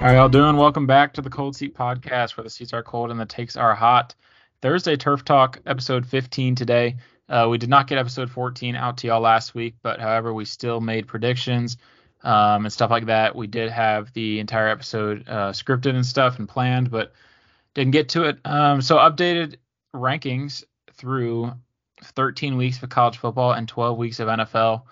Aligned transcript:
How 0.00 0.12
y'all 0.12 0.30
doing? 0.30 0.56
Welcome 0.56 0.86
back 0.86 1.12
to 1.12 1.20
the 1.20 1.28
Cold 1.28 1.54
Seat 1.54 1.76
Podcast, 1.76 2.34
where 2.34 2.42
the 2.42 2.48
seats 2.48 2.72
are 2.72 2.82
cold 2.82 3.10
and 3.10 3.20
the 3.20 3.26
takes 3.26 3.54
are 3.54 3.74
hot. 3.74 4.14
Thursday 4.62 4.96
Turf 4.96 5.26
Talk, 5.26 5.60
episode 5.66 6.06
15 6.06 6.54
today. 6.54 6.96
Uh, 7.28 7.48
we 7.50 7.58
did 7.58 7.68
not 7.68 7.86
get 7.86 7.98
episode 7.98 8.30
14 8.30 8.76
out 8.76 8.96
to 8.96 9.08
y'all 9.08 9.20
last 9.20 9.54
week, 9.54 9.74
but 9.82 10.00
however, 10.00 10.32
we 10.32 10.46
still 10.46 10.80
made 10.80 11.06
predictions 11.06 11.76
um, 12.22 12.64
and 12.64 12.72
stuff 12.72 12.90
like 12.90 13.04
that. 13.06 13.36
We 13.36 13.46
did 13.46 13.70
have 13.70 14.10
the 14.14 14.40
entire 14.40 14.68
episode 14.68 15.28
uh, 15.28 15.52
scripted 15.52 15.94
and 15.94 16.06
stuff 16.06 16.38
and 16.38 16.48
planned, 16.48 16.90
but 16.90 17.12
didn't 17.74 17.92
get 17.92 18.08
to 18.08 18.24
it. 18.24 18.38
Um, 18.46 18.80
so 18.80 18.96
updated 18.96 19.56
rankings 19.94 20.64
through 20.94 21.52
13 22.02 22.56
weeks 22.56 22.82
of 22.82 22.88
college 22.88 23.18
football 23.18 23.52
and 23.52 23.68
12 23.68 23.98
weeks 23.98 24.18
of 24.18 24.28
NFL. 24.28 24.84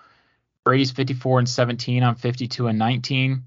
Brady's 0.63 0.91
54 0.91 1.39
and 1.39 1.49
17. 1.49 2.03
I'm 2.03 2.13
52 2.13 2.67
and 2.67 2.77
19. 2.77 3.45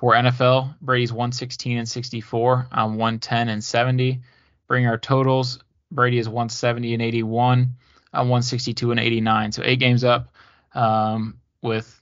For 0.00 0.14
NFL, 0.14 0.76
Brady's 0.80 1.12
116 1.12 1.76
and 1.76 1.86
64. 1.86 2.68
I'm 2.72 2.96
110 2.96 3.50
and 3.50 3.62
70. 3.62 4.22
Bring 4.66 4.86
our 4.86 4.96
totals. 4.96 5.58
Brady 5.92 6.16
is 6.16 6.26
170 6.26 6.94
and 6.94 7.02
81. 7.02 7.74
I'm 8.14 8.30
162 8.30 8.92
and 8.92 8.98
89. 8.98 9.52
So 9.52 9.62
eight 9.62 9.78
games 9.78 10.02
up. 10.02 10.34
Um, 10.72 11.38
with 11.60 12.00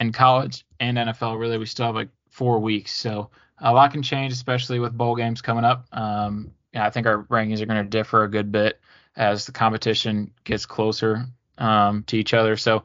in 0.00 0.12
college 0.12 0.66
and 0.78 0.98
NFL, 0.98 1.40
really, 1.40 1.56
we 1.56 1.64
still 1.64 1.86
have 1.86 1.94
like 1.94 2.10
four 2.28 2.58
weeks. 2.58 2.92
So 2.92 3.30
a 3.56 3.72
lot 3.72 3.92
can 3.92 4.02
change, 4.02 4.34
especially 4.34 4.78
with 4.78 4.92
bowl 4.92 5.16
games 5.16 5.40
coming 5.40 5.64
up. 5.64 5.86
Um, 5.92 6.52
I 6.74 6.90
think 6.90 7.06
our 7.06 7.22
rankings 7.24 7.62
are 7.62 7.66
going 7.66 7.82
to 7.82 7.88
differ 7.88 8.24
a 8.24 8.30
good 8.30 8.52
bit 8.52 8.78
as 9.16 9.46
the 9.46 9.52
competition 9.52 10.30
gets 10.44 10.66
closer 10.66 11.24
um, 11.56 12.02
to 12.02 12.18
each 12.18 12.34
other. 12.34 12.58
So 12.58 12.84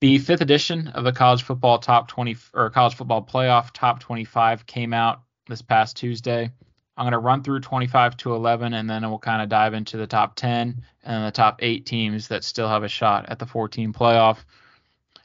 the 0.00 0.18
fifth 0.18 0.40
edition 0.40 0.88
of 0.88 1.04
the 1.04 1.12
college 1.12 1.42
football 1.42 1.78
top 1.78 2.08
20 2.08 2.36
or 2.54 2.70
college 2.70 2.94
football 2.94 3.22
playoff 3.22 3.70
top 3.72 4.00
25 4.00 4.66
came 4.66 4.92
out 4.92 5.22
this 5.48 5.62
past 5.62 5.96
Tuesday. 5.96 6.50
I'm 6.96 7.04
going 7.04 7.12
to 7.12 7.18
run 7.18 7.42
through 7.42 7.60
25 7.60 8.16
to 8.18 8.34
11 8.34 8.74
and 8.74 8.88
then 8.88 9.08
we'll 9.08 9.18
kind 9.18 9.42
of 9.42 9.48
dive 9.48 9.74
into 9.74 9.96
the 9.96 10.06
top 10.06 10.34
10 10.36 10.82
and 11.04 11.26
the 11.26 11.30
top 11.30 11.60
eight 11.62 11.86
teams 11.86 12.28
that 12.28 12.44
still 12.44 12.68
have 12.68 12.82
a 12.82 12.88
shot 12.88 13.26
at 13.28 13.38
the 13.38 13.46
14 13.46 13.92
playoff. 13.92 14.38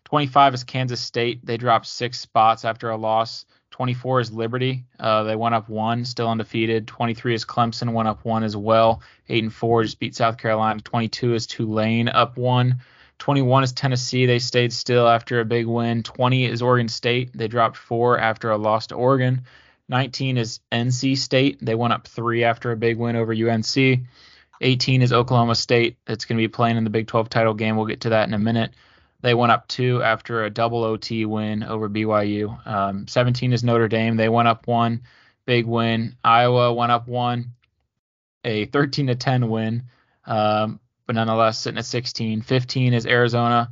25 0.06 0.54
is 0.54 0.64
Kansas 0.64 1.02
State. 1.02 1.46
They 1.46 1.58
dropped 1.58 1.88
six 1.88 2.20
spots 2.20 2.66
after 2.66 2.90
a 2.90 2.98
loss. 2.98 3.46
24 3.72 4.20
is 4.20 4.32
Liberty. 4.32 4.86
Uh, 5.00 5.24
they 5.24 5.36
went 5.36 5.56
up 5.56 5.68
one, 5.68 6.06
still 6.06 6.30
undefeated. 6.30 6.88
23 6.88 7.34
is 7.34 7.46
Clemson, 7.46 7.94
went 7.94 8.08
up 8.08 8.24
one 8.24 8.44
as 8.44 8.56
well. 8.56 9.02
Eight 9.30 9.44
and 9.44 9.54
four 9.54 9.84
just 9.84 10.00
beat 10.00 10.16
South 10.16 10.38
Carolina. 10.38 10.80
22 10.82 11.34
is 11.34 11.48
Tulane, 11.48 12.08
up 12.08 12.38
one. 12.38 12.82
21 13.24 13.64
is 13.64 13.72
Tennessee. 13.72 14.26
They 14.26 14.40
stayed 14.40 14.74
still 14.74 15.08
after 15.08 15.40
a 15.40 15.46
big 15.46 15.66
win. 15.66 16.04
20 16.04 16.44
is 16.44 16.62
Oregon 16.62 16.90
State. 16.90 17.32
They 17.34 17.48
dropped 17.48 17.78
four 17.78 18.20
after 18.20 18.52
a 18.52 18.58
loss 18.58 18.88
to 18.88 18.96
Oregon. 18.96 19.44
19 19.88 20.38
is 20.38 20.60
NC 20.74 21.18
State. 21.18 21.58
They 21.62 21.74
went 21.74 21.94
up 21.94 22.06
three 22.06 22.44
after 22.44 22.74
a 22.74 22.76
big 22.76 22.98
win 22.98 23.16
over 23.16 23.32
UNC. 23.32 24.06
18 24.60 25.02
is 25.02 25.14
Oklahoma 25.14 25.56
State. 25.56 25.96
It's 26.06 26.26
going 26.26 26.36
to 26.36 26.44
be 26.44 26.50
playing 26.50 26.76
in 26.76 26.84
the 26.84 26.90
Big 26.90 27.08
12 27.08 27.30
title 27.30 27.54
game. 27.54 27.78
We'll 27.78 27.86
get 27.86 28.02
to 28.02 28.10
that 28.10 28.28
in 28.28 28.34
a 28.34 28.40
minute. 28.40 28.74
They 29.22 29.34
went 29.34 29.54
up 29.54 29.70
two 29.70 30.04
after 30.04 30.44
a 30.44 30.50
double 30.50 30.84
OT 30.84 31.24
win 31.24 31.64
over 31.64 31.88
BYU. 31.88 32.68
Um, 32.68 33.08
17 33.08 33.54
is 33.54 33.64
Notre 33.64 33.88
Dame. 33.88 34.18
They 34.18 34.28
went 34.28 34.50
up 34.50 34.68
one, 34.68 35.04
big 35.46 35.66
win. 35.66 36.18
Iowa 36.26 36.74
went 36.74 36.92
up 36.92 37.08
one, 37.08 37.54
a 38.44 38.66
13 38.66 39.08
to 39.08 39.16
10 39.16 39.50
win. 39.50 39.84
Um, 40.26 40.82
but 41.06 41.16
nonetheless 41.16 41.60
sitting 41.60 41.78
at 41.78 41.86
16. 41.86 42.42
15 42.42 42.94
is 42.94 43.06
Arizona. 43.06 43.70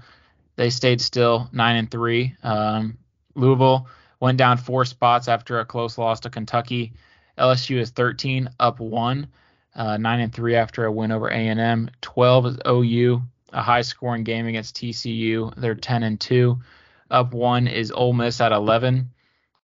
They 0.56 0.69
stayed 0.69 1.01
still, 1.01 1.50
nine 1.51 1.78
and 1.78 1.89
three. 1.89 2.35
Um, 2.44 2.97
Louisville 3.35 3.88
went 4.19 4.38
down 4.38 4.57
four 4.57 4.85
spots 4.85 5.28
after 5.28 5.59
a 5.59 5.66
close 5.66 5.97
loss 5.97 6.22
to 6.22 6.29
Kentucky. 6.29 6.94
LSU 7.38 7.78
is 7.78 7.91
13, 7.91 8.50
up 8.59 8.79
one, 8.79 9.28
uh, 9.75 9.97
nine 9.97 10.19
and 10.19 10.33
three 10.33 10.56
after 10.56 10.85
a 10.85 10.91
win 10.91 11.11
over 11.11 11.29
A&M. 11.29 11.89
12 12.01 12.45
is 12.45 12.57
OU, 12.67 13.22
a 13.53 13.61
high-scoring 13.61 14.23
game 14.23 14.45
against 14.47 14.75
TCU. 14.75 15.53
They're 15.56 15.75
10 15.75 16.03
and 16.03 16.19
two. 16.19 16.59
Up 17.09 17.33
one 17.33 17.67
is 17.67 17.91
Ole 17.91 18.13
Miss 18.13 18.39
at 18.41 18.51
11. 18.51 19.09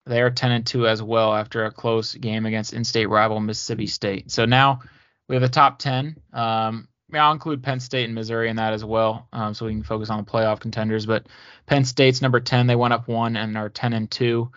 They're 0.06 0.32
10 0.32 0.52
and 0.52 0.66
two 0.66 0.88
as 0.88 1.04
well 1.04 1.36
after 1.36 1.66
a 1.66 1.72
close 1.72 2.14
game 2.14 2.46
against 2.46 2.74
in-state 2.74 3.10
rival 3.10 3.40
Mississippi 3.40 3.88
State. 3.88 4.32
So 4.32 4.46
now 4.46 4.80
we 5.28 5.36
have 5.36 5.42
the 5.42 5.50
top 5.50 5.80
10. 5.80 6.18
Um, 6.34 6.88
I'll 7.14 7.32
include 7.32 7.64
Penn 7.64 7.80
State 7.80 8.06
and 8.06 8.16
Missouri 8.16 8.50
in 8.50 8.58
that 8.58 8.74
as 8.74 8.84
well, 8.84 9.28
um, 9.32 9.54
so 9.54 9.66
we 9.66 9.72
can 9.72 9.84
focus 9.84 10.10
on 10.10 10.24
the 10.24 10.30
playoff 10.30 10.60
contenders. 10.60 11.06
But 11.06 11.28
Penn 11.66 11.86
State's 11.86 12.22
number 12.22 12.40
10; 12.40 12.68
they 12.68 12.76
went 12.76 12.94
up 12.94 13.08
one 13.08 13.38
and 13.38 13.58
are 13.58 13.70
10 13.70 13.94
and 13.94 14.12
two. 14.12 14.52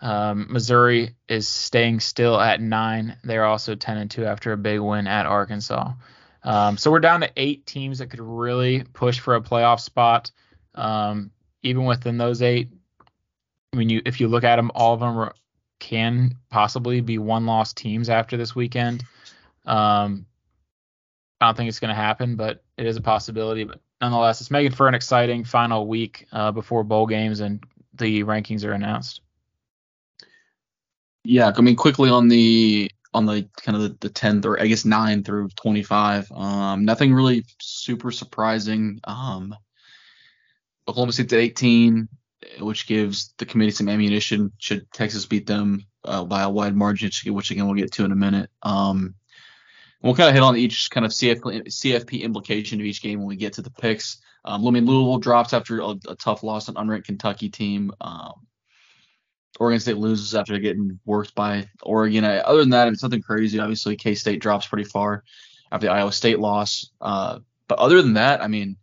Um, 0.00 0.48
Missouri 0.50 1.14
is 1.28 1.46
staying 1.46 2.00
still 2.00 2.40
at 2.40 2.60
nine; 2.60 3.16
they're 3.22 3.44
also 3.44 3.76
10 3.76 3.98
and 3.98 4.10
two 4.10 4.24
after 4.24 4.52
a 4.52 4.56
big 4.56 4.80
win 4.80 5.06
at 5.06 5.26
Arkansas. 5.26 5.92
Um, 6.42 6.76
so 6.76 6.90
we're 6.90 7.00
down 7.00 7.20
to 7.20 7.30
eight 7.36 7.66
teams 7.66 7.98
that 7.98 8.08
could 8.10 8.20
really 8.20 8.82
push 8.92 9.20
for 9.20 9.36
a 9.36 9.40
playoff 9.40 9.78
spot. 9.78 10.32
Um, 10.74 11.30
even 11.62 11.84
within 11.84 12.18
those 12.18 12.42
eight, 12.42 12.70
I 13.72 13.76
mean, 13.76 13.88
you 13.88 14.02
if 14.04 14.20
you 14.20 14.26
look 14.26 14.42
at 14.42 14.56
them, 14.56 14.72
all 14.74 14.94
of 14.94 15.00
them 15.00 15.30
can 15.78 16.36
possibly 16.50 17.00
be 17.00 17.18
one-loss 17.18 17.72
teams 17.72 18.08
after 18.08 18.36
this 18.36 18.54
weekend. 18.54 19.04
Um, 19.64 20.26
I 21.42 21.46
don't 21.46 21.56
think 21.56 21.68
it's 21.68 21.80
going 21.80 21.88
to 21.88 22.00
happen, 22.00 22.36
but 22.36 22.62
it 22.76 22.86
is 22.86 22.96
a 22.96 23.00
possibility. 23.00 23.64
But 23.64 23.80
nonetheless, 24.00 24.40
it's 24.40 24.50
making 24.50 24.72
for 24.72 24.86
an 24.86 24.94
exciting 24.94 25.42
final 25.44 25.88
week 25.88 26.26
uh, 26.32 26.52
before 26.52 26.84
bowl 26.84 27.06
games 27.06 27.40
and 27.40 27.62
the 27.94 28.22
rankings 28.22 28.64
are 28.64 28.72
announced. 28.72 29.22
Yeah, 31.24 31.52
I 31.56 31.60
mean 31.60 31.76
quickly 31.76 32.10
on 32.10 32.28
the 32.28 32.90
on 33.14 33.26
the 33.26 33.48
kind 33.60 33.76
of 33.76 33.82
the, 33.82 34.08
the 34.08 34.10
10th 34.10 34.44
or 34.44 34.60
I 34.60 34.66
guess 34.66 34.84
9 34.84 35.24
through 35.24 35.48
25. 35.56 36.30
Um, 36.32 36.84
nothing 36.84 37.12
really 37.12 37.44
super 37.60 38.10
surprising. 38.10 39.00
Um, 39.04 39.54
Oklahoma 40.88 41.12
State's 41.12 41.32
at 41.32 41.38
18, 41.40 42.08
which 42.60 42.86
gives 42.86 43.34
the 43.38 43.46
committee 43.46 43.72
some 43.72 43.88
ammunition 43.88 44.52
should 44.58 44.90
Texas 44.92 45.26
beat 45.26 45.46
them 45.46 45.84
uh, 46.04 46.24
by 46.24 46.42
a 46.42 46.50
wide 46.50 46.76
margin, 46.76 47.10
which 47.26 47.50
again 47.50 47.66
we'll 47.66 47.74
get 47.74 47.92
to 47.92 48.04
in 48.04 48.12
a 48.12 48.16
minute. 48.16 48.48
Um, 48.62 49.14
we'll 50.02 50.14
kind 50.14 50.28
of 50.28 50.34
hit 50.34 50.42
on 50.42 50.56
each 50.56 50.90
kind 50.90 51.06
of 51.06 51.12
CFP, 51.12 51.66
CFP 51.66 52.22
implication 52.22 52.80
of 52.80 52.86
each 52.86 53.02
game 53.02 53.20
when 53.20 53.28
we 53.28 53.36
get 53.36 53.54
to 53.54 53.62
the 53.62 53.70
picks. 53.70 54.18
Um, 54.44 54.66
I 54.66 54.70
mean, 54.70 54.86
Louisville 54.86 55.18
drops 55.18 55.52
after 55.52 55.80
a, 55.80 55.94
a 56.08 56.16
tough 56.16 56.42
loss 56.42 56.68
on 56.68 56.74
unranked 56.74 57.04
Kentucky 57.04 57.48
team. 57.48 57.92
Um, 58.00 58.46
Oregon 59.60 59.80
State 59.80 59.98
loses 59.98 60.34
after 60.34 60.58
getting 60.58 60.98
worked 61.04 61.34
by 61.34 61.68
Oregon. 61.82 62.24
I, 62.24 62.38
other 62.38 62.60
than 62.60 62.70
that, 62.70 62.88
it's 62.88 63.02
nothing 63.02 63.22
crazy. 63.22 63.58
Obviously, 63.58 63.96
K 63.96 64.14
State 64.14 64.40
drops 64.40 64.66
pretty 64.66 64.88
far 64.88 65.22
after 65.70 65.86
the 65.86 65.92
Iowa 65.92 66.12
State 66.12 66.40
loss. 66.40 66.90
Uh, 67.00 67.40
but 67.68 67.78
other 67.78 68.02
than 68.02 68.14
that, 68.14 68.42
I 68.42 68.48
mean, 68.48 68.76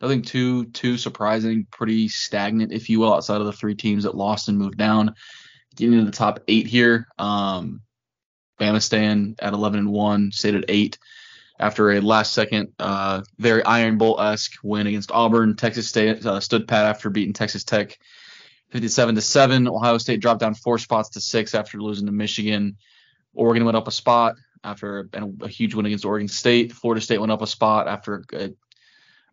nothing 0.00 0.22
too 0.22 0.66
too 0.66 0.98
surprising. 0.98 1.66
Pretty 1.70 2.08
stagnant, 2.08 2.72
if 2.72 2.90
you 2.90 3.00
will, 3.00 3.14
outside 3.14 3.40
of 3.40 3.46
the 3.46 3.52
three 3.52 3.74
teams 3.74 4.04
that 4.04 4.16
lost 4.16 4.48
and 4.48 4.58
moved 4.58 4.76
down. 4.76 5.14
Getting 5.76 5.94
into 5.94 6.10
the 6.10 6.16
top 6.16 6.40
eight 6.48 6.66
here. 6.66 7.06
Um, 7.18 7.80
Bama 8.58 8.82
staying 8.82 9.36
at 9.38 9.52
11 9.52 9.80
and 9.80 9.90
1, 9.90 10.32
stayed 10.32 10.54
at 10.54 10.64
8 10.68 10.98
after 11.60 11.90
a 11.92 12.00
last 12.00 12.32
second, 12.32 12.72
uh, 12.78 13.22
very 13.38 13.64
Iron 13.64 13.98
Bowl 13.98 14.20
esque 14.20 14.54
win 14.62 14.86
against 14.86 15.10
Auburn. 15.10 15.56
Texas 15.56 15.88
State 15.88 16.24
uh, 16.24 16.40
stood 16.40 16.68
pat 16.68 16.86
after 16.86 17.10
beating 17.10 17.32
Texas 17.32 17.64
Tech 17.64 17.98
57 18.70 19.16
to 19.16 19.20
7. 19.20 19.68
Ohio 19.68 19.98
State 19.98 20.20
dropped 20.20 20.40
down 20.40 20.54
four 20.54 20.78
spots 20.78 21.10
to 21.10 21.20
six 21.20 21.54
after 21.54 21.78
losing 21.78 22.06
to 22.06 22.12
Michigan. 22.12 22.76
Oregon 23.34 23.64
went 23.64 23.76
up 23.76 23.88
a 23.88 23.92
spot 23.92 24.36
after 24.62 25.08
a, 25.12 25.28
a 25.42 25.48
huge 25.48 25.74
win 25.74 25.86
against 25.86 26.04
Oregon 26.04 26.28
State. 26.28 26.72
Florida 26.72 27.00
State 27.00 27.18
went 27.18 27.32
up 27.32 27.42
a 27.42 27.46
spot 27.46 27.88
after 27.88 28.24
a, 28.32 28.50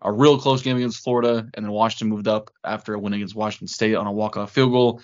a 0.01 0.11
real 0.11 0.39
close 0.39 0.61
game 0.61 0.77
against 0.77 1.03
Florida, 1.03 1.47
and 1.53 1.65
then 1.65 1.71
Washington 1.71 2.09
moved 2.09 2.27
up 2.27 2.49
after 2.63 2.93
a 2.93 2.99
win 2.99 3.13
against 3.13 3.35
Washington 3.35 3.67
State 3.67 3.95
on 3.95 4.07
a 4.07 4.11
walk-off 4.11 4.51
field 4.51 4.71
goal. 4.71 5.01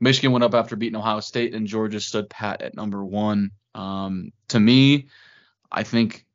Michigan 0.00 0.32
went 0.32 0.44
up 0.44 0.54
after 0.54 0.76
beating 0.76 0.96
Ohio 0.96 1.20
State, 1.20 1.54
and 1.54 1.66
Georgia 1.66 2.00
stood 2.00 2.28
pat 2.28 2.62
at 2.62 2.74
number 2.74 3.04
one. 3.04 3.50
Um, 3.74 4.32
to 4.48 4.60
me, 4.60 5.08
I 5.70 5.82
think 5.82 6.26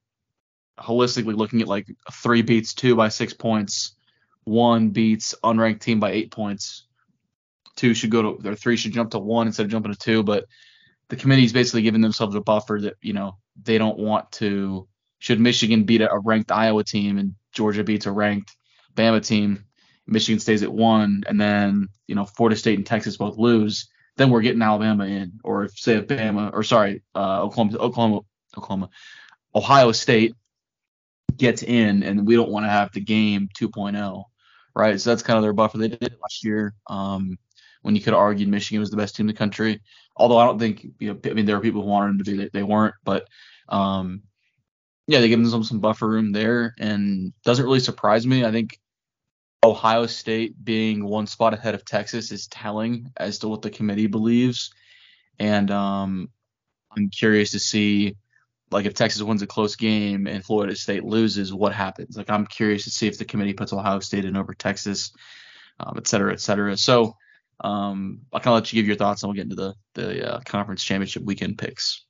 holistically 0.79 1.35
looking 1.35 1.61
at 1.61 1.67
like 1.67 1.87
three 2.11 2.41
beats 2.41 2.73
two 2.73 2.95
by 2.95 3.09
six 3.09 3.33
points, 3.33 3.95
one 4.43 4.89
beats 4.89 5.35
unranked 5.43 5.81
team 5.81 5.99
by 5.99 6.11
eight 6.11 6.31
points, 6.31 6.85
two 7.75 7.93
should 7.93 8.09
go 8.09 8.33
to 8.35 8.49
or 8.49 8.55
three 8.55 8.77
should 8.77 8.93
jump 8.93 9.11
to 9.11 9.19
one 9.19 9.47
instead 9.47 9.65
of 9.65 9.71
jumping 9.71 9.93
to 9.93 9.99
two. 9.99 10.23
But 10.23 10.45
the 11.09 11.15
committee's 11.15 11.53
basically 11.53 11.81
giving 11.81 12.01
themselves 12.01 12.35
a 12.35 12.41
buffer 12.41 12.79
that 12.81 12.95
you 13.01 13.13
know 13.13 13.37
they 13.61 13.77
don't 13.77 13.99
want 13.99 14.31
to. 14.33 14.87
Should 15.19 15.39
Michigan 15.41 15.83
beat 15.83 16.01
a 16.01 16.19
ranked 16.23 16.51
Iowa 16.51 16.83
team 16.83 17.17
and 17.17 17.35
Georgia 17.51 17.83
beats 17.83 18.05
a 18.05 18.11
ranked 18.11 18.55
Bama 18.95 19.25
team, 19.25 19.65
Michigan 20.09 20.39
stays 20.39 20.63
at 20.63 20.73
one, 20.73 21.23
and 21.27 21.39
then 21.39 21.89
you 22.07 22.15
know 22.15 22.25
Florida 22.25 22.55
State 22.55 22.77
and 22.77 22.85
Texas 22.85 23.17
both 23.17 23.37
lose 23.37 23.89
then 24.19 24.29
we're 24.29 24.41
getting 24.41 24.61
Alabama 24.61 25.05
in, 25.05 25.39
or 25.45 25.63
if 25.63 25.79
say 25.79 25.95
if 25.95 26.07
Bama 26.07 26.51
or 26.53 26.61
sorry, 26.61 27.01
uh, 27.15 27.41
Oklahoma, 27.41 27.77
Oklahoma, 27.77 28.19
Oklahoma, 28.57 28.89
Ohio 29.55 29.93
State 29.93 30.35
gets 31.37 31.63
in, 31.63 32.03
and 32.03 32.27
we 32.27 32.35
don't 32.35 32.49
want 32.49 32.65
to 32.65 32.69
have 32.69 32.91
the 32.91 32.99
game 32.99 33.47
2.0, 33.57 34.23
right? 34.75 34.99
So 34.99 35.09
that's 35.09 35.23
kind 35.23 35.37
of 35.37 35.43
their 35.43 35.53
buffer. 35.53 35.77
They 35.77 35.87
did 35.87 36.17
last 36.21 36.43
year. 36.43 36.75
Um, 36.87 37.37
when 37.81 37.95
you 37.95 38.01
could 38.01 38.11
have 38.11 38.19
argued 38.19 38.49
Michigan 38.49 38.81
was 38.81 38.89
the 38.89 38.97
best 38.97 39.15
team 39.15 39.23
in 39.23 39.33
the 39.33 39.37
country. 39.37 39.81
Although 40.17 40.37
I 40.37 40.45
don't 40.45 40.59
think 40.59 40.85
you 40.99 41.13
know, 41.13 41.19
I 41.23 41.33
mean 41.33 41.45
there 41.45 41.55
are 41.55 41.61
people 41.61 41.81
who 41.81 41.87
wanted 41.87 42.09
them 42.09 42.25
to 42.25 42.31
be, 42.31 42.37
they, 42.37 42.49
they 42.51 42.63
weren't, 42.63 42.95
but 43.05 43.25
um, 43.69 44.23
yeah, 45.07 45.21
they 45.21 45.29
give 45.29 45.39
them 45.39 45.49
some, 45.49 45.63
some 45.63 45.79
buffer 45.79 46.09
room 46.09 46.33
there, 46.33 46.75
and 46.77 47.31
doesn't 47.45 47.63
really 47.63 47.79
surprise 47.79 48.27
me. 48.27 48.43
I 48.43 48.51
think 48.51 48.77
Ohio 49.63 50.05
State 50.05 50.63
being 50.63 51.03
one 51.03 51.27
spot 51.27 51.53
ahead 51.53 51.75
of 51.75 51.83
Texas 51.83 52.31
is 52.31 52.47
telling 52.47 53.11
as 53.17 53.39
to 53.39 53.47
what 53.47 53.61
the 53.61 53.69
committee 53.69 54.07
believes, 54.07 54.71
and 55.37 55.69
um, 55.69 56.29
I'm 56.95 57.09
curious 57.09 57.51
to 57.51 57.59
see 57.59 58.15
like 58.71 58.85
if 58.85 58.93
Texas 58.93 59.21
wins 59.21 59.41
a 59.41 59.47
close 59.47 59.75
game 59.75 60.27
and 60.27 60.45
Florida 60.45 60.75
State 60.75 61.03
loses, 61.03 61.53
what 61.53 61.73
happens? 61.73 62.15
Like 62.15 62.29
I'm 62.29 62.45
curious 62.45 62.83
to 62.83 62.91
see 62.91 63.07
if 63.07 63.17
the 63.17 63.25
committee 63.25 63.53
puts 63.53 63.73
Ohio 63.73 63.99
State 63.99 64.25
in 64.25 64.37
over 64.37 64.53
Texas, 64.53 65.11
um, 65.79 65.95
et 65.97 66.07
cetera, 66.07 66.31
et 66.31 66.39
cetera. 66.39 66.77
So 66.77 67.15
um, 67.59 68.21
I'll 68.31 68.39
kind 68.39 68.53
of 68.53 68.61
let 68.61 68.71
you 68.71 68.81
give 68.81 68.87
your 68.87 68.95
thoughts, 68.95 69.23
and 69.23 69.29
we'll 69.29 69.35
get 69.35 69.51
into 69.51 69.55
the 69.55 69.75
the 69.95 70.35
uh, 70.35 70.39
conference 70.45 70.83
championship 70.83 71.23
weekend 71.23 71.57
picks. 71.57 72.05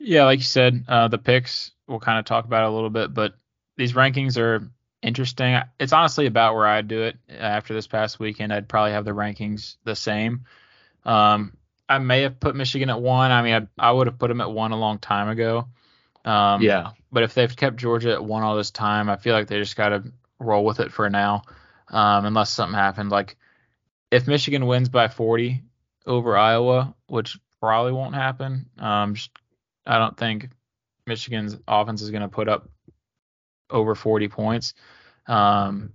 Yeah, 0.00 0.24
like 0.24 0.38
you 0.38 0.44
said, 0.44 0.84
uh, 0.88 1.08
the 1.08 1.18
picks 1.18 1.72
we'll 1.86 2.00
kind 2.00 2.18
of 2.18 2.24
talk 2.24 2.44
about 2.44 2.64
a 2.64 2.70
little 2.70 2.90
bit, 2.90 3.14
but 3.14 3.34
these 3.76 3.92
rankings 3.92 4.36
are 4.36 4.70
interesting. 5.02 5.60
It's 5.78 5.92
honestly 5.92 6.26
about 6.26 6.54
where 6.54 6.66
I'd 6.66 6.88
do 6.88 7.02
it 7.02 7.16
after 7.28 7.74
this 7.74 7.86
past 7.86 8.18
weekend. 8.18 8.52
I'd 8.52 8.68
probably 8.68 8.92
have 8.92 9.04
the 9.04 9.12
rankings 9.12 9.76
the 9.84 9.96
same. 9.96 10.44
Um, 11.04 11.56
I 11.88 11.98
may 11.98 12.22
have 12.22 12.38
put 12.38 12.56
Michigan 12.56 12.90
at 12.90 13.00
one. 13.00 13.30
I 13.30 13.42
mean, 13.42 13.68
I, 13.78 13.88
I 13.88 13.92
would 13.92 14.06
have 14.06 14.18
put 14.18 14.28
them 14.28 14.40
at 14.40 14.50
one 14.50 14.72
a 14.72 14.78
long 14.78 14.98
time 14.98 15.28
ago. 15.28 15.68
Um, 16.24 16.62
yeah. 16.62 16.90
But 17.10 17.22
if 17.22 17.34
they've 17.34 17.54
kept 17.54 17.76
Georgia 17.76 18.12
at 18.12 18.24
one 18.24 18.42
all 18.42 18.56
this 18.56 18.70
time, 18.70 19.08
I 19.08 19.16
feel 19.16 19.34
like 19.34 19.48
they 19.48 19.58
just 19.58 19.76
got 19.76 19.90
to 19.90 20.12
roll 20.38 20.64
with 20.64 20.80
it 20.80 20.92
for 20.92 21.08
now, 21.08 21.42
um, 21.88 22.26
unless 22.26 22.50
something 22.50 22.78
happened. 22.78 23.10
Like 23.10 23.36
if 24.10 24.26
Michigan 24.26 24.66
wins 24.66 24.88
by 24.90 25.08
40 25.08 25.62
over 26.06 26.36
Iowa, 26.36 26.94
which 27.06 27.38
probably 27.60 27.92
won't 27.92 28.14
happen. 28.14 28.66
Um, 28.78 29.14
just, 29.14 29.30
I 29.86 29.98
don't 29.98 30.16
think 30.16 30.50
Michigan's 31.06 31.56
offense 31.66 32.02
is 32.02 32.10
going 32.10 32.22
to 32.22 32.28
put 32.28 32.48
up 32.48 32.68
over 33.70 33.94
40 33.94 34.28
points. 34.28 34.74
Um, 35.26 35.92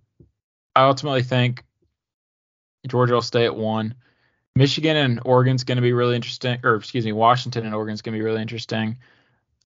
I 0.75 0.83
ultimately 0.83 1.23
think 1.23 1.63
Georgia 2.87 3.13
will 3.13 3.21
stay 3.21 3.45
at 3.45 3.55
one. 3.55 3.95
Michigan 4.55 4.95
and 4.95 5.19
Oregon's 5.25 5.63
going 5.63 5.77
to 5.77 5.81
be 5.81 5.93
really 5.93 6.15
interesting, 6.15 6.59
or 6.63 6.75
excuse 6.75 7.05
me, 7.05 7.11
Washington 7.11 7.65
and 7.65 7.73
Oregon's 7.73 8.01
going 8.01 8.13
to 8.13 8.19
be 8.19 8.25
really 8.25 8.41
interesting. 8.41 8.97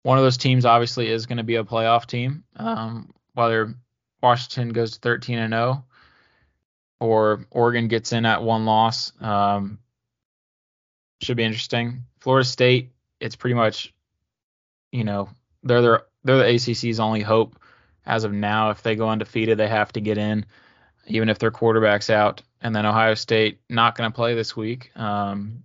One 0.02 0.18
of 0.18 0.24
those 0.24 0.36
teams 0.36 0.64
obviously 0.64 1.08
is 1.08 1.26
going 1.26 1.38
to 1.38 1.44
be 1.44 1.56
a 1.56 1.64
playoff 1.64 2.06
team, 2.06 2.44
um, 2.56 3.12
whether 3.34 3.74
Washington 4.22 4.68
goes 4.68 4.92
to 4.92 5.00
13 5.00 5.38
and 5.38 5.52
0 5.52 5.84
or 7.00 7.44
Oregon 7.50 7.88
gets 7.88 8.12
in 8.12 8.24
at 8.24 8.42
one 8.42 8.64
loss. 8.64 9.12
Um, 9.20 9.78
should 11.20 11.36
be 11.36 11.44
interesting. 11.44 12.04
Florida 12.20 12.46
State, 12.46 12.92
it's 13.20 13.36
pretty 13.36 13.54
much, 13.54 13.92
you 14.92 15.04
know, 15.04 15.28
they're 15.62 15.82
their 15.82 16.02
they're 16.24 16.38
the 16.38 16.54
ACC's 16.54 17.00
only 17.00 17.22
hope 17.22 17.58
as 18.06 18.24
of 18.24 18.32
now. 18.32 18.70
If 18.70 18.82
they 18.82 18.96
go 18.96 19.08
undefeated, 19.08 19.58
they 19.58 19.68
have 19.68 19.92
to 19.92 20.00
get 20.00 20.18
in, 20.18 20.46
even 21.06 21.28
if 21.28 21.38
their 21.38 21.50
quarterback's 21.50 22.10
out 22.10 22.42
and 22.60 22.74
then 22.74 22.86
Ohio 22.86 23.14
State 23.14 23.60
not 23.68 23.96
going 23.96 24.10
to 24.10 24.14
play 24.14 24.34
this 24.34 24.56
week. 24.56 24.90
Um, 24.96 25.62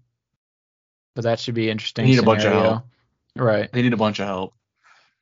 but 1.15 1.23
that 1.23 1.39
should 1.39 1.55
be 1.55 1.69
interesting. 1.69 2.05
They 2.05 2.11
need 2.11 2.19
scenario. 2.19 2.31
a 2.31 2.35
bunch 2.35 2.45
of 2.45 2.53
help. 2.53 2.83
Right. 3.35 3.71
They 3.71 3.81
need 3.81 3.93
a 3.93 3.97
bunch 3.97 4.19
of 4.19 4.27
help. 4.27 4.53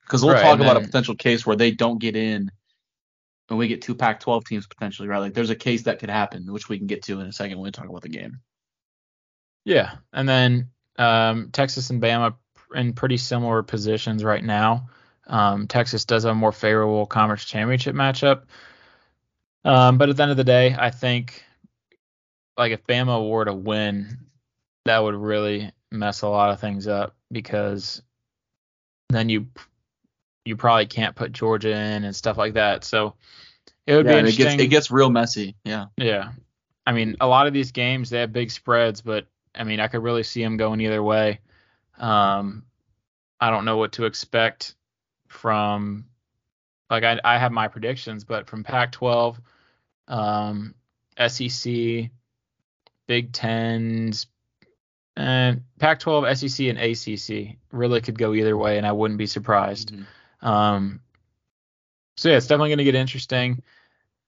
Because 0.03 0.23
we'll 0.23 0.33
right, 0.33 0.41
talk 0.41 0.59
about 0.59 0.73
then, 0.73 0.83
a 0.83 0.85
potential 0.85 1.15
case 1.15 1.45
where 1.45 1.55
they 1.55 1.71
don't 1.71 1.99
get 1.99 2.15
in 2.15 2.51
and 3.49 3.57
we 3.57 3.67
get 3.67 3.81
two 3.81 3.95
Pac 3.95 4.19
12 4.19 4.45
teams 4.45 4.67
potentially, 4.67 5.07
right? 5.07 5.19
Like 5.19 5.33
there's 5.33 5.51
a 5.51 5.55
case 5.55 5.83
that 5.83 5.99
could 5.99 6.09
happen, 6.09 6.51
which 6.51 6.67
we 6.67 6.77
can 6.77 6.87
get 6.87 7.03
to 7.03 7.19
in 7.19 7.27
a 7.27 7.31
second 7.31 7.57
when 7.57 7.65
we 7.65 7.71
talk 7.71 7.87
about 7.87 8.01
the 8.01 8.09
game. 8.09 8.39
Yeah. 9.65 9.95
And 10.11 10.27
then 10.27 10.69
um, 10.97 11.49
Texas 11.51 11.89
and 11.91 12.01
Bama 12.01 12.35
in 12.73 12.93
pretty 12.93 13.17
similar 13.17 13.63
positions 13.63 14.23
right 14.23 14.43
now. 14.43 14.89
Um, 15.29 15.67
Texas 15.67 16.05
does 16.05 16.23
have 16.23 16.31
a 16.31 16.35
more 16.35 16.51
favorable 16.51 17.05
conference 17.05 17.45
championship 17.45 17.95
matchup. 17.95 18.43
Um, 19.63 19.97
but 19.97 20.09
at 20.09 20.17
the 20.17 20.23
end 20.23 20.31
of 20.31 20.37
the 20.37 20.43
day, 20.43 20.75
I 20.77 20.89
think 20.89 21.43
like 22.57 22.71
if 22.71 22.85
Bama 22.85 23.29
were 23.29 23.45
to 23.45 23.53
win, 23.53 24.17
that 24.85 24.99
would 24.99 25.15
really 25.15 25.71
mess 25.91 26.23
a 26.23 26.27
lot 26.27 26.51
of 26.51 26.59
things 26.59 26.87
up 26.87 27.15
because 27.31 28.01
then 29.09 29.29
you 29.29 29.47
you 30.45 30.55
probably 30.55 30.87
can't 30.87 31.15
put 31.15 31.31
Georgia 31.31 31.71
in 31.71 32.03
and 32.03 32.15
stuff 32.15 32.37
like 32.37 32.53
that. 32.53 32.83
So 32.83 33.13
it 33.85 33.95
would 33.95 34.05
yeah, 34.05 34.13
be 34.13 34.19
interesting. 34.19 34.45
It 34.45 34.49
gets, 34.49 34.63
it 34.63 34.67
gets 34.67 34.91
real 34.91 35.11
messy. 35.11 35.55
Yeah. 35.63 35.85
Yeah. 35.97 36.31
I 36.87 36.91
mean, 36.91 37.17
a 37.21 37.27
lot 37.27 37.45
of 37.45 37.53
these 37.53 37.71
games 37.71 38.09
they 38.09 38.19
have 38.21 38.33
big 38.33 38.49
spreads, 38.49 39.01
but 39.01 39.27
I 39.53 39.63
mean, 39.63 39.79
I 39.79 39.87
could 39.87 40.01
really 40.01 40.23
see 40.23 40.43
them 40.43 40.57
going 40.57 40.81
either 40.81 41.03
way. 41.03 41.39
Um, 41.99 42.63
I 43.39 43.51
don't 43.51 43.65
know 43.65 43.77
what 43.77 43.91
to 43.93 44.05
expect 44.05 44.75
from 45.29 46.05
like 46.89 47.03
I, 47.03 47.19
I 47.23 47.37
have 47.37 47.51
my 47.51 47.67
predictions, 47.67 48.23
but 48.23 48.47
from 48.47 48.63
Pac-12, 48.63 49.37
um, 50.07 50.73
SEC, 51.27 52.09
Big 53.07 53.31
Tens, 53.31 54.27
and 55.15 55.63
Pac-12, 55.79 56.35
SEC, 56.35 56.67
and 56.67 56.79
ACC 56.79 57.57
really 57.71 58.01
could 58.01 58.17
go 58.17 58.33
either 58.33 58.57
way, 58.57 58.77
and 58.77 58.87
I 58.87 58.91
wouldn't 58.91 59.17
be 59.17 59.27
surprised. 59.27 59.93
Mm-hmm. 59.93 60.47
Um, 60.47 61.01
so 62.17 62.29
yeah, 62.29 62.37
it's 62.37 62.47
definitely 62.47 62.69
going 62.69 62.79
to 62.79 62.83
get 62.85 62.95
interesting. 62.95 63.61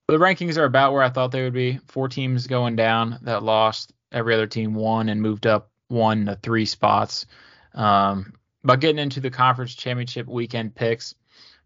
The 0.08 0.18
rankings 0.18 0.58
are 0.58 0.66
about 0.66 0.94
where 0.94 1.04
I 1.04 1.10
thought 1.10 1.32
they 1.32 1.44
would 1.44 1.54
be. 1.54 1.80
Four 1.88 2.10
teams 2.10 2.48
going 2.48 2.76
down 2.76 3.20
that 3.24 3.44
lost. 3.44 3.94
Every 4.12 4.34
other 4.34 4.48
team 4.48 4.74
won 4.74 5.10
and 5.10 5.22
moved 5.22 5.48
up 5.48 5.72
one 5.88 6.26
to 6.26 6.36
three 6.36 6.66
spots. 6.66 7.26
Um, 7.74 8.34
but 8.64 8.80
getting 8.80 9.00
into 9.00 9.20
the 9.20 9.30
conference 9.30 9.76
championship 9.76 10.28
weekend 10.28 10.76
picks, 10.76 11.16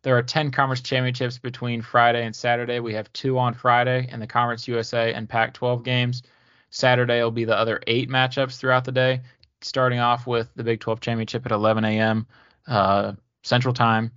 there 0.06 0.16
are 0.18 0.24
10 0.24 0.52
conference 0.52 0.82
championships 0.82 1.40
between 1.40 1.82
Friday 1.82 2.26
and 2.26 2.36
Saturday. 2.36 2.80
We 2.80 2.94
have 2.94 3.12
two 3.12 3.40
on 3.40 3.56
Friday 3.56 4.08
in 4.12 4.20
the 4.20 4.28
Conference 4.28 4.68
USA 4.68 5.14
and 5.14 5.28
Pac 5.28 5.56
12 5.56 5.84
games. 5.84 6.22
Saturday 6.70 7.24
will 7.24 7.32
be 7.32 7.46
the 7.46 7.58
other 7.58 7.82
eight 7.88 8.08
matchups 8.08 8.58
throughout 8.58 8.86
the 8.86 8.92
day, 8.92 9.22
starting 9.62 10.00
off 10.00 10.28
with 10.28 10.48
the 10.56 10.64
Big 10.64 10.80
12 10.80 11.00
championship 11.00 11.46
at 11.48 11.52
11 11.52 11.86
a.m. 11.86 12.28
Uh, 12.68 13.14
Central 13.44 13.74
Time. 13.74 14.12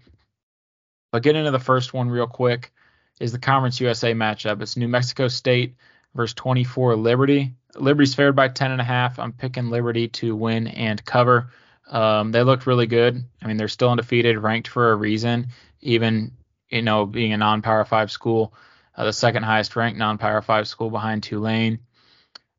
But 1.11 1.23
getting 1.23 1.41
into 1.41 1.53
the 1.53 1.59
first 1.59 1.95
one 1.95 2.11
real 2.11 2.27
quick 2.27 2.71
is 3.19 3.33
the 3.33 3.39
Conference 3.39 3.81
USA 3.81 4.13
matchup. 4.13 4.61
It's 4.61 4.77
New 4.77 4.89
Mexico 4.89 5.29
State 5.29 5.77
versus 6.15 6.35
24 6.35 6.97
Liberty. 6.97 7.55
Liberty's 7.77 8.15
favored 8.15 8.37
by 8.37 8.49
10 8.49 8.73
and 8.73 8.81
a 8.81 8.85
half. 8.85 9.19
I'm 9.19 9.33
picking 9.33 9.71
Liberty 9.71 10.09
to 10.09 10.37
win 10.37 10.67
and 10.67 11.03
cover. 11.05 11.51
Um, 11.89 12.33
they 12.33 12.43
looked 12.43 12.67
really 12.67 12.87
good. 12.87 13.25
I 13.43 13.47
mean, 13.47 13.57
they're 13.57 13.69
still 13.69 13.91
undefeated, 13.91 14.39
ranked 14.39 14.69
for 14.69 14.93
a 14.93 14.97
reason, 14.97 15.49
even 15.81 16.33
you 16.69 16.83
know 16.83 17.07
being 17.07 17.33
a 17.33 17.37
non-power 17.37 17.85
five 17.85 18.11
school, 18.11 18.55
uh, 18.97 19.05
the 19.05 19.13
second 19.13 19.45
highest 19.45 19.75
ranked 19.75 19.99
non-power 19.99 20.43
five 20.43 20.69
school 20.69 20.91
behind 20.91 21.23
Tulane. 21.23 21.79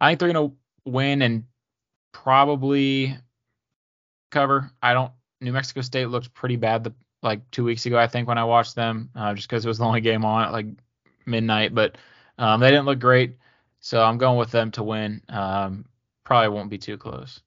I 0.01 0.09
think 0.09 0.19
they're 0.19 0.33
going 0.33 0.49
to 0.49 0.55
win 0.89 1.21
and 1.21 1.43
probably 2.11 3.17
cover. 4.31 4.71
I 4.81 4.93
don't. 4.93 5.11
New 5.41 5.53
Mexico 5.53 5.81
State 5.81 6.07
looked 6.07 6.33
pretty 6.33 6.57
bad 6.57 6.83
the, 6.83 6.93
like 7.21 7.49
two 7.51 7.63
weeks 7.63 7.85
ago, 7.85 7.97
I 7.97 8.07
think, 8.07 8.27
when 8.27 8.37
I 8.37 8.43
watched 8.43 8.75
them, 8.75 9.09
uh, 9.15 9.33
just 9.33 9.47
because 9.47 9.63
it 9.63 9.67
was 9.67 9.77
the 9.77 9.85
only 9.85 10.01
game 10.01 10.25
on 10.25 10.43
at 10.43 10.51
like 10.51 10.67
midnight. 11.25 11.73
But 11.73 11.97
um, 12.37 12.59
they 12.59 12.69
didn't 12.69 12.85
look 12.85 12.99
great, 12.99 13.37
so 13.79 14.01
I'm 14.01 14.17
going 14.17 14.37
with 14.37 14.51
them 14.51 14.71
to 14.71 14.83
win. 14.83 15.21
Um, 15.29 15.85
probably 16.23 16.49
won't 16.49 16.69
be 16.69 16.77
too 16.77 16.97
close. 16.97 17.41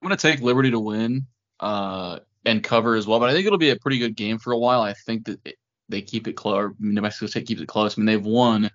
I'm 0.00 0.08
going 0.08 0.16
to 0.16 0.22
take 0.22 0.40
Liberty 0.40 0.70
to 0.70 0.80
win 0.80 1.26
uh, 1.60 2.20
and 2.44 2.62
cover 2.62 2.94
as 2.94 3.06
well, 3.06 3.20
but 3.20 3.30
I 3.30 3.32
think 3.32 3.46
it'll 3.46 3.58
be 3.58 3.70
a 3.70 3.76
pretty 3.76 3.98
good 3.98 4.16
game 4.16 4.38
for 4.38 4.52
a 4.52 4.58
while. 4.58 4.82
I 4.82 4.92
think 4.92 5.26
that 5.26 5.40
it, 5.44 5.56
they 5.88 6.02
keep 6.02 6.28
it 6.28 6.34
close. 6.34 6.72
New 6.78 7.00
Mexico 7.00 7.26
State 7.26 7.46
keeps 7.46 7.60
it 7.60 7.68
close. 7.68 7.96
I 7.96 8.00
mean, 8.00 8.06
they've 8.06 8.24
won 8.24 8.70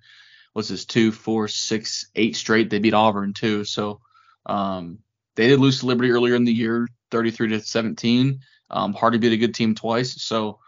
what's 0.54 0.70
this 0.70 0.86
two, 0.86 1.12
four, 1.12 1.48
six, 1.48 2.10
eight 2.16 2.36
straight. 2.36 2.70
They 2.70 2.80
beat 2.80 2.94
Auburn 2.94 3.34
too. 3.34 3.64
So 3.64 4.02
um, 4.46 5.00
they 5.36 5.48
did 5.48 5.60
lose 5.60 5.80
to 5.80 5.86
Liberty 5.86 6.12
earlier 6.12 6.36
in 6.36 6.44
the 6.44 6.54
year, 6.54 6.88
33 7.12 7.50
to 7.50 7.62
17. 7.62 8.40
Um, 8.70 8.94
hard 8.94 9.14
to 9.14 9.20
beat 9.20 9.34
a 9.34 9.38
good 9.38 9.54
team 9.54 9.76
twice. 9.76 10.22
So 10.22 10.60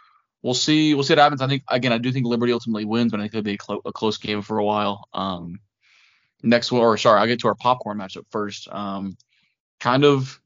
we'll 0.41 0.53
see. 0.53 0.93
We'll 0.93 1.03
see 1.03 1.13
what 1.13 1.19
happens. 1.19 1.41
I 1.41 1.47
think 1.47 1.63
again, 1.69 1.93
I 1.93 1.97
do 1.97 2.11
think 2.11 2.25
Liberty 2.25 2.53
ultimately 2.53 2.85
wins, 2.85 3.11
but 3.11 3.19
I 3.19 3.23
think 3.23 3.35
it'll 3.35 3.43
be 3.43 3.53
a, 3.53 3.57
clo- 3.57 3.81
a 3.85 3.91
close 3.91 4.17
game 4.17 4.41
for 4.41 4.59
a 4.59 4.65
while. 4.65 5.07
Um, 5.13 5.59
next, 6.41 6.71
one 6.71 6.81
or 6.81 6.97
sorry, 6.97 7.19
I'll 7.19 7.27
get 7.27 7.39
to 7.39 7.47
our 7.47 7.55
popcorn 7.55 7.97
matchup 7.97 8.25
first. 8.29 8.67
Um, 8.71 9.17
kind 9.79 10.05
of 10.05 10.39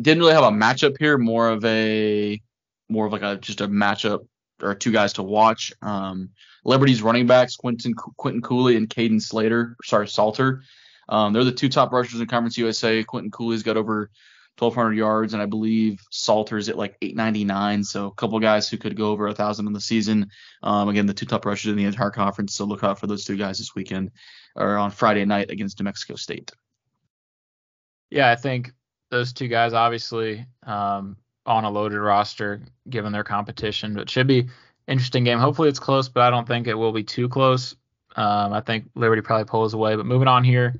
didn't 0.00 0.20
really 0.20 0.34
have 0.34 0.44
a 0.44 0.50
matchup 0.50 0.96
here. 0.98 1.18
More 1.18 1.48
of 1.48 1.64
a 1.64 2.40
more 2.88 3.06
of 3.06 3.12
like 3.12 3.22
a 3.22 3.36
just 3.36 3.60
a 3.60 3.68
matchup 3.68 4.26
or 4.62 4.74
two 4.74 4.92
guys 4.92 5.14
to 5.14 5.22
watch. 5.22 5.72
Um, 5.82 6.30
Liberty's 6.64 7.02
running 7.02 7.26
backs, 7.26 7.56
Quinton 7.56 7.94
Quinton 7.94 8.42
Cooley 8.42 8.76
and 8.76 8.88
Kaidon 8.88 9.22
Slater, 9.22 9.76
sorry 9.84 10.08
Salter. 10.08 10.62
Um, 11.08 11.32
they're 11.32 11.44
the 11.44 11.52
two 11.52 11.68
top 11.68 11.92
rushers 11.92 12.20
in 12.20 12.26
Conference 12.26 12.58
USA. 12.58 13.04
Quinton 13.04 13.30
Cooley's 13.30 13.62
got 13.62 13.76
over 13.76 14.10
1,200 14.58 14.94
yards, 14.94 15.34
and 15.34 15.42
I 15.42 15.46
believe 15.46 16.00
Salter's 16.10 16.68
at 16.68 16.76
like 16.76 16.96
899. 17.02 17.84
So 17.84 18.06
a 18.06 18.14
couple 18.14 18.40
guys 18.40 18.68
who 18.68 18.78
could 18.78 18.96
go 18.96 19.10
over 19.10 19.28
a 19.28 19.34
thousand 19.34 19.66
in 19.66 19.72
the 19.72 19.80
season. 19.80 20.30
Um, 20.62 20.88
again, 20.88 21.06
the 21.06 21.14
two 21.14 21.26
top 21.26 21.44
rushers 21.44 21.70
in 21.70 21.76
the 21.76 21.84
entire 21.84 22.10
conference. 22.10 22.54
So 22.54 22.64
look 22.64 22.82
out 22.82 22.98
for 22.98 23.06
those 23.06 23.24
two 23.24 23.36
guys 23.36 23.58
this 23.58 23.74
weekend 23.74 24.10
or 24.56 24.76
on 24.76 24.90
Friday 24.90 25.24
night 25.24 25.50
against 25.50 25.78
New 25.78 25.84
Mexico 25.84 26.16
State. 26.16 26.50
Yeah, 28.10 28.30
I 28.30 28.36
think 28.36 28.72
those 29.10 29.32
two 29.32 29.48
guys 29.48 29.72
obviously 29.72 30.46
um, 30.64 31.16
on 31.44 31.64
a 31.64 31.70
loaded 31.70 31.98
roster 31.98 32.60
given 32.88 33.12
their 33.12 33.24
competition, 33.24 33.94
but 33.94 34.10
should 34.10 34.26
be 34.26 34.48
interesting 34.88 35.24
game. 35.24 35.38
Hopefully 35.38 35.68
it's 35.68 35.78
close, 35.78 36.08
but 36.08 36.22
I 36.22 36.30
don't 36.30 36.46
think 36.46 36.66
it 36.66 36.74
will 36.74 36.92
be 36.92 37.04
too 37.04 37.28
close. 37.28 37.76
Um, 38.16 38.52
I 38.52 38.60
think 38.60 38.90
Liberty 38.94 39.22
probably 39.22 39.44
pulls 39.44 39.74
away. 39.74 39.96
But 39.96 40.06
moving 40.06 40.28
on 40.28 40.42
here, 40.44 40.74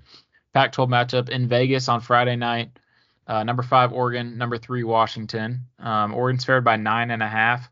Pac-12 0.55 0.89
matchup 0.89 1.29
in 1.29 1.49
Vegas 1.49 1.89
on 1.89 2.01
Friday 2.01 2.37
night. 2.37 2.71
Uh, 3.27 3.43
number 3.43 3.63
five 3.63 3.93
Oregon, 3.93 4.39
number 4.39 4.57
three 4.57 4.85
Washington. 4.85 5.63
Um, 5.79 6.15
Oregon's 6.15 6.45
favored 6.45 6.65
by 6.65 6.77
nine 6.77 7.11
and 7.11 7.23
a 7.23 7.29
half. 7.29 7.69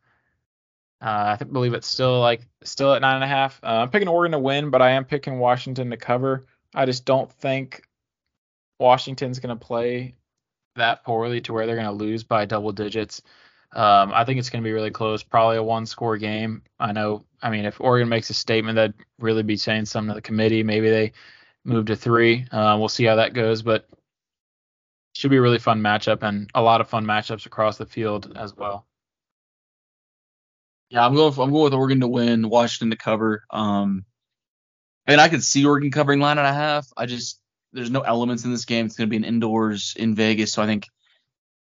Uh, 1.01 1.37
I 1.39 1.45
believe 1.45 1.75
it's 1.75 1.87
still 1.87 2.21
like 2.21 2.47
still 2.65 2.95
at 2.95 3.03
nine 3.03 3.17
and 3.17 3.25
a 3.25 3.29
half. 3.29 3.61
Uh, 3.63 3.83
I'm 3.83 3.91
picking 3.91 4.09
Oregon 4.09 4.33
to 4.33 4.39
win, 4.39 4.71
but 4.71 4.83
I 4.83 4.93
am 4.93 5.05
picking 5.05 5.39
Washington 5.39 5.91
to 5.91 5.97
cover. 5.97 6.45
I 6.75 6.87
just 6.87 7.05
don't 7.05 7.31
think 7.31 7.87
Washington's 8.79 9.39
going 9.39 9.57
to 9.57 9.65
play 9.65 10.17
that 10.76 11.04
poorly 11.04 11.40
to 11.43 11.52
where 11.52 11.66
they're 11.66 11.76
going 11.76 11.87
to 11.87 11.93
lose 11.93 12.25
by 12.25 12.45
double 12.45 12.73
digits. 12.73 13.23
Um, 13.73 14.12
I 14.14 14.25
think 14.25 14.38
it's 14.38 14.50
going 14.50 14.62
to 14.62 14.66
be 14.66 14.73
really 14.73 14.90
close, 14.90 15.23
probably 15.23 15.57
a 15.57 15.62
one 15.62 15.87
score 15.87 16.16
game. 16.16 16.62
I 16.78 16.93
know, 16.93 17.25
I 17.43 17.50
mean, 17.50 17.64
if 17.64 17.81
Oregon 17.81 18.09
makes 18.09 18.31
a 18.31 18.35
statement, 18.35 18.76
that'd 18.76 18.95
really 19.19 19.43
be 19.43 19.57
saying 19.57 19.87
something 19.87 20.11
to 20.11 20.14
the 20.14 20.23
committee. 20.23 20.62
Maybe 20.62 20.90
they 20.90 21.12
move 21.64 21.87
to 21.87 21.97
three. 21.97 22.47
Uh, 22.52 22.76
we'll 22.78 22.88
see 22.88 23.04
how 23.04 23.16
that 23.16 23.35
goes, 23.35 23.62
but 23.62 23.88
should 25.14 25.31
be 25.31 25.37
a 25.37 25.43
really 25.43 25.59
fun 25.59 25.81
matchup 25.81 26.23
and 26.23 26.50
a 26.54 26.62
lot 26.62 26.81
of 26.81 26.88
fun 26.88 27.04
matchups 27.04 27.47
across 27.47 27.78
the 27.78 27.87
field 27.87 28.33
as 28.37 28.54
well. 28.57 28.87
Yeah, 30.90 31.04
I'm 31.04 31.14
going. 31.14 31.33
I'm 31.33 31.50
going 31.50 31.64
with 31.64 31.75
Oregon 31.75 32.00
to 32.00 32.09
win, 32.09 32.49
Washington 32.49 32.90
to 32.90 32.97
cover. 32.97 33.45
Um, 33.50 34.04
and 35.07 35.21
I 35.21 35.28
could 35.28 35.43
see 35.43 35.64
Oregon 35.64 35.90
covering 35.90 36.21
nine 36.21 36.38
and 36.38 36.47
a 36.47 36.52
half. 36.52 36.87
I 36.97 37.07
just 37.07 37.40
there's 37.75 37.90
no 37.90 38.00
elements 38.00 38.45
in 38.45 38.50
this 38.50 38.64
game. 38.64 38.87
It's 38.87 38.97
going 38.97 39.09
to 39.09 39.11
be 39.11 39.16
an 39.16 39.25
indoors 39.25 39.95
in 39.99 40.14
Vegas, 40.14 40.52
so 40.52 40.62
I 40.62 40.66
think 40.66 40.88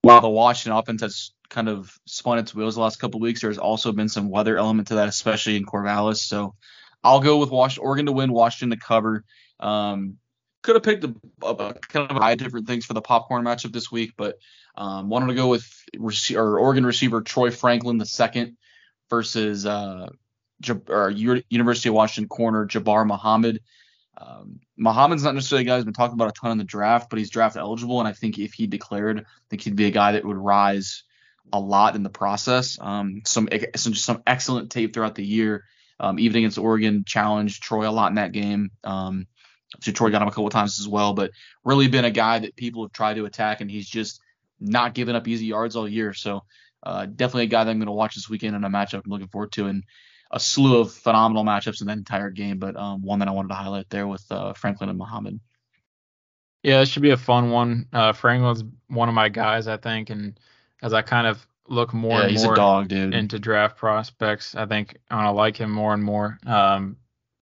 while 0.02 0.22
the 0.22 0.30
Washington 0.30 0.78
offense 0.78 1.02
has 1.02 1.32
kind 1.50 1.70
of 1.70 1.96
spun 2.06 2.40
its 2.40 2.56
wheels 2.56 2.76
the 2.76 2.82
last 2.82 3.00
couple 3.00 3.20
of 3.20 3.22
weeks, 3.22 3.42
there's 3.42 3.58
also 3.58 3.92
been 3.92 4.10
some 4.10 4.30
weather 4.30 4.58
element 4.58 4.88
to 4.88 4.96
that, 4.96 5.08
especially 5.08 5.56
in 5.56 5.66
Corvallis. 5.66 6.18
So 6.18 6.56
I'll 7.04 7.20
go 7.20 7.38
with 7.38 7.52
Washington, 7.52 7.86
Oregon 7.86 8.06
to 8.08 8.12
win, 8.12 8.32
Washington 8.32 8.78
to 8.78 8.84
cover. 8.84 9.24
Um, 9.60 10.18
could 10.64 10.76
have 10.76 10.84
picked 10.84 11.04
a, 11.04 11.14
a, 11.44 11.74
kind 11.90 12.10
of 12.10 12.18
a 12.18 12.20
high 12.20 12.36
different 12.36 12.68
things 12.68 12.86
for 12.86 12.94
the 12.94 13.02
popcorn 13.02 13.44
matchup 13.44 13.74
this 13.74 13.92
week, 13.92 14.14
but 14.18 14.38
um, 14.76 15.10
wanted 15.10 15.28
to 15.28 15.34
go 15.34 15.48
with 15.48 15.68
rec- 15.98 16.36
or 16.36 16.60
Oregon 16.60 16.86
receiver 16.86 17.22
Troy 17.22 17.52
Franklin 17.52 17.98
the 17.98 18.06
second 18.06 18.58
versus 19.10 19.66
uh, 19.66 20.08
J- 20.62 20.82
or 20.88 21.10
University 21.10 21.90
of 21.90 21.96
Washington 21.96 22.30
corner 22.30 22.66
Jabbar 22.66 23.06
Muhammad. 23.06 23.62
Um, 24.18 24.60
Muhammad's 24.78 25.24
not 25.24 25.36
necessarily 25.36 25.64
a 25.64 25.68
guy 25.68 25.76
who's 25.76 25.86
been 25.86 25.94
talked 25.94 26.14
about 26.14 26.30
a 26.30 26.40
ton 26.40 26.52
in 26.52 26.58
the 26.58 26.64
draft, 26.64 27.10
but 27.10 27.18
he's 27.18 27.30
draft 27.30 27.56
eligible, 27.56 28.00
and 28.00 28.08
I 28.08 28.14
think 28.14 28.38
if 28.38 28.54
he 28.54 28.68
declared, 28.68 29.20
I 29.20 29.24
think 29.50 29.62
he'd 29.62 29.76
be 29.76 29.86
a 29.86 29.92
guy 29.92 30.14
that 30.14 30.26
would 30.26 30.38
rise 30.38 31.04
a 31.54 31.60
lot 31.60 31.96
in 31.96 32.04
the 32.04 32.10
process. 32.10 32.78
Um, 32.80 33.22
some 33.26 33.50
some 33.76 33.96
some 33.96 34.24
excellent 34.28 34.72
tape 34.72 34.94
throughout 34.94 35.16
the 35.16 35.26
year. 35.26 35.66
Um, 36.00 36.18
even 36.20 36.38
against 36.38 36.58
Oregon, 36.58 37.04
challenged 37.06 37.62
Troy 37.62 37.88
a 37.88 37.92
lot 37.92 38.10
in 38.10 38.16
that 38.16 38.32
game. 38.32 38.72
Um, 38.84 39.28
so 39.82 39.92
Troy 39.92 40.10
got 40.10 40.22
him 40.22 40.28
a 40.28 40.32
couple 40.32 40.50
times 40.50 40.80
as 40.80 40.88
well, 40.88 41.14
but 41.14 41.32
really 41.64 41.88
been 41.88 42.06
a 42.06 42.12
guy 42.12 42.40
that 42.40 42.56
people 42.56 42.84
have 42.84 42.92
tried 42.92 43.16
to 43.16 43.26
attack, 43.26 43.62
and 43.62 43.70
he's 43.70 43.88
just 43.88 44.20
not 44.60 44.94
giving 44.94 45.16
up 45.16 45.28
easy 45.28 45.46
yards 45.46 45.76
all 45.76 45.88
year. 45.88 46.14
So 46.14 46.44
uh, 46.84 47.06
definitely 47.06 47.44
a 47.44 47.48
guy 47.48 47.64
that 47.64 47.72
I'm 47.72 47.78
going 47.78 47.88
to 47.88 47.94
watch 47.94 48.16
this 48.16 48.30
weekend 48.30 48.56
in 48.56 48.64
a 48.64 48.70
matchup 48.70 49.02
I'm 49.06 49.12
looking 49.12 49.28
forward 49.28 49.52
to. 49.54 49.68
And 49.68 49.84
a 50.32 50.40
slew 50.40 50.80
of 50.80 50.92
phenomenal 50.92 51.44
matchups 51.44 51.82
in 51.82 51.88
that 51.88 51.98
entire 51.98 52.30
game, 52.30 52.58
but 52.58 52.76
um, 52.76 53.02
one 53.02 53.20
that 53.20 53.28
I 53.28 53.32
wanted 53.32 53.50
to 53.50 53.56
highlight 53.56 53.90
there 53.90 54.08
with 54.08 54.26
uh, 54.32 54.54
Franklin 54.54 54.90
and 54.90 54.98
Muhammad. 54.98 55.40
Yeah, 56.64 56.82
it 56.82 56.88
should 56.88 57.02
be 57.02 57.10
a 57.10 57.18
fun 57.18 57.52
one. 57.52 57.88
Uh, 57.92 58.14
Franklin's 58.14 58.64
one 58.88 59.10
of 59.10 59.16
my 59.16 59.30
guys, 59.30 59.68
I 59.68 59.78
think, 59.78 60.10
and 60.10 60.40
as 60.82 60.94
I 60.94 61.02
kind 61.02 61.28
of 61.28 61.46
look 61.68 61.94
more 61.94 62.20
yeah, 62.20 62.28
and 62.28 62.44
more 62.44 62.56
dog, 62.56 62.92
into 62.92 63.40
draft 63.40 63.78
prospects, 63.78 64.56
I 64.56 64.66
think 64.66 64.98
I'm 65.10 65.20
gonna 65.20 65.34
like 65.34 65.58
him 65.58 65.72
more 65.72 65.94
and 65.94 66.04
more. 66.04 66.40
Um, 66.46 66.98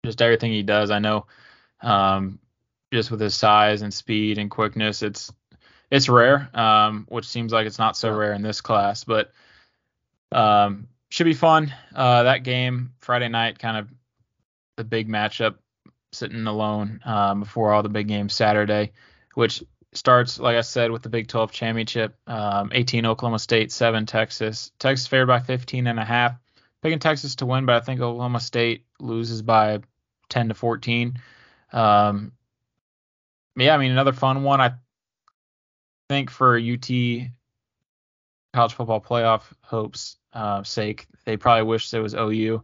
just 0.05 0.21
everything 0.21 0.53
he 0.53 0.63
does, 0.63 0.91
I 0.91 0.99
know. 0.99 1.27
Um, 1.81 2.39
just 2.93 3.11
with 3.11 3.21
his 3.21 3.35
size 3.35 3.83
and 3.83 3.95
speed 3.95 4.39
and 4.39 4.51
quickness, 4.51 5.03
it's 5.03 5.33
it's 5.91 6.09
rare, 6.09 6.51
um, 6.55 7.07
which 7.09 7.27
seems 7.27 7.53
like 7.53 7.67
it's 7.67 7.79
not 7.79 7.97
so 7.97 8.11
rare 8.11 8.33
in 8.33 8.43
this 8.43 8.61
class, 8.61 9.05
but 9.05 9.33
um, 10.33 10.89
should 11.15 11.27
be 11.27 11.35
fun. 11.35 11.73
Uh, 11.95 12.25
that 12.25 12.43
game 12.43 12.93
Friday 12.99 13.29
night, 13.29 13.61
kind 13.61 13.77
of 13.77 13.89
the 14.77 14.83
big 14.83 15.09
matchup, 15.09 15.55
sitting 16.11 16.49
alone 16.49 16.99
um, 17.05 17.39
before 17.39 17.73
all 17.73 17.85
the 17.85 17.89
big 17.89 18.09
games 18.09 18.35
Saturday, 18.35 18.91
which 19.35 19.63
starts 19.93 20.41
like 20.41 20.57
I 20.57 20.63
said 20.63 20.91
with 20.91 21.03
the 21.03 21.09
Big 21.09 21.29
12 21.29 21.53
championship. 21.53 22.17
Um, 22.27 22.73
18 22.75 23.07
Oklahoma 23.07 23.39
State, 23.39 23.71
seven 23.71 24.07
Texas. 24.07 24.73
Texas 24.81 25.07
favored 25.07 25.27
by 25.27 25.39
15 25.39 25.87
and 25.87 26.01
a 26.01 26.05
half. 26.05 26.35
Picking 26.83 26.99
Texas 26.99 27.37
to 27.37 27.47
win, 27.47 27.65
but 27.65 27.77
I 27.77 27.81
think 27.85 28.01
Oklahoma 28.01 28.41
State 28.41 28.85
loses 28.99 29.41
by 29.41 29.83
10 30.31 30.49
to 30.49 30.55
14. 30.55 31.21
Um, 31.73 32.33
yeah, 33.55 33.73
I 33.73 33.79
mean 33.79 33.93
another 33.93 34.13
fun 34.13 34.43
one. 34.43 34.61
I 34.61 34.73
think 36.09 36.31
for 36.31 36.59
UT 36.59 36.91
college 38.53 38.75
football 38.75 39.01
playoff 39.01 39.43
hopes 39.63 40.17
uh, 40.35 40.63
sake. 40.63 41.07
They 41.25 41.37
probably 41.37 41.65
wish 41.65 41.93
it 41.95 42.01
was 42.01 42.15
OU 42.15 42.63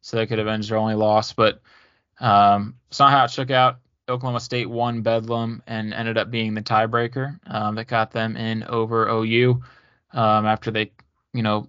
so 0.00 0.16
they 0.16 0.26
could 0.26 0.38
avenge 0.38 0.68
their 0.68 0.78
only 0.78 0.94
loss, 0.94 1.32
but 1.32 1.62
um, 2.20 2.76
it's 2.88 2.98
not 2.98 3.10
how 3.10 3.24
it 3.24 3.30
shook 3.30 3.50
out. 3.50 3.78
Oklahoma 4.08 4.40
State 4.40 4.68
won 4.68 5.00
Bedlam 5.00 5.62
and 5.66 5.94
ended 5.94 6.18
up 6.18 6.30
being 6.30 6.52
the 6.52 6.62
tiebreaker 6.62 7.38
um, 7.46 7.76
that 7.76 7.86
got 7.86 8.10
them 8.10 8.36
in 8.36 8.64
over 8.64 9.08
OU 9.08 9.62
um, 10.12 10.46
after 10.46 10.70
they, 10.70 10.92
you 11.32 11.42
know, 11.42 11.68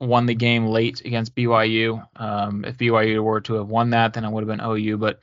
won 0.00 0.26
the 0.26 0.34
game 0.34 0.66
late 0.66 1.02
against 1.04 1.34
BYU. 1.34 2.04
Um, 2.16 2.64
if 2.64 2.76
BYU 2.76 3.22
were 3.22 3.40
to 3.42 3.54
have 3.54 3.68
won 3.68 3.90
that, 3.90 4.14
then 4.14 4.24
it 4.24 4.30
would 4.30 4.46
have 4.46 4.58
been 4.58 4.66
OU. 4.66 4.96
But 4.96 5.20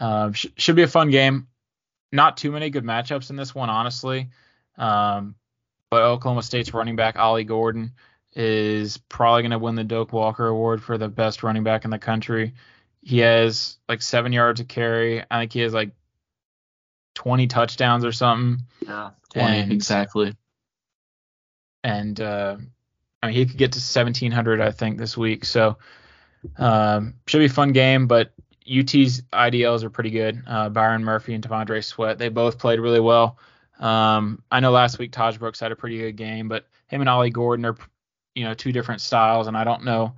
uh, 0.00 0.32
sh- 0.32 0.46
should 0.56 0.76
be 0.76 0.82
a 0.82 0.88
fun 0.88 1.10
game. 1.10 1.46
Not 2.10 2.38
too 2.38 2.50
many 2.50 2.70
good 2.70 2.84
matchups 2.84 3.30
in 3.30 3.36
this 3.36 3.54
one, 3.54 3.70
honestly. 3.70 4.30
Um, 4.76 5.34
but 5.90 6.02
Oklahoma 6.02 6.42
State's 6.42 6.74
running 6.74 6.96
back 6.96 7.18
Ollie 7.18 7.44
Gordon 7.44 7.92
is 8.34 8.98
probably 8.98 9.42
going 9.42 9.52
to 9.52 9.58
win 9.58 9.74
the 9.74 9.84
Doak 9.84 10.12
Walker 10.12 10.46
Award 10.46 10.82
for 10.82 10.98
the 10.98 11.08
best 11.08 11.42
running 11.42 11.64
back 11.64 11.84
in 11.84 11.90
the 11.90 11.98
country. 11.98 12.54
He 13.02 13.18
has 13.18 13.78
like 13.88 14.02
seven 14.02 14.32
yards 14.32 14.60
of 14.60 14.68
carry. 14.68 15.22
I 15.30 15.40
think 15.40 15.52
he 15.52 15.60
has 15.60 15.72
like 15.72 15.92
20 17.14 17.46
touchdowns 17.46 18.04
or 18.04 18.12
something. 18.12 18.64
Yeah, 18.86 19.10
20 19.32 19.58
and, 19.58 19.72
exactly. 19.72 20.36
And 21.82 22.20
uh, 22.20 22.56
I 23.22 23.26
mean, 23.26 23.36
he 23.36 23.46
could 23.46 23.56
get 23.56 23.72
to 23.72 23.78
1700, 23.78 24.60
I 24.60 24.70
think, 24.72 24.98
this 24.98 25.16
week. 25.16 25.44
So 25.44 25.78
um, 26.58 27.14
should 27.26 27.38
be 27.38 27.46
a 27.46 27.50
fun 27.50 27.72
game. 27.72 28.06
But 28.06 28.32
UT's 28.68 29.22
IDLs 29.32 29.82
are 29.84 29.90
pretty 29.90 30.10
good. 30.10 30.42
Uh, 30.46 30.68
Byron 30.68 31.02
Murphy 31.02 31.34
and 31.34 31.42
T'Vondre 31.42 31.82
Sweat, 31.82 32.18
they 32.18 32.28
both 32.28 32.58
played 32.58 32.78
really 32.78 33.00
well. 33.00 33.38
Um, 33.78 34.42
I 34.50 34.60
know 34.60 34.70
last 34.70 34.98
week 34.98 35.12
Tahj 35.12 35.38
Brooks 35.38 35.60
had 35.60 35.72
a 35.72 35.76
pretty 35.76 35.98
good 35.98 36.16
game, 36.16 36.48
but 36.48 36.66
him 36.88 37.00
and 37.00 37.08
Ollie 37.08 37.30
Gordon 37.30 37.64
are, 37.64 37.76
you 38.34 38.44
know, 38.44 38.54
two 38.54 38.72
different 38.72 39.00
styles, 39.00 39.46
and 39.46 39.56
I 39.56 39.64
don't 39.64 39.84
know 39.84 40.14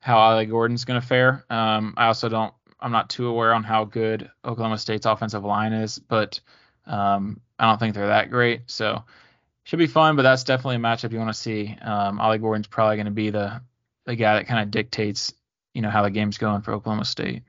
how 0.00 0.18
Ollie 0.18 0.46
Gordon's 0.46 0.84
going 0.84 1.00
to 1.00 1.06
fare. 1.06 1.44
Um, 1.50 1.94
I 1.96 2.06
also 2.06 2.28
don't, 2.28 2.52
I'm 2.80 2.92
not 2.92 3.10
too 3.10 3.26
aware 3.28 3.54
on 3.54 3.62
how 3.62 3.84
good 3.84 4.30
Oklahoma 4.44 4.78
State's 4.78 5.06
offensive 5.06 5.44
line 5.44 5.72
is, 5.72 5.98
but 5.98 6.40
um, 6.86 7.40
I 7.58 7.68
don't 7.68 7.78
think 7.78 7.94
they're 7.94 8.08
that 8.08 8.30
great. 8.30 8.62
So 8.66 9.04
should 9.64 9.78
be 9.78 9.86
fun, 9.86 10.14
but 10.16 10.22
that's 10.22 10.44
definitely 10.44 10.76
a 10.76 10.78
matchup 10.78 11.12
you 11.12 11.18
want 11.18 11.34
to 11.34 11.40
see. 11.40 11.76
Um, 11.82 12.20
Ollie 12.20 12.38
Gordon's 12.38 12.68
probably 12.68 12.96
going 12.96 13.06
to 13.06 13.12
be 13.12 13.30
the 13.30 13.60
the 14.04 14.14
guy 14.14 14.34
that 14.34 14.46
kind 14.46 14.62
of 14.62 14.70
dictates, 14.70 15.34
you 15.74 15.82
know, 15.82 15.90
how 15.90 16.04
the 16.04 16.10
game's 16.10 16.38
going 16.38 16.62
for 16.62 16.72
Oklahoma 16.72 17.04
State. 17.04 17.42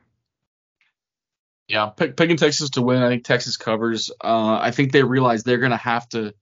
Yeah, 1.67 1.88
pick, 1.88 2.15
picking 2.15 2.38
Texas 2.38 2.71
to 2.71 2.81
win. 2.81 3.03
I 3.03 3.09
think 3.09 3.25
Texas 3.25 3.57
covers. 3.57 4.09
Uh, 4.24 4.57
I 4.62 4.71
think 4.71 4.91
they 4.91 5.03
realize 5.03 5.43
they're 5.43 5.57
gonna 5.57 5.77
have 5.77 6.07
to. 6.09 6.33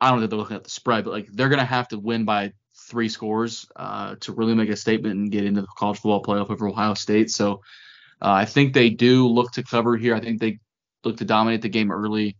I 0.00 0.10
don't 0.10 0.18
know 0.18 0.24
if 0.24 0.30
they're 0.30 0.38
looking 0.38 0.56
at 0.56 0.64
the 0.64 0.70
spread, 0.70 1.04
but 1.04 1.12
like 1.12 1.28
they're 1.30 1.48
gonna 1.48 1.64
have 1.64 1.88
to 1.88 1.98
win 1.98 2.24
by 2.24 2.52
three 2.88 3.08
scores 3.08 3.66
uh, 3.76 4.14
to 4.20 4.32
really 4.32 4.54
make 4.54 4.68
a 4.70 4.76
statement 4.76 5.16
and 5.16 5.30
get 5.30 5.44
into 5.44 5.60
the 5.60 5.66
college 5.76 5.98
football 5.98 6.22
playoff 6.22 6.50
over 6.50 6.68
Ohio 6.68 6.94
State. 6.94 7.30
So 7.30 7.62
uh, 8.22 8.32
I 8.32 8.44
think 8.44 8.72
they 8.72 8.90
do 8.90 9.28
look 9.28 9.52
to 9.52 9.62
cover 9.62 9.96
here. 9.96 10.14
I 10.14 10.20
think 10.20 10.40
they 10.40 10.58
look 11.04 11.18
to 11.18 11.24
dominate 11.24 11.62
the 11.62 11.68
game 11.68 11.90
early. 11.90 12.36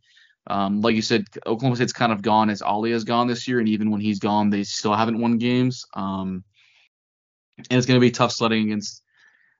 Um, 0.46 0.80
like 0.80 0.94
you 0.94 1.02
said, 1.02 1.25
Oklahoma 1.46 1.76
State's 1.76 1.92
kind 1.92 2.12
of 2.12 2.23
gone 2.23 2.50
as 2.50 2.62
Ollie 2.62 2.92
has 2.92 3.04
gone 3.04 3.26
this 3.26 3.49
year, 3.49 3.58
and 3.58 3.68
even 3.68 3.90
when 3.90 4.00
he's 4.00 4.20
gone, 4.20 4.50
they 4.50 4.62
still 4.62 4.94
haven't 4.94 5.20
won 5.20 5.38
games. 5.38 5.85
Um, 5.94 6.44
and 7.58 7.78
it's 7.78 7.87
going 7.87 7.99
to 7.99 8.06
be 8.06 8.11
tough 8.12 8.32
sledding 8.32 8.66
against, 8.66 9.02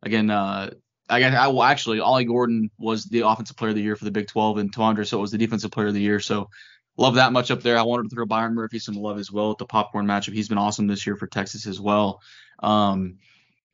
again, 0.03 0.31
uh, 0.31 0.71
I 1.09 1.21
guess 1.21 1.35
I 1.35 1.49
will 1.49 1.63
actually 1.63 2.01
Ollie 2.01 2.25
Gordon 2.25 2.71
was 2.79 3.05
the 3.05 3.27
offensive 3.27 3.57
player 3.57 3.71
of 3.71 3.77
the 3.77 3.83
year 3.83 3.97
for 3.97 4.05
the 4.05 4.11
Big 4.11 4.27
12 4.27 4.59
and 4.59 4.75
T'Vondre 4.75 5.07
so 5.07 5.19
it 5.19 5.21
was 5.21 5.31
the 5.31 5.39
defensive 5.39 5.71
player 5.71 5.89
of 5.89 5.95
the 5.95 6.01
year. 6.01 6.21
So 6.21 6.51
love 6.97 7.15
that 7.15 7.33
much 7.33 7.51
up 7.51 7.63
there. 7.63 7.79
I 7.79 7.83
wanted 7.83 8.09
to 8.11 8.15
throw 8.15 8.27
Byron 8.27 8.55
Murphy 8.55 8.79
some 8.79 8.97
love 8.97 9.19
as 9.19 9.31
well 9.31 9.53
at 9.53 9.59
the 9.59 9.67
popcorn 9.67 10.07
matchup. 10.07 10.33
He's 10.33 10.49
been 10.49 10.59
awesome 10.59 10.87
this 10.87 11.07
year 11.07 11.17
for 11.17 11.27
Texas 11.27 11.67
as 11.67 11.81
well. 11.81 12.21
Um, 12.61 13.19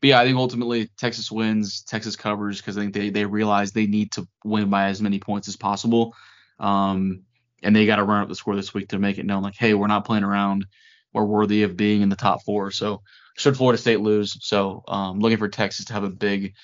but 0.01 0.09
yeah, 0.09 0.21
I 0.21 0.25
think 0.25 0.37
ultimately 0.37 0.91
Texas 0.99 1.31
wins, 1.31 1.83
Texas 1.83 2.17
covers 2.17 2.61
because 2.61 2.77
I 2.77 2.81
think 2.81 2.93
they 2.93 3.11
they 3.11 3.25
realize 3.25 3.71
they 3.73 3.87
need 3.87 4.12
to 4.12 4.27
win 4.45 4.69
by 4.69 4.89
as 4.89 5.01
many 5.01 5.21
points 5.21 5.49
as 5.49 5.57
possible. 5.57 6.15
Um, 6.59 7.23
and 7.62 7.75
they 7.75 7.87
got 7.87 7.97
to 7.97 8.05
run 8.05 8.23
up 8.23 8.29
the 8.29 8.35
score 8.35 8.57
this 8.57 8.75
week 8.75 8.89
to 8.89 8.99
make 8.99 9.19
it 9.19 9.27
known 9.27 9.43
like, 9.43 9.55
hey, 9.57 9.75
we're 9.75 9.87
not 9.87 10.05
playing 10.05 10.25
around. 10.25 10.67
We're 11.12 11.25
worthy 11.25 11.62
of 11.62 11.77
being 11.77 12.03
in 12.03 12.09
the 12.09 12.17
top 12.17 12.43
four. 12.43 12.73
So 12.73 13.03
should 13.37 13.57
Florida 13.57 13.81
State 13.81 14.01
lose, 14.01 14.37
so 14.45 14.83
um, 14.89 15.21
looking 15.21 15.39
for 15.39 15.49
Texas 15.49 15.87
to 15.87 15.93
have 15.93 16.05
a 16.05 16.11
big 16.11 16.55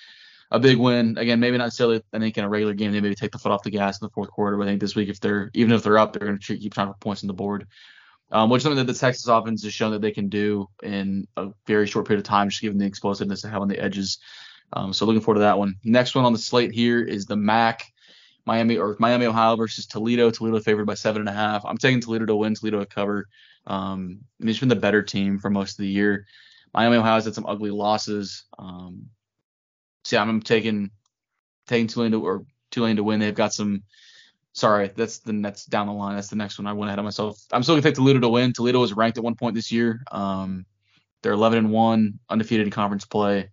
a 0.50 0.58
big 0.58 0.78
win. 0.78 1.18
Again, 1.18 1.40
maybe 1.40 1.58
not 1.58 1.64
necessarily. 1.64 2.02
I 2.12 2.18
think 2.18 2.38
in 2.38 2.44
a 2.44 2.48
regular 2.48 2.74
game 2.74 2.92
they 2.92 3.00
maybe 3.00 3.14
take 3.14 3.32
the 3.32 3.38
foot 3.38 3.52
off 3.52 3.62
the 3.62 3.70
gas 3.70 4.00
in 4.00 4.06
the 4.06 4.10
fourth 4.10 4.30
quarter. 4.30 4.56
But 4.56 4.64
I 4.64 4.70
think 4.70 4.80
this 4.80 4.94
week, 4.94 5.08
if 5.08 5.20
they're 5.20 5.50
even 5.54 5.72
if 5.72 5.82
they're 5.82 5.98
up, 5.98 6.12
they're 6.12 6.26
going 6.26 6.38
to 6.38 6.56
keep 6.58 6.74
trying 6.74 6.88
put 6.88 7.00
points 7.00 7.22
on 7.22 7.28
the 7.28 7.34
board 7.34 7.66
um, 8.30 8.50
which 8.50 8.60
is 8.60 8.62
something 8.64 8.84
that 8.84 8.92
the 8.92 8.98
Texas 8.98 9.26
offense 9.26 9.62
has 9.64 9.72
shown 9.72 9.92
that 9.92 10.02
they 10.02 10.10
can 10.10 10.28
do 10.28 10.68
in 10.82 11.26
a 11.36 11.48
very 11.66 11.86
short 11.86 12.06
period 12.06 12.20
of 12.20 12.26
time, 12.28 12.50
just 12.50 12.60
given 12.60 12.78
the 12.78 12.86
explosiveness 12.86 13.42
they 13.42 13.48
have 13.48 13.62
on 13.62 13.68
the 13.68 13.78
edges. 13.78 14.18
Um, 14.74 14.92
so 14.92 15.06
looking 15.06 15.22
forward 15.22 15.36
to 15.36 15.44
that 15.44 15.58
one. 15.58 15.76
Next 15.84 16.14
one 16.14 16.24
on 16.24 16.32
the 16.32 16.38
slate 16.38 16.72
here 16.72 17.02
is 17.02 17.24
the 17.24 17.36
MAC, 17.36 17.90
Miami 18.44 18.76
or 18.76 18.96
Miami 18.98 19.26
Ohio 19.26 19.56
versus 19.56 19.86
Toledo. 19.86 20.30
Toledo 20.30 20.60
favored 20.60 20.86
by 20.86 20.94
seven 20.94 21.20
and 21.20 21.28
a 21.28 21.32
half. 21.32 21.64
I'm 21.64 21.78
taking 21.78 22.00
Toledo 22.00 22.26
to 22.26 22.36
win. 22.36 22.54
Toledo 22.54 22.80
to 22.80 22.86
cover. 22.86 23.28
Um, 23.66 24.20
I 24.40 24.44
mean, 24.44 24.50
it's 24.50 24.60
been 24.60 24.68
the 24.68 24.76
better 24.76 25.02
team 25.02 25.38
for 25.38 25.48
most 25.48 25.72
of 25.72 25.78
the 25.78 25.88
year. 25.88 26.26
Miami 26.74 26.96
Ohio 26.96 27.14
has 27.14 27.24
had 27.24 27.34
some 27.34 27.46
ugly 27.46 27.70
losses. 27.70 28.44
Um, 28.58 29.06
yeah, 30.12 30.22
I'm 30.22 30.40
taking 30.40 30.90
taking 31.66 31.86
Tulane 31.86 32.12
to 32.12 32.24
or 32.24 32.44
Tulane 32.70 32.96
to 32.96 33.04
win. 33.04 33.20
They've 33.20 33.34
got 33.34 33.52
some 33.52 33.82
sorry, 34.52 34.90
that's 34.94 35.18
the 35.18 35.32
that's 35.32 35.64
down 35.64 35.86
the 35.86 35.92
line. 35.92 36.16
That's 36.16 36.28
the 36.28 36.36
next 36.36 36.58
one. 36.58 36.66
I 36.66 36.72
went 36.72 36.88
ahead 36.88 36.98
of 36.98 37.04
myself. 37.04 37.40
I'm 37.52 37.62
still 37.62 37.74
gonna 37.74 37.82
take 37.82 37.94
Toledo 37.94 38.20
to 38.20 38.28
win. 38.28 38.52
Toledo 38.52 38.80
was 38.80 38.92
ranked 38.92 39.18
at 39.18 39.24
one 39.24 39.36
point 39.36 39.54
this 39.54 39.72
year. 39.72 40.02
Um, 40.10 40.66
they're 41.22 41.32
11 41.32 41.58
and 41.58 41.72
one, 41.72 42.20
undefeated 42.28 42.66
in 42.66 42.70
conference 42.70 43.04
play. 43.04 43.50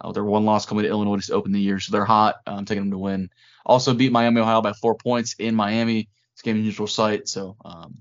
Uh, 0.00 0.12
their 0.12 0.24
one 0.24 0.44
loss 0.44 0.66
coming 0.66 0.82
to 0.82 0.90
Illinois 0.90 1.18
to 1.18 1.32
open 1.32 1.52
the 1.52 1.60
year, 1.60 1.78
so 1.78 1.92
they're 1.92 2.04
hot. 2.04 2.36
I'm 2.46 2.64
taking 2.64 2.82
them 2.82 2.90
to 2.90 2.98
win. 2.98 3.30
Also 3.64 3.94
beat 3.94 4.12
Miami 4.12 4.40
Ohio 4.40 4.60
by 4.60 4.72
four 4.72 4.96
points 4.96 5.36
in 5.38 5.54
Miami. 5.54 6.08
It's 6.32 6.42
game 6.42 6.60
neutral 6.60 6.88
site, 6.88 7.28
so 7.28 7.56
um, 7.64 7.98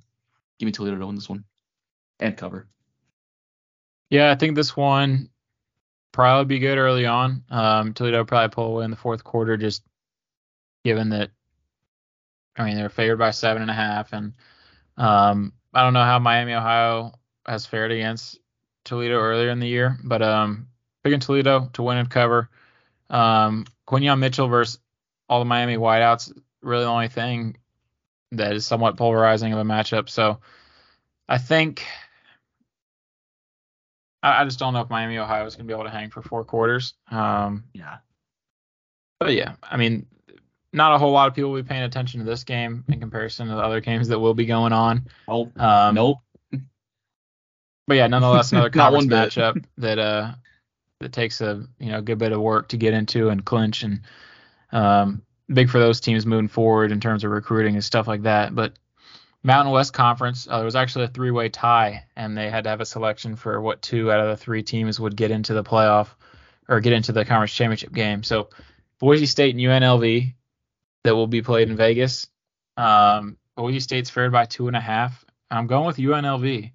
give 0.57 0.65
me 0.65 0.71
Toledo 0.71 0.97
to 0.97 1.05
win 1.05 1.15
this 1.15 1.29
one 1.29 1.43
and 2.19 2.35
cover. 2.35 2.67
Yeah, 4.09 4.31
I 4.31 4.35
think 4.35 4.55
this 4.55 4.75
one 4.75 5.29
probably 6.13 6.55
be 6.55 6.59
good 6.59 6.77
early 6.77 7.05
on. 7.05 7.43
Um, 7.49 7.93
Toledo 7.93 8.23
probably 8.23 8.53
pull 8.53 8.67
away 8.67 8.85
in 8.85 8.91
the 8.91 8.97
fourth 8.97 9.25
quarter, 9.25 9.57
just 9.57 9.83
given 10.85 11.09
that 11.09 11.31
I 12.55 12.65
mean, 12.65 12.77
they're 12.77 12.89
favored 12.89 13.17
by 13.17 13.31
seven 13.31 13.61
and 13.61 13.71
a 13.71 13.73
half, 13.73 14.13
and 14.13 14.33
um, 14.95 15.53
I 15.73 15.83
don't 15.83 15.93
know 15.93 16.03
how 16.03 16.19
Miami, 16.19 16.53
Ohio 16.53 17.13
has 17.45 17.65
fared 17.65 17.91
against 17.91 18.39
Toledo 18.85 19.19
earlier 19.19 19.49
in 19.49 19.59
the 19.59 19.67
year, 19.67 19.97
but 20.03 20.21
um, 20.21 20.67
picking 21.03 21.19
Toledo 21.19 21.69
to 21.73 21.83
win 21.83 21.97
and 21.97 22.09
cover. 22.09 22.49
Um, 23.09 23.65
Quinyon 23.87 24.19
Mitchell 24.19 24.47
versus 24.47 24.79
all 25.27 25.39
the 25.39 25.45
Miami 25.45 25.77
wideouts, 25.77 26.31
really 26.61 26.83
the 26.83 26.89
only 26.89 27.07
thing 27.07 27.57
that 28.31 28.53
is 28.53 28.65
somewhat 28.65 28.97
polarizing 28.97 29.51
of 29.53 29.59
a 29.59 29.63
matchup. 29.63 30.09
So 30.09 30.39
I 31.27 31.37
think 31.37 31.85
I, 34.23 34.41
I 34.41 34.45
just 34.45 34.57
don't 34.57 34.73
know 34.73 34.81
if 34.81 34.89
Miami, 34.89 35.17
Ohio 35.19 35.45
is 35.45 35.55
going 35.55 35.67
to 35.67 35.71
be 35.71 35.75
able 35.75 35.83
to 35.83 35.95
hang 35.95 36.09
for 36.09 36.21
four 36.23 36.43
quarters. 36.43 36.95
Um, 37.11 37.65
yeah. 37.73 37.97
But 39.19 39.33
yeah, 39.33 39.55
I 39.61 39.77
mean, 39.77 40.07
not 40.71 40.95
a 40.95 40.97
whole 40.97 41.11
lot 41.11 41.27
of 41.27 41.35
people 41.35 41.51
will 41.51 41.61
be 41.61 41.67
paying 41.67 41.83
attention 41.83 42.19
to 42.19 42.25
this 42.25 42.43
game 42.43 42.83
in 42.87 42.99
comparison 42.99 43.47
to 43.47 43.55
the 43.55 43.61
other 43.61 43.79
games 43.79 44.07
that 44.07 44.19
will 44.19 44.33
be 44.33 44.45
going 44.45 44.73
on. 44.73 45.07
Oh, 45.27 45.51
um, 45.57 45.95
nope. 45.95 46.17
But 47.85 47.95
yeah, 47.95 48.07
nonetheless, 48.07 48.51
another 48.51 48.69
conference 48.71 49.07
matchup 49.07 49.63
that 49.77 49.99
uh 49.99 50.31
that 51.01 51.11
takes 51.11 51.41
a 51.41 51.67
you 51.79 51.91
know 51.91 52.01
good 52.01 52.17
bit 52.17 52.31
of 52.31 52.39
work 52.39 52.69
to 52.69 52.77
get 52.77 52.93
into 52.93 53.29
and 53.29 53.43
clinch 53.43 53.83
and 53.83 54.01
um 54.71 55.21
big 55.49 55.69
for 55.69 55.79
those 55.79 55.99
teams 55.99 56.25
moving 56.25 56.47
forward 56.47 56.93
in 56.93 57.01
terms 57.01 57.25
of 57.25 57.31
recruiting 57.31 57.75
and 57.75 57.83
stuff 57.83 58.07
like 58.07 58.23
that. 58.23 58.55
But 58.55 58.73
Mountain 59.43 59.73
West 59.73 59.93
Conference, 59.93 60.47
uh, 60.49 60.57
there 60.57 60.65
was 60.65 60.75
actually 60.75 61.05
a 61.05 61.09
three-way 61.09 61.49
tie, 61.49 62.05
and 62.15 62.37
they 62.37 62.49
had 62.49 62.63
to 62.63 62.69
have 62.69 62.79
a 62.79 62.85
selection 62.85 63.35
for 63.35 63.59
what 63.59 63.81
two 63.81 64.11
out 64.11 64.21
of 64.21 64.27
the 64.27 64.37
three 64.37 64.63
teams 64.63 64.99
would 64.99 65.17
get 65.17 65.31
into 65.31 65.53
the 65.53 65.63
playoff 65.63 66.07
or 66.69 66.79
get 66.79 66.93
into 66.93 67.11
the 67.11 67.25
conference 67.25 67.53
championship 67.53 67.91
game. 67.91 68.23
So 68.23 68.49
Boise 68.99 69.25
State 69.25 69.53
and 69.53 69.63
UNLV 69.63 70.33
that 71.03 71.15
will 71.15 71.27
be 71.27 71.41
played 71.41 71.69
in 71.69 71.75
Vegas. 71.75 72.27
Um, 72.77 73.37
Boise 73.57 73.81
State's 73.81 74.09
fared 74.09 74.31
by 74.31 74.45
two 74.45 74.67
and 74.67 74.77
a 74.77 74.81
half. 74.81 75.25
I'm 75.51 75.67
going 75.67 75.85
with 75.85 75.97
UNLV. 75.97 76.71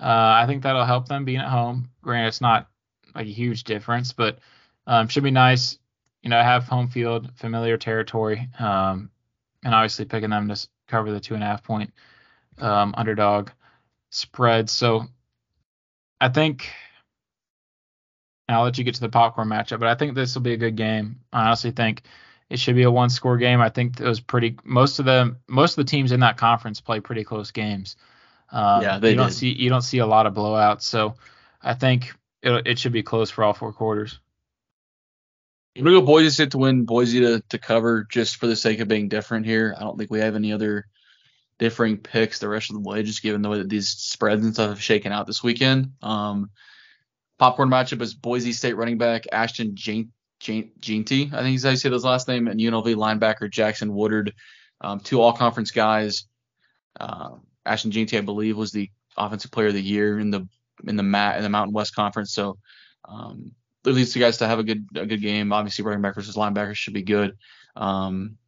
Uh, 0.00 0.02
I 0.02 0.46
think 0.46 0.62
that'll 0.62 0.84
help 0.84 1.08
them 1.08 1.24
being 1.24 1.38
at 1.38 1.48
home. 1.48 1.90
Granted, 2.02 2.28
it's 2.28 2.40
not 2.40 2.68
like 3.14 3.26
a 3.26 3.30
huge 3.30 3.64
difference, 3.64 4.12
but 4.12 4.38
um, 4.86 5.08
should 5.08 5.24
be 5.24 5.30
nice. 5.30 5.78
You 6.22 6.30
know, 6.30 6.42
have 6.42 6.64
home 6.64 6.88
field, 6.88 7.30
familiar 7.36 7.76
territory, 7.76 8.48
um, 8.58 9.10
and 9.62 9.74
obviously 9.74 10.06
picking 10.06 10.30
them 10.30 10.48
to 10.48 10.68
cover 10.88 11.12
the 11.12 11.20
two 11.20 11.34
and 11.34 11.42
a 11.42 11.46
half 11.46 11.62
point 11.62 11.92
um, 12.58 12.94
underdog 12.96 13.50
spread. 14.10 14.68
So 14.70 15.06
I 16.20 16.28
think 16.28 16.70
I'll 18.48 18.64
let 18.64 18.78
you 18.78 18.84
get 18.84 18.94
to 18.94 19.00
the 19.00 19.08
popcorn 19.08 19.48
matchup, 19.48 19.78
but 19.78 19.88
I 19.88 19.94
think 19.94 20.14
this 20.14 20.34
will 20.34 20.42
be 20.42 20.54
a 20.54 20.58
good 20.58 20.76
game. 20.76 21.20
I 21.32 21.46
honestly 21.46 21.70
think 21.70 22.02
it 22.48 22.58
should 22.58 22.76
be 22.76 22.84
a 22.84 22.90
one 22.90 23.10
score 23.10 23.36
game. 23.36 23.60
I 23.60 23.68
think 23.68 24.00
it 24.00 24.06
was 24.06 24.20
pretty 24.20 24.56
most 24.64 24.98
of 24.98 25.04
the 25.04 25.36
most 25.46 25.72
of 25.78 25.84
the 25.84 25.90
teams 25.90 26.12
in 26.12 26.20
that 26.20 26.38
conference 26.38 26.80
play 26.80 27.00
pretty 27.00 27.24
close 27.24 27.50
games. 27.50 27.96
Um, 28.50 28.82
yeah, 28.82 28.98
they 28.98 29.10
you 29.10 29.16
don't 29.16 29.30
see 29.30 29.52
you 29.52 29.68
don't 29.68 29.82
see 29.82 29.98
a 29.98 30.06
lot 30.06 30.26
of 30.26 30.34
blowouts, 30.34 30.82
so 30.82 31.14
I 31.62 31.74
think 31.74 32.14
it, 32.42 32.66
it 32.66 32.78
should 32.78 32.92
be 32.92 33.02
close 33.02 33.30
for 33.30 33.44
all 33.44 33.52
four 33.52 33.72
quarters. 33.72 34.18
I'm 35.78 35.84
gonna 35.84 36.00
go 36.00 36.06
Boise 36.06 36.30
State 36.30 36.50
to 36.50 36.58
win, 36.58 36.84
Boise 36.84 37.20
to, 37.20 37.40
to 37.50 37.58
cover 37.58 38.04
just 38.10 38.36
for 38.36 38.48
the 38.48 38.56
sake 38.56 38.80
of 38.80 38.88
being 38.88 39.08
different 39.08 39.46
here. 39.46 39.76
I 39.76 39.82
don't 39.82 39.96
think 39.96 40.10
we 40.10 40.18
have 40.18 40.34
any 40.34 40.52
other 40.52 40.86
differing 41.60 41.98
picks 41.98 42.40
the 42.40 42.48
rest 42.48 42.70
of 42.70 42.74
the 42.74 42.88
way, 42.88 43.04
just 43.04 43.22
given 43.22 43.42
the 43.42 43.48
way 43.48 43.58
that 43.58 43.68
these 43.68 43.90
spreads 43.90 44.44
and 44.44 44.54
stuff 44.54 44.70
have 44.70 44.82
shaken 44.82 45.12
out 45.12 45.28
this 45.28 45.42
weekend. 45.42 45.92
Um, 46.02 46.50
popcorn 47.38 47.68
matchup 47.68 48.02
is 48.02 48.12
Boise 48.12 48.52
State 48.52 48.76
running 48.76 48.98
back 48.98 49.26
Ashton 49.30 49.76
Jane, 49.76 50.10
Jeanty, 50.40 51.30
I 51.32 51.42
think 51.42 51.56
is 51.56 51.62
how 51.62 51.70
you 51.70 51.76
say 51.76 51.90
his 51.90 52.04
last 52.04 52.26
name, 52.26 52.48
and 52.48 52.58
UNLV 52.58 52.96
linebacker 52.96 53.48
Jackson 53.48 53.94
Woodard, 53.94 54.34
um, 54.80 54.98
two 54.98 55.20
all 55.20 55.32
conference 55.32 55.70
guys. 55.70 56.24
Uh, 56.98 57.36
Ashton 57.64 57.92
Jeanty, 57.92 58.18
I 58.18 58.22
believe, 58.22 58.56
was 58.56 58.72
the 58.72 58.90
offensive 59.16 59.52
player 59.52 59.68
of 59.68 59.74
the 59.74 59.82
year 59.82 60.18
in 60.18 60.32
the 60.32 60.48
in 60.86 60.96
the 60.96 61.02
mat 61.04 61.36
in 61.36 61.44
the 61.44 61.48
Mountain 61.48 61.74
West 61.74 61.94
Conference. 61.94 62.32
So 62.32 62.58
um, 63.04 63.52
at 63.88 63.94
least 63.94 64.14
the 64.14 64.20
guys 64.20 64.38
to 64.38 64.46
have 64.46 64.58
a 64.58 64.64
good 64.64 64.86
a 64.94 65.06
good 65.06 65.20
game. 65.20 65.52
Obviously, 65.52 65.84
running 65.84 66.02
back 66.02 66.14
versus 66.14 66.36
linebackers 66.36 66.76
should 66.76 66.94
be 66.94 67.02
good. 67.02 67.36
Um, 67.76 68.38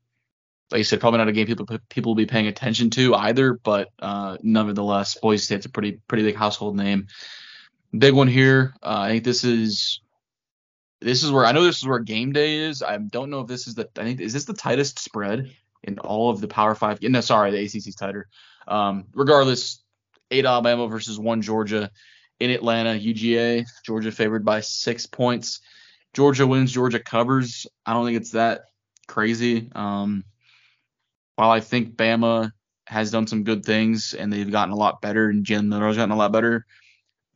like 0.71 0.79
you 0.79 0.85
said, 0.85 1.01
probably 1.01 1.19
not 1.19 1.29
a 1.29 1.33
game 1.33 1.47
people 1.47 1.67
people 1.89 2.11
will 2.11 2.17
be 2.17 2.27
paying 2.27 2.47
attention 2.47 2.91
to 2.91 3.15
either, 3.15 3.55
but 3.55 3.89
uh, 3.99 4.37
nevertheless, 4.43 5.17
Boise 5.21 5.43
State's 5.43 5.67
a 5.67 5.71
pretty 5.71 6.01
pretty 6.07 6.25
big 6.25 6.37
household 6.37 6.77
name. 6.77 7.09
Big 7.97 8.15
one 8.15 8.29
here. 8.29 8.75
Uh, 8.83 9.01
I 9.01 9.09
think 9.11 9.25
this 9.25 9.43
is 9.43 10.01
this 11.01 11.23
is 11.23 11.33
where 11.33 11.45
I 11.45 11.53
know 11.53 11.65
this 11.65 11.79
is 11.79 11.87
where 11.87 11.99
game 11.99 12.33
day 12.33 12.59
is. 12.59 12.83
I 12.83 12.99
don't 12.99 13.31
know 13.31 13.41
if 13.41 13.49
this 13.49 13.67
is 13.67 13.75
the 13.75 13.89
I 13.99 14.05
think 14.05 14.21
is 14.21 14.33
this 14.33 14.45
the 14.45 14.53
tightest 14.53 14.99
spread 14.99 15.51
in 15.83 15.99
all 15.99 16.31
of 16.31 16.41
the 16.41 16.49
Power 16.49 16.75
Five? 16.75 17.03
No, 17.03 17.21
sorry, 17.21 17.51
the 17.51 17.59
ACC's 17.59 17.97
tighter. 17.97 18.29
Um, 18.69 19.07
regardless, 19.15 19.83
eight 20.31 20.45
Alabama 20.45 20.87
versus 20.87 21.19
one 21.19 21.43
Georgia 21.43 21.91
in 22.41 22.51
Atlanta, 22.51 22.99
UGA. 22.99 23.67
Georgia 23.85 24.11
favored 24.11 24.45
by 24.45 24.61
six 24.61 25.07
points. 25.07 25.61
Georgia 26.15 26.47
wins. 26.47 26.73
Georgia 26.73 26.99
covers. 26.99 27.67
I 27.87 27.93
don't 27.93 28.07
think 28.07 28.17
it's 28.17 28.33
that 28.33 28.63
crazy. 29.07 29.71
Um, 29.75 30.25
while 31.37 31.51
I 31.51 31.61
think 31.61 31.97
Bama 31.97 32.53
has 32.87 33.11
done 33.11 33.27
some 33.27 33.45
good 33.45 33.65
things 33.65 34.15
and 34.15 34.33
they've 34.33 34.51
gotten 34.51 34.73
a 34.73 34.77
lot 34.77 35.01
better, 35.01 35.29
and 35.29 35.45
Jalen 35.45 35.69
Milroe's 35.69 35.97
gotten 35.97 36.11
a 36.11 36.17
lot 36.17 36.33
better, 36.33 36.67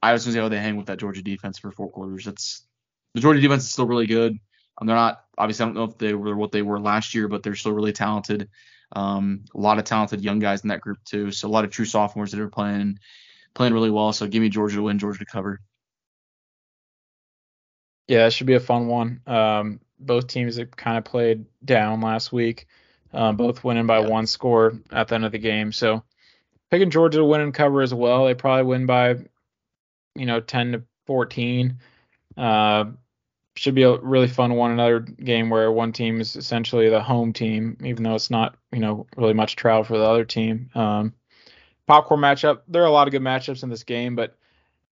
I 0.02 0.12
was 0.12 0.24
gonna 0.24 0.34
see 0.34 0.40
how 0.40 0.48
they 0.48 0.58
hang 0.58 0.76
with 0.76 0.86
that 0.86 0.98
Georgia 0.98 1.22
defense 1.22 1.58
for 1.58 1.70
four 1.70 1.90
quarters. 1.90 2.24
That's 2.24 2.66
the 3.14 3.20
Georgia 3.20 3.40
defense 3.40 3.64
is 3.64 3.70
still 3.70 3.86
really 3.86 4.06
good. 4.06 4.38
Um, 4.78 4.86
they're 4.86 4.96
not 4.96 5.24
obviously 5.38 5.64
I 5.64 5.66
don't 5.66 5.76
know 5.76 5.84
if 5.84 5.98
they 5.98 6.14
were 6.14 6.36
what 6.36 6.52
they 6.52 6.62
were 6.62 6.80
last 6.80 7.14
year, 7.14 7.28
but 7.28 7.42
they're 7.42 7.54
still 7.54 7.72
really 7.72 7.92
talented. 7.92 8.48
Um, 8.92 9.44
a 9.54 9.58
lot 9.58 9.78
of 9.78 9.84
talented 9.84 10.22
young 10.22 10.38
guys 10.38 10.62
in 10.62 10.68
that 10.68 10.80
group 10.80 10.98
too. 11.04 11.30
So 11.30 11.48
a 11.48 11.50
lot 11.50 11.64
of 11.64 11.70
true 11.70 11.84
sophomores 11.84 12.32
that 12.32 12.40
are 12.40 12.48
playing 12.48 12.98
playing 13.54 13.72
really 13.72 13.90
well. 13.90 14.12
So 14.12 14.26
give 14.26 14.42
me 14.42 14.48
Georgia 14.48 14.76
to 14.76 14.82
win, 14.82 14.98
Georgia 14.98 15.20
to 15.20 15.24
cover. 15.24 15.60
Yeah, 18.08 18.26
it 18.26 18.32
should 18.32 18.46
be 18.46 18.54
a 18.54 18.60
fun 18.60 18.86
one. 18.86 19.20
Um, 19.26 19.80
both 19.98 20.26
teams 20.26 20.56
have 20.56 20.76
kind 20.76 20.98
of 20.98 21.04
played 21.04 21.46
down 21.64 22.00
last 22.00 22.32
week, 22.32 22.66
uh, 23.12 23.32
both 23.32 23.64
winning 23.64 23.86
by 23.86 24.00
yeah. 24.00 24.08
one 24.08 24.26
score 24.26 24.78
at 24.90 25.08
the 25.08 25.14
end 25.14 25.24
of 25.24 25.32
the 25.32 25.38
game. 25.38 25.72
So 25.72 26.02
picking 26.70 26.90
Georgia 26.90 27.18
to 27.18 27.24
win 27.24 27.40
and 27.40 27.54
cover 27.54 27.80
as 27.80 27.94
well. 27.94 28.26
They 28.26 28.34
probably 28.34 28.64
win 28.64 28.86
by, 28.86 29.16
you 30.14 30.26
know, 30.26 30.40
10 30.40 30.72
to 30.72 30.82
14. 31.06 31.78
Uh, 32.36 32.84
should 33.56 33.74
be 33.74 33.84
a 33.84 33.96
really 33.96 34.26
fun 34.26 34.54
one. 34.54 34.72
Another 34.72 35.00
game 35.00 35.48
where 35.48 35.70
one 35.70 35.92
team 35.92 36.20
is 36.20 36.36
essentially 36.36 36.90
the 36.90 37.02
home 37.02 37.32
team, 37.32 37.76
even 37.84 38.02
though 38.02 38.16
it's 38.16 38.30
not, 38.30 38.56
you 38.72 38.80
know, 38.80 39.06
really 39.16 39.34
much 39.34 39.56
trial 39.56 39.84
for 39.84 39.96
the 39.96 40.04
other 40.04 40.24
team. 40.24 40.70
Um, 40.74 41.14
popcorn 41.86 42.20
matchup. 42.20 42.60
There 42.68 42.82
are 42.82 42.86
a 42.86 42.90
lot 42.90 43.08
of 43.08 43.12
good 43.12 43.22
matchups 43.22 43.62
in 43.62 43.70
this 43.70 43.84
game, 43.84 44.16
but 44.16 44.36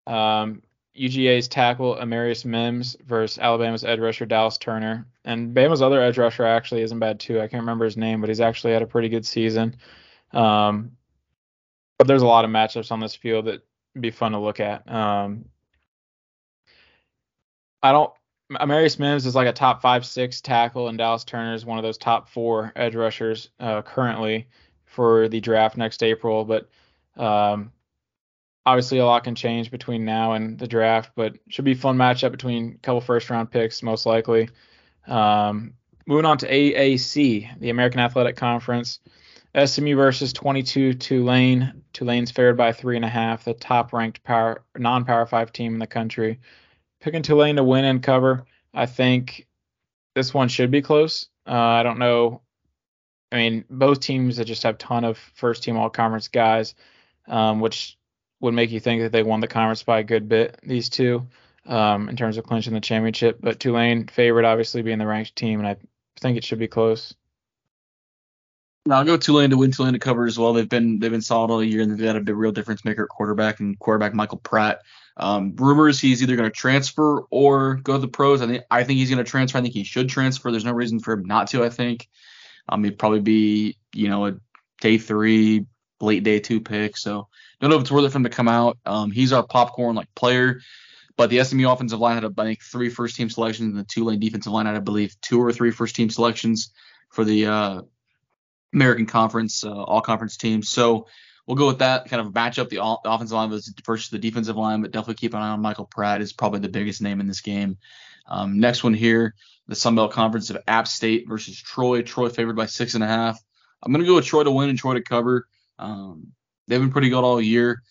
um, 0.07 0.61
UGA's 0.97 1.47
tackle 1.47 1.95
Amarius 1.95 2.45
Mims 2.45 2.95
versus 3.05 3.39
Alabama's 3.39 3.83
edge 3.83 3.99
rusher 3.99 4.25
Dallas 4.25 4.57
Turner, 4.57 5.07
and 5.25 5.55
Bama's 5.55 5.81
other 5.81 6.01
edge 6.01 6.17
rusher 6.17 6.45
actually 6.45 6.81
isn't 6.81 6.99
bad 6.99 7.19
too. 7.19 7.39
I 7.39 7.47
can't 7.47 7.61
remember 7.61 7.85
his 7.85 7.97
name, 7.97 8.21
but 8.21 8.29
he's 8.29 8.41
actually 8.41 8.73
had 8.73 8.81
a 8.81 8.87
pretty 8.87 9.09
good 9.09 9.25
season. 9.25 9.75
Um, 10.31 10.91
but 11.97 12.07
there's 12.07 12.21
a 12.21 12.27
lot 12.27 12.45
of 12.45 12.51
matchups 12.51 12.91
on 12.91 12.99
this 12.99 13.15
field 13.15 13.45
that 13.45 13.63
be 13.99 14.11
fun 14.11 14.33
to 14.33 14.39
look 14.39 14.59
at. 14.59 14.89
Um, 14.91 15.45
I 17.81 17.91
don't. 17.91 18.11
Amarius 18.51 18.99
Mims 18.99 19.25
is 19.25 19.35
like 19.35 19.47
a 19.47 19.53
top 19.53 19.81
five, 19.81 20.05
six 20.05 20.41
tackle, 20.41 20.87
and 20.87 20.97
Dallas 20.97 21.23
Turner 21.23 21.55
is 21.55 21.65
one 21.65 21.79
of 21.79 21.83
those 21.83 21.97
top 21.97 22.29
four 22.29 22.71
edge 22.75 22.93
rushers 22.93 23.49
uh, 23.59 23.81
currently 23.81 24.47
for 24.85 25.27
the 25.27 25.39
draft 25.39 25.75
next 25.75 26.03
April. 26.03 26.45
But 26.45 26.69
um, 27.17 27.71
obviously, 28.65 28.99
a 28.99 29.05
lot 29.05 29.23
can 29.23 29.35
change 29.35 29.71
between 29.71 30.05
now 30.05 30.33
and 30.33 30.57
the 30.57 30.67
draft. 30.67 31.11
But 31.15 31.37
should 31.49 31.65
be 31.65 31.73
fun 31.73 31.97
matchup 31.97 32.31
between 32.31 32.73
a 32.75 32.77
couple 32.79 33.01
first 33.01 33.29
round 33.29 33.51
picks, 33.51 33.83
most 33.83 34.05
likely. 34.05 34.49
Um, 35.07 35.73
moving 36.05 36.25
on 36.25 36.37
to 36.39 36.49
AAC, 36.49 37.59
the 37.59 37.69
American 37.69 37.99
Athletic 37.99 38.35
Conference. 38.35 38.99
SMU 39.55 39.95
versus 39.95 40.33
22 40.33 40.95
Tulane. 40.95 41.83
Tulane's 41.93 42.31
favored 42.31 42.57
by 42.57 42.71
three 42.71 42.95
and 42.95 43.05
a 43.05 43.09
half, 43.09 43.43
the 43.43 43.53
top 43.53 43.93
ranked 43.93 44.23
power 44.23 44.63
non-power 44.75 45.27
five 45.27 45.51
team 45.51 45.73
in 45.73 45.79
the 45.79 45.87
country. 45.87 46.39
Picking 47.01 47.21
Tulane 47.21 47.57
to 47.57 47.63
win 47.63 47.85
and 47.85 48.01
cover. 48.01 48.45
I 48.73 48.87
think 48.87 49.47
this 50.15 50.33
one 50.33 50.47
should 50.47 50.71
be 50.71 50.81
close. 50.81 51.27
Uh, 51.47 51.51
I 51.53 51.83
don't 51.83 51.99
know. 51.99 52.41
I 53.31 53.37
mean, 53.37 53.65
both 53.69 53.99
teams 53.99 54.37
that 54.37 54.45
just 54.45 54.63
have 54.63 54.77
ton 54.77 55.03
of 55.03 55.17
first 55.35 55.63
team 55.63 55.77
all 55.77 55.89
conference 55.89 56.27
guys, 56.27 56.73
um, 57.27 57.59
which 57.59 57.97
would 58.39 58.53
make 58.53 58.71
you 58.71 58.79
think 58.79 59.01
that 59.01 59.11
they 59.11 59.23
won 59.23 59.39
the 59.39 59.47
conference 59.47 59.83
by 59.83 59.99
a 59.99 60.03
good 60.03 60.27
bit. 60.27 60.59
These 60.63 60.89
two, 60.89 61.27
um, 61.65 62.09
in 62.09 62.15
terms 62.15 62.37
of 62.37 62.45
clinching 62.45 62.73
the 62.73 62.81
championship, 62.81 63.39
but 63.41 63.59
Tulane 63.59 64.07
favored 64.07 64.45
obviously 64.45 64.81
being 64.81 64.99
the 64.99 65.07
ranked 65.07 65.35
team, 65.35 65.59
and 65.59 65.67
I 65.67 65.77
think 66.19 66.37
it 66.37 66.43
should 66.43 66.59
be 66.59 66.67
close. 66.67 67.13
I'll 68.91 69.05
go 69.05 69.15
Tulane 69.15 69.49
to 69.51 69.57
win. 69.57 69.71
Tulane 69.71 69.93
to 69.93 69.99
cover 69.99 70.25
as 70.25 70.37
well. 70.37 70.51
They've 70.51 70.67
been 70.67 70.99
they've 70.99 71.11
been 71.11 71.21
solid 71.21 71.51
all 71.51 71.63
year, 71.63 71.81
and 71.81 71.97
they've 71.97 72.05
had 72.05 72.27
a 72.27 72.35
real 72.35 72.51
difference 72.51 72.83
maker 72.83 73.07
quarterback 73.07 73.61
and 73.61 73.79
quarterback 73.79 74.13
Michael 74.13 74.39
Pratt. 74.39 74.81
Um, 75.15 75.55
rumors 75.55 76.01
he's 76.01 76.21
either 76.21 76.35
going 76.35 76.49
to 76.49 76.55
transfer 76.55 77.21
or 77.29 77.75
go 77.75 77.93
to 77.93 77.99
the 77.99 78.07
pros. 78.09 78.41
I 78.41 78.47
think 78.47 78.63
I 78.69 78.83
think 78.83 78.97
he's 78.97 79.09
going 79.09 79.23
to 79.23 79.29
transfer. 79.29 79.57
I 79.57 79.61
think 79.61 79.73
he 79.73 79.85
should 79.85 80.09
transfer. 80.09 80.51
There's 80.51 80.65
no 80.65 80.73
reason 80.73 80.99
for 80.99 81.13
him 81.13 81.23
not 81.23 81.47
to. 81.51 81.63
I 81.63 81.69
think 81.69 82.09
um, 82.67 82.83
he'd 82.83 82.99
probably 82.99 83.21
be 83.21 83.77
you 83.93 84.09
know 84.09 84.25
a 84.25 84.33
day 84.81 84.97
three, 84.97 85.65
late 86.03 86.23
day 86.23 86.39
two 86.39 86.61
pick. 86.61 86.97
So 86.97 87.27
don't 87.63 87.69
know 87.69 87.77
if 87.77 87.83
it's 87.83 87.91
worth 87.91 88.03
it 88.03 88.09
for 88.11 88.17
him 88.17 88.25
to 88.25 88.29
come 88.29 88.49
out. 88.49 88.77
Um, 88.85 89.09
he's 89.09 89.31
our 89.31 89.45
popcorn 89.45 89.95
like 89.95 90.13
player. 90.15 90.59
But 91.15 91.29
the 91.29 91.43
SMU 91.43 91.69
offensive 91.69 91.99
line 91.99 92.15
had, 92.15 92.25
I 92.25 92.43
think, 92.43 92.61
three 92.61 92.89
first 92.89 93.15
team 93.15 93.29
selections, 93.29 93.69
and 93.69 93.77
the 93.77 93.83
two 93.83 94.01
Tulane 94.01 94.19
defensive 94.19 94.51
line 94.51 94.65
had, 94.65 94.75
I 94.75 94.79
believe, 94.79 95.15
two 95.21 95.39
or 95.39 95.53
three 95.53 95.71
first 95.71 95.95
team 95.95 96.09
selections 96.09 96.71
for 97.09 97.23
the 97.23 97.45
uh, 97.45 97.81
American 98.73 99.05
Conference, 99.05 99.63
uh, 99.63 99.71
all 99.71 100.01
conference 100.01 100.37
teams. 100.37 100.69
So 100.69 101.05
we'll 101.45 101.55
go 101.55 101.67
with 101.67 101.79
that 101.79 102.09
kind 102.09 102.25
of 102.25 102.33
matchup. 102.33 102.69
The, 102.69 102.77
the 102.77 103.11
offensive 103.11 103.35
line 103.35 103.49
versus 103.85 104.09
the 104.09 104.17
defensive 104.17 104.57
line, 104.57 104.81
but 104.81 104.91
definitely 104.91 105.15
keep 105.15 105.33
an 105.35 105.41
eye 105.41 105.49
on 105.49 105.61
Michael 105.61 105.85
Pratt 105.85 106.21
is 106.21 106.33
probably 106.33 106.59
the 106.59 106.69
biggest 106.69 107.01
name 107.01 107.21
in 107.21 107.27
this 107.27 107.41
game. 107.41 107.77
Um, 108.27 108.59
next 108.59 108.83
one 108.83 108.93
here, 108.93 109.35
the 109.67 109.75
Sun 109.75 109.95
Belt 109.95 110.11
Conference 110.11 110.49
of 110.49 110.57
App 110.67 110.87
State 110.87 111.27
versus 111.27 111.61
Troy. 111.61 112.01
Troy 112.01 112.29
favored 112.29 112.55
by 112.55 112.65
six 112.65 112.95
and 112.95 113.03
a 113.03 113.07
half. 113.07 113.39
I'm 113.83 113.91
gonna 113.91 114.05
go 114.05 114.15
with 114.15 114.25
Troy 114.25 114.43
to 114.43 114.51
win 114.51 114.69
and 114.69 114.79
Troy 114.79 114.95
to 114.95 115.01
cover. 115.01 115.47
Um, 115.79 116.33
they've 116.67 116.79
been 116.79 116.91
pretty 116.91 117.09
good 117.09 117.23
all 117.23 117.41
year, 117.41 117.81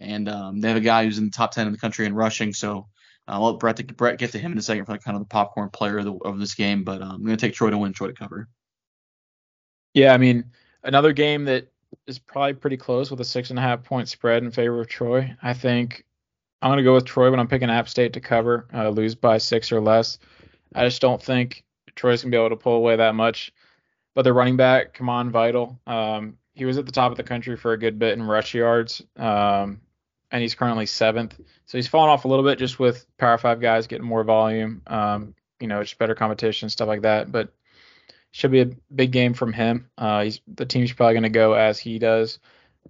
and 0.00 0.28
um, 0.28 0.60
they 0.60 0.68
have 0.68 0.76
a 0.76 0.80
guy 0.80 1.04
who's 1.04 1.18
in 1.18 1.26
the 1.26 1.30
top 1.30 1.52
ten 1.52 1.66
in 1.66 1.72
the 1.72 1.78
country 1.78 2.06
in 2.06 2.14
rushing. 2.14 2.52
So 2.52 2.88
uh, 3.26 3.32
I'll 3.32 3.52
let 3.52 3.60
Brett, 3.60 3.76
to, 3.76 3.84
Brett 3.84 4.18
get 4.18 4.32
to 4.32 4.38
him 4.38 4.52
in 4.52 4.58
a 4.58 4.62
second 4.62 4.84
for 4.84 4.92
like 4.92 5.02
kind 5.02 5.16
of 5.16 5.22
the 5.22 5.28
popcorn 5.28 5.70
player 5.70 5.98
of, 5.98 6.04
the, 6.04 6.14
of 6.14 6.38
this 6.38 6.54
game. 6.54 6.84
But 6.84 7.02
um, 7.02 7.12
I'm 7.12 7.24
gonna 7.24 7.36
take 7.36 7.54
Troy 7.54 7.70
to 7.70 7.78
win, 7.78 7.92
Troy 7.92 8.08
to 8.08 8.14
cover. 8.14 8.48
Yeah, 9.94 10.12
I 10.12 10.18
mean, 10.18 10.44
another 10.84 11.12
game 11.12 11.44
that 11.46 11.68
is 12.06 12.18
probably 12.18 12.54
pretty 12.54 12.76
close 12.76 13.10
with 13.10 13.20
a 13.20 13.24
six 13.24 13.50
and 13.50 13.58
a 13.58 13.62
half 13.62 13.82
point 13.82 14.08
spread 14.08 14.42
in 14.42 14.50
favor 14.50 14.80
of 14.80 14.88
Troy. 14.88 15.34
I 15.42 15.54
think 15.54 16.04
I'm 16.60 16.68
going 16.68 16.78
to 16.78 16.84
go 16.84 16.94
with 16.94 17.04
Troy, 17.04 17.30
when 17.30 17.40
I'm 17.40 17.48
picking 17.48 17.70
App 17.70 17.88
State 17.88 18.12
to 18.14 18.20
cover, 18.20 18.66
uh, 18.74 18.88
lose 18.88 19.14
by 19.14 19.38
six 19.38 19.70
or 19.72 19.80
less. 19.80 20.18
I 20.74 20.84
just 20.84 21.00
don't 21.00 21.22
think 21.22 21.64
Troy's 21.94 22.22
going 22.22 22.32
to 22.32 22.36
be 22.36 22.40
able 22.40 22.50
to 22.50 22.62
pull 22.62 22.74
away 22.74 22.96
that 22.96 23.14
much. 23.14 23.52
But 24.14 24.22
the 24.22 24.32
running 24.32 24.56
back, 24.56 24.96
Kimani 24.96 25.30
Vidal, 25.30 25.80
um, 25.86 26.36
he 26.58 26.64
was 26.64 26.76
at 26.76 26.86
the 26.86 26.92
top 26.92 27.12
of 27.12 27.16
the 27.16 27.22
country 27.22 27.56
for 27.56 27.72
a 27.72 27.78
good 27.78 28.00
bit 28.00 28.14
in 28.14 28.22
rush 28.22 28.52
yards, 28.52 29.00
um, 29.16 29.80
and 30.32 30.42
he's 30.42 30.56
currently 30.56 30.86
seventh. 30.86 31.38
So 31.66 31.78
he's 31.78 31.86
fallen 31.86 32.10
off 32.10 32.24
a 32.24 32.28
little 32.28 32.44
bit 32.44 32.58
just 32.58 32.80
with 32.80 33.06
Power 33.16 33.38
Five 33.38 33.60
guys 33.60 33.86
getting 33.86 34.04
more 34.04 34.24
volume, 34.24 34.82
um, 34.88 35.36
you 35.60 35.68
know, 35.68 35.80
just 35.80 35.98
better 35.98 36.16
competition, 36.16 36.68
stuff 36.68 36.88
like 36.88 37.02
that. 37.02 37.30
But 37.30 37.52
should 38.32 38.50
be 38.50 38.60
a 38.60 38.70
big 38.92 39.12
game 39.12 39.34
from 39.34 39.52
him. 39.52 39.88
Uh, 39.96 40.24
he's 40.24 40.40
the 40.52 40.66
team's 40.66 40.92
probably 40.92 41.14
going 41.14 41.22
to 41.22 41.28
go 41.28 41.52
as 41.52 41.78
he 41.78 42.00
does, 42.00 42.40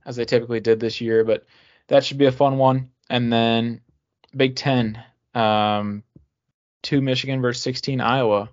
as 0.06 0.16
they 0.16 0.24
typically 0.24 0.60
did 0.60 0.80
this 0.80 1.02
year. 1.02 1.22
But 1.22 1.44
that 1.88 2.04
should 2.04 2.18
be 2.18 2.26
a 2.26 2.32
fun 2.32 2.56
one. 2.56 2.90
And 3.10 3.30
then 3.30 3.82
Big 4.34 4.56
Ten, 4.56 4.98
um, 5.34 6.02
two 6.82 7.02
Michigan 7.02 7.42
versus 7.42 7.62
16 7.62 8.00
Iowa. 8.00 8.48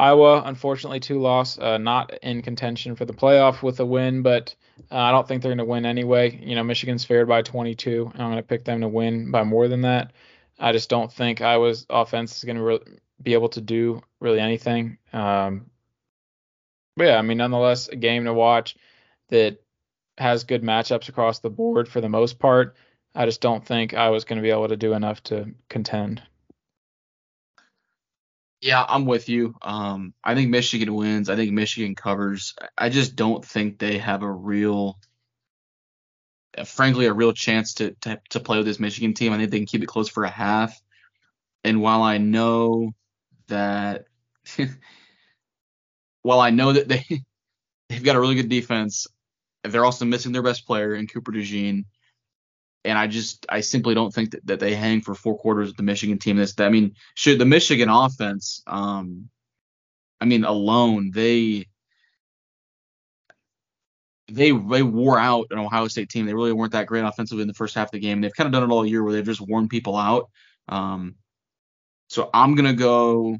Iowa, 0.00 0.42
unfortunately, 0.46 0.98
two 0.98 1.20
loss, 1.20 1.58
uh, 1.58 1.76
not 1.76 2.18
in 2.22 2.40
contention 2.40 2.96
for 2.96 3.04
the 3.04 3.12
playoff 3.12 3.62
with 3.62 3.80
a 3.80 3.84
win, 3.84 4.22
but 4.22 4.54
uh, 4.90 4.96
I 4.96 5.10
don't 5.10 5.28
think 5.28 5.42
they're 5.42 5.50
going 5.50 5.58
to 5.58 5.64
win 5.66 5.84
anyway. 5.84 6.40
You 6.42 6.54
know, 6.54 6.64
Michigan's 6.64 7.04
favored 7.04 7.26
by 7.26 7.42
22. 7.42 8.10
I'm 8.14 8.30
going 8.30 8.36
to 8.36 8.42
pick 8.42 8.64
them 8.64 8.80
to 8.80 8.88
win 8.88 9.30
by 9.30 9.44
more 9.44 9.68
than 9.68 9.82
that. 9.82 10.14
I 10.58 10.72
just 10.72 10.88
don't 10.88 11.12
think 11.12 11.42
Iowa's 11.42 11.84
offense 11.90 12.38
is 12.38 12.44
going 12.44 12.56
to 12.56 12.62
re- 12.62 12.98
be 13.22 13.34
able 13.34 13.50
to 13.50 13.60
do 13.60 14.00
really 14.20 14.40
anything. 14.40 14.96
Um, 15.12 15.66
but 16.96 17.04
yeah, 17.04 17.18
I 17.18 17.22
mean, 17.22 17.36
nonetheless, 17.36 17.88
a 17.88 17.96
game 17.96 18.24
to 18.24 18.32
watch 18.32 18.76
that 19.28 19.62
has 20.16 20.44
good 20.44 20.62
matchups 20.62 21.10
across 21.10 21.40
the 21.40 21.50
board 21.50 21.88
for 21.88 22.00
the 22.00 22.08
most 22.08 22.38
part. 22.38 22.74
I 23.14 23.26
just 23.26 23.42
don't 23.42 23.66
think 23.66 23.92
I 23.92 24.08
was 24.08 24.24
going 24.24 24.38
to 24.38 24.42
be 24.42 24.50
able 24.50 24.68
to 24.68 24.78
do 24.78 24.94
enough 24.94 25.22
to 25.24 25.52
contend. 25.68 26.22
Yeah, 28.60 28.84
I'm 28.88 29.06
with 29.06 29.28
you. 29.28 29.54
Um, 29.62 30.12
I 30.22 30.34
think 30.34 30.50
Michigan 30.50 30.94
wins. 30.94 31.28
I 31.30 31.36
think 31.36 31.52
Michigan 31.52 31.94
covers. 31.94 32.54
I 32.76 32.88
just 32.90 33.16
don't 33.16 33.44
think 33.44 33.78
they 33.78 33.98
have 33.98 34.22
a 34.22 34.30
real, 34.30 34.98
frankly, 36.64 37.06
a 37.06 37.12
real 37.12 37.32
chance 37.32 37.74
to, 37.74 37.92
to 38.02 38.20
to 38.30 38.40
play 38.40 38.58
with 38.58 38.66
this 38.66 38.80
Michigan 38.80 39.14
team. 39.14 39.32
I 39.32 39.38
think 39.38 39.50
they 39.50 39.58
can 39.58 39.66
keep 39.66 39.82
it 39.82 39.86
close 39.88 40.08
for 40.08 40.24
a 40.24 40.30
half. 40.30 40.78
And 41.64 41.82
while 41.82 42.02
I 42.02 42.18
know 42.18 42.92
that 43.48 44.06
while 46.22 46.40
I 46.40 46.50
know 46.50 46.72
that 46.72 46.88
they 46.88 47.04
they've 47.88 48.04
got 48.04 48.16
a 48.16 48.20
really 48.20 48.34
good 48.36 48.48
defense, 48.48 49.06
they're 49.64 49.84
also 49.84 50.04
missing 50.04 50.32
their 50.32 50.42
best 50.42 50.66
player 50.66 50.94
in 50.94 51.06
Cooper 51.06 51.32
DeJean. 51.32 51.84
And 52.84 52.96
I 52.96 53.06
just 53.06 53.44
I 53.48 53.60
simply 53.60 53.94
don't 53.94 54.12
think 54.12 54.30
that, 54.30 54.46
that 54.46 54.60
they 54.60 54.74
hang 54.74 55.02
for 55.02 55.14
four 55.14 55.38
quarters 55.38 55.68
with 55.68 55.76
the 55.76 55.82
Michigan 55.82 56.18
team. 56.18 56.36
This 56.36 56.58
I 56.58 56.70
mean, 56.70 56.94
should 57.14 57.38
the 57.38 57.44
Michigan 57.44 57.88
offense, 57.88 58.62
um, 58.66 59.28
I 60.20 60.24
mean 60.24 60.44
alone 60.44 61.10
they 61.10 61.66
they 64.32 64.52
they 64.52 64.82
wore 64.82 65.18
out 65.18 65.48
an 65.50 65.58
Ohio 65.58 65.88
State 65.88 66.08
team. 66.08 66.26
They 66.26 66.34
really 66.34 66.52
weren't 66.52 66.72
that 66.72 66.86
great 66.86 67.04
offensively 67.04 67.42
in 67.42 67.48
the 67.48 67.54
first 67.54 67.74
half 67.74 67.88
of 67.88 67.92
the 67.92 67.98
game. 67.98 68.20
They've 68.20 68.34
kind 68.34 68.46
of 68.46 68.52
done 68.52 68.70
it 68.70 68.72
all 68.72 68.86
year 68.86 69.02
where 69.02 69.12
they've 69.12 69.24
just 69.24 69.40
worn 69.40 69.68
people 69.68 69.96
out. 69.96 70.30
Um, 70.68 71.16
so 72.08 72.30
I'm 72.32 72.54
gonna 72.54 72.74
go 72.74 73.36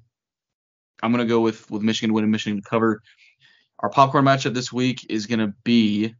I'm 1.02 1.12
gonna 1.12 1.26
go 1.26 1.40
with 1.40 1.70
with 1.70 1.82
Michigan 1.82 2.12
winning, 2.12 2.30
Michigan 2.30 2.62
to 2.62 2.68
cover. 2.68 3.02
Our 3.78 3.90
popcorn 3.90 4.24
matchup 4.24 4.54
this 4.54 4.72
week 4.72 5.06
is 5.08 5.26
gonna 5.26 5.54
be. 5.64 6.14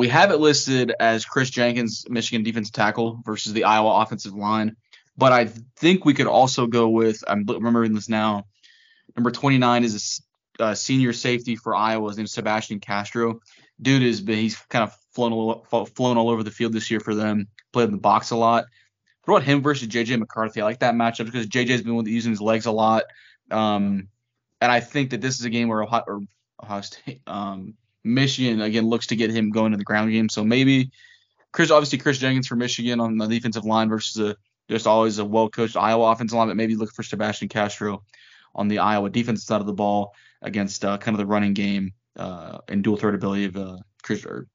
We 0.00 0.08
have 0.08 0.30
it 0.30 0.38
listed 0.38 0.94
as 0.98 1.26
Kris 1.26 1.50
Jenkins, 1.50 2.06
Michigan 2.08 2.42
defensive 2.42 2.72
tackle 2.72 3.20
versus 3.22 3.52
the 3.52 3.64
Iowa 3.64 4.00
offensive 4.00 4.32
line, 4.32 4.74
but 5.18 5.30
I 5.30 5.44
think 5.76 6.06
we 6.06 6.14
could 6.14 6.26
also 6.26 6.66
go 6.66 6.88
with. 6.88 7.22
I'm 7.28 7.44
remembering 7.44 7.92
this 7.92 8.08
now. 8.08 8.46
Number 9.14 9.30
29 9.30 9.84
is 9.84 10.22
a 10.58 10.74
senior 10.74 11.12
safety 11.12 11.54
for 11.54 11.76
Iowa. 11.76 12.08
His 12.08 12.16
name 12.16 12.24
is 12.24 12.32
Sebastian 12.32 12.80
Castro. 12.80 13.40
Dude 13.82 14.02
is 14.02 14.20
he's 14.26 14.56
kind 14.70 14.84
of 14.84 14.96
flown 15.12 15.34
all, 15.34 15.66
flown 15.94 16.16
all 16.16 16.30
over 16.30 16.42
the 16.42 16.50
field 16.50 16.72
this 16.72 16.90
year 16.90 17.00
for 17.00 17.14
them. 17.14 17.48
Played 17.74 17.88
in 17.88 17.90
the 17.90 17.98
box 17.98 18.30
a 18.30 18.36
lot. 18.36 18.64
What 19.26 19.34
about 19.34 19.46
him 19.46 19.60
versus 19.60 19.88
JJ 19.88 20.18
McCarthy? 20.18 20.62
I 20.62 20.64
like 20.64 20.80
that 20.80 20.94
matchup 20.94 21.26
because 21.26 21.46
JJ's 21.46 21.82
been 21.82 22.06
using 22.06 22.32
his 22.32 22.40
legs 22.40 22.64
a 22.64 22.72
lot. 22.72 23.04
Um, 23.50 24.08
and 24.62 24.72
I 24.72 24.80
think 24.80 25.10
that 25.10 25.20
this 25.20 25.38
is 25.38 25.44
a 25.44 25.50
game 25.50 25.68
where 25.68 25.82
Ohio, 25.82 26.22
Ohio 26.62 26.80
State, 26.80 27.20
um, 27.26 27.74
Michigan 28.04 28.60
again 28.60 28.88
looks 28.88 29.08
to 29.08 29.16
get 29.16 29.30
him 29.30 29.50
going 29.50 29.72
in 29.72 29.78
the 29.78 29.84
ground 29.84 30.10
game. 30.10 30.28
So 30.28 30.44
maybe 30.44 30.90
Chris, 31.52 31.70
obviously 31.70 31.98
Kris 31.98 32.18
Jenkins 32.18 32.46
for 32.46 32.56
Michigan 32.56 33.00
on 33.00 33.18
the 33.18 33.26
defensive 33.26 33.64
line 33.64 33.88
versus 33.88 34.30
a 34.30 34.36
just 34.68 34.86
always 34.86 35.18
a 35.18 35.24
well 35.24 35.48
coached 35.48 35.76
Iowa 35.76 36.12
offensive 36.12 36.36
line, 36.36 36.48
but 36.48 36.56
maybe 36.56 36.76
look 36.76 36.92
for 36.92 37.02
Sebastian 37.02 37.48
Castro 37.48 38.04
on 38.54 38.68
the 38.68 38.78
Iowa 38.78 39.10
defensive 39.10 39.44
side 39.44 39.60
of 39.60 39.66
the 39.66 39.72
ball 39.72 40.14
against 40.42 40.84
uh, 40.84 40.96
kind 40.98 41.14
of 41.14 41.18
the 41.18 41.26
running 41.26 41.54
game 41.54 41.92
uh, 42.16 42.58
and 42.68 42.82
dual 42.82 42.96
threat 42.96 43.14
ability 43.14 43.46
of 43.46 43.56
uh, 43.56 43.78
Chris 44.02 44.24
or 44.24 44.46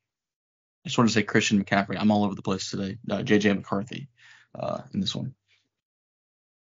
just 0.85 0.97
want 0.97 1.09
to 1.09 1.13
say 1.13 1.23
Christian 1.23 1.63
McCaffrey. 1.63 1.97
I'm 1.99 2.11
all 2.11 2.23
over 2.23 2.35
the 2.35 2.41
place 2.41 2.69
today. 2.69 2.97
Uh, 3.09 3.17
JJ 3.17 3.55
McCarthy 3.55 4.07
uh, 4.53 4.81
in 4.93 4.99
this 4.99 5.15
one. 5.15 5.33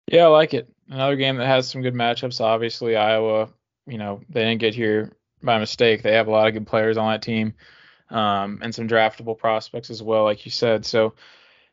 Yeah, 0.07 0.25
I 0.25 0.27
like 0.27 0.53
it. 0.53 0.69
Another 0.89 1.15
game 1.15 1.37
that 1.37 1.47
has 1.47 1.67
some 1.67 1.81
good 1.81 1.93
matchups. 1.93 2.41
Obviously, 2.41 2.95
Iowa. 2.95 3.49
You 3.87 3.97
know, 3.97 4.21
they 4.29 4.41
didn't 4.41 4.61
get 4.61 4.75
here 4.75 5.17
by 5.43 5.59
mistake. 5.59 6.01
They 6.01 6.13
have 6.13 6.27
a 6.27 6.31
lot 6.31 6.47
of 6.47 6.53
good 6.53 6.67
players 6.67 6.97
on 6.97 7.11
that 7.11 7.21
team, 7.21 7.53
um, 8.09 8.59
and 8.61 8.73
some 8.73 8.87
draftable 8.87 9.37
prospects 9.37 9.89
as 9.89 10.01
well, 10.01 10.23
like 10.23 10.45
you 10.45 10.51
said. 10.51 10.85
So 10.85 11.13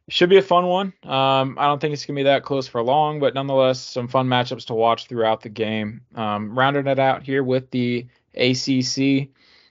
it 0.06 0.14
should 0.14 0.30
be 0.30 0.38
a 0.38 0.42
fun 0.42 0.66
one. 0.66 0.92
Um, 1.02 1.56
I 1.58 1.66
don't 1.66 1.80
think 1.80 1.92
it's 1.92 2.06
gonna 2.06 2.16
be 2.16 2.24
that 2.24 2.42
close 2.42 2.66
for 2.66 2.82
long, 2.82 3.20
but 3.20 3.34
nonetheless, 3.34 3.80
some 3.80 4.08
fun 4.08 4.28
matchups 4.28 4.66
to 4.66 4.74
watch 4.74 5.06
throughout 5.06 5.42
the 5.42 5.48
game. 5.48 6.02
Um, 6.14 6.58
rounding 6.58 6.86
it 6.86 6.98
out 6.98 7.22
here 7.22 7.42
with 7.42 7.70
the 7.70 8.06
ACC, 8.34 9.28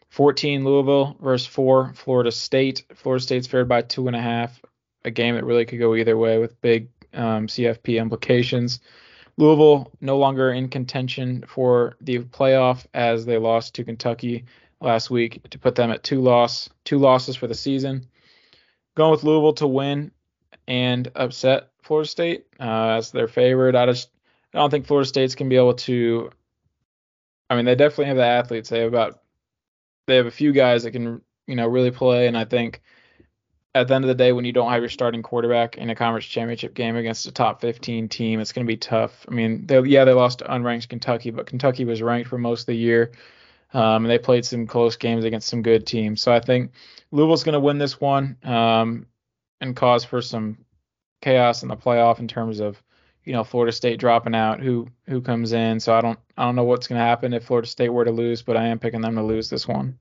14 0.09 0.63
Louisville 0.63 1.17
versus 1.21 1.47
four 1.47 1.93
Florida 1.95 2.31
State. 2.31 2.83
Florida 2.95 3.23
State's 3.23 3.47
favored 3.47 3.69
by 3.69 3.81
two 3.81 4.07
and 4.07 4.15
a 4.15 4.21
half. 4.21 4.61
A 5.05 5.11
game 5.11 5.35
that 5.35 5.45
really 5.45 5.65
could 5.65 5.79
go 5.79 5.95
either 5.95 6.17
way 6.17 6.37
with 6.37 6.61
big 6.61 6.89
um, 7.13 7.47
CFP 7.47 7.99
implications. 7.99 8.79
Louisville 9.37 9.91
no 10.01 10.17
longer 10.17 10.51
in 10.51 10.67
contention 10.67 11.43
for 11.47 11.95
the 12.01 12.19
playoff 12.19 12.85
as 12.93 13.25
they 13.25 13.37
lost 13.37 13.75
to 13.75 13.83
Kentucky 13.83 14.45
last 14.81 15.09
week 15.09 15.47
to 15.49 15.59
put 15.59 15.75
them 15.75 15.91
at 15.91 16.03
two 16.03 16.21
loss 16.21 16.69
two 16.83 16.97
losses 16.97 17.35
for 17.35 17.47
the 17.47 17.55
season. 17.55 18.07
Going 18.95 19.11
with 19.11 19.23
Louisville 19.23 19.53
to 19.53 19.67
win 19.67 20.11
and 20.67 21.11
upset 21.15 21.69
Florida 21.83 22.09
State 22.09 22.45
uh, 22.59 22.97
as 22.97 23.11
their 23.11 23.27
favorite. 23.27 23.75
I 23.75 23.85
just 23.85 24.09
I 24.53 24.57
don't 24.57 24.71
think 24.71 24.87
Florida 24.87 25.07
State's 25.07 25.35
can 25.35 25.49
be 25.49 25.55
able 25.55 25.75
to. 25.75 26.31
I 27.49 27.55
mean, 27.55 27.65
they 27.65 27.75
definitely 27.75 28.05
have 28.05 28.17
the 28.17 28.25
athletes. 28.25 28.69
They 28.69 28.79
have 28.79 28.87
about 28.87 29.21
they 30.07 30.15
have 30.15 30.25
a 30.25 30.31
few 30.31 30.51
guys 30.51 30.83
that 30.83 30.91
can 30.91 31.21
you 31.45 31.55
know 31.55 31.67
really 31.67 31.91
play, 31.91 32.27
and 32.27 32.37
I 32.37 32.45
think 32.45 32.81
at 33.81 33.87
the 33.87 33.95
end 33.95 34.03
of 34.03 34.09
the 34.09 34.15
day, 34.15 34.31
when 34.31 34.45
you 34.45 34.51
don't 34.51 34.71
have 34.71 34.81
your 34.81 34.89
starting 34.89 35.23
quarterback 35.23 35.77
in 35.77 35.89
a 35.89 35.95
conference 35.95 36.25
championship 36.25 36.73
game 36.73 36.95
against 36.95 37.25
a 37.25 37.31
top 37.31 37.61
15 37.61 38.09
team, 38.09 38.39
it's 38.39 38.51
going 38.51 38.65
to 38.65 38.71
be 38.71 38.77
tough. 38.77 39.25
I 39.29 39.33
mean, 39.33 39.65
they, 39.65 39.79
yeah, 39.81 40.05
they 40.05 40.13
lost 40.13 40.39
to 40.39 40.45
unranked 40.45 40.89
Kentucky, 40.89 41.31
but 41.31 41.47
Kentucky 41.47 41.85
was 41.85 42.01
ranked 42.01 42.29
for 42.29 42.37
most 42.37 42.61
of 42.61 42.65
the 42.67 42.75
year. 42.75 43.11
Um, 43.73 44.05
and 44.05 44.09
they 44.09 44.17
played 44.17 44.45
some 44.45 44.65
close 44.65 44.95
games 44.95 45.25
against 45.25 45.49
some 45.49 45.61
good 45.61 45.85
teams. 45.85 46.21
So 46.21 46.31
I 46.31 46.39
think 46.39 46.71
Louisville's 47.11 47.43
going 47.43 47.53
to 47.53 47.59
win 47.59 47.77
this 47.77 47.99
one. 47.99 48.37
Um, 48.43 49.07
and 49.61 49.75
cause 49.75 50.05
for 50.05 50.21
some 50.21 50.57
chaos 51.21 51.63
in 51.63 51.69
the 51.69 51.75
playoff 51.75 52.19
in 52.19 52.27
terms 52.27 52.59
of 52.59 52.81
you 53.23 53.33
know 53.33 53.43
Florida 53.43 53.71
State 53.71 53.99
dropping 53.99 54.35
out, 54.35 54.61
who 54.61 54.87
who 55.07 55.21
comes 55.21 55.51
in. 55.51 55.79
So 55.79 55.93
I 55.93 56.01
don't 56.01 56.19
I 56.37 56.45
don't 56.45 56.55
know 56.55 56.63
what's 56.63 56.87
going 56.87 56.99
to 56.99 57.05
happen 57.05 57.33
if 57.33 57.45
Florida 57.45 57.67
State 57.67 57.89
were 57.89 58.05
to 58.05 58.11
lose, 58.11 58.41
but 58.41 58.57
I 58.57 58.67
am 58.67 58.79
picking 58.79 59.01
them 59.01 59.15
to 59.15 59.23
lose 59.23 59.49
this 59.49 59.67
one. 59.67 59.99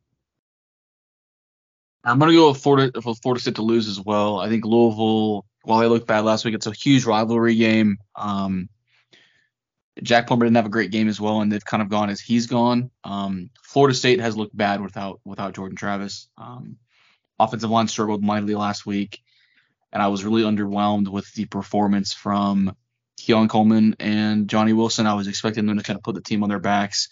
I'm 2.07 2.19
going 2.19 2.31
to 2.31 2.37
go 2.37 2.49
with 2.51 2.62
Florida 2.62 3.01
Florida 3.01 3.40
State 3.40 3.57
to 3.57 3.62
lose 3.62 3.88
as 3.88 4.01
well. 4.01 4.38
I 4.38 4.49
think 4.49 4.64
Louisville, 4.64 5.45
while 5.62 5.81
they 5.81 5.87
looked 5.87 6.07
bad 6.07 6.25
last 6.25 6.45
week, 6.45 6.55
it's 6.55 6.66
a 6.66 6.73
huge 6.73 7.05
rivalry 7.05 7.57
game. 7.57 7.99
Um, 8.14 8.69
Jack 10.03 10.27
Plummer 10.27 10.45
didn't 10.45 10.57
have 10.57 10.66
a 10.66 10.71
great 10.71 10.90
game 10.90 11.09
as 11.09 11.21
well, 11.21 11.40
and 11.40 11.51
they've 11.51 11.64
kind 11.64 11.83
of 11.83 11.88
gone 11.88 12.11
as 12.11 12.21
he's 12.21 12.47
gone. 12.47 12.90
Um, 13.03 13.51
Florida 13.62 13.95
State 13.95 14.21
has 14.21 14.37
looked 14.37 14.57
bad 14.57 14.81
without 14.81 15.21
without 15.25 15.55
Jordan 15.55 15.77
Travis. 15.77 16.29
Um, 16.38 16.77
offensive 17.38 17.71
line 17.71 17.88
struggled 17.88 18.23
mightily 18.23 18.55
last 18.55 18.87
week 18.87 19.21
and 19.97 20.03
I 20.03 20.09
was 20.09 20.25
really 20.25 20.42
underwhelmed 20.42 21.09
with 21.09 21.33
the 21.33 21.47
performance 21.47 22.12
from 22.12 22.77
Keon 23.16 23.49
Coleman 23.49 23.97
and 23.99 24.47
Johnny 24.47 24.75
Wilson. 24.75 25.07
I 25.07 25.14
was 25.14 25.27
expecting 25.27 25.64
them 25.64 25.79
to 25.79 25.83
kind 25.83 25.97
of 25.97 26.03
put 26.03 26.14
the 26.14 26.21
team 26.21 26.42
on 26.42 26.51
their 26.51 26.59
backs, 26.59 27.09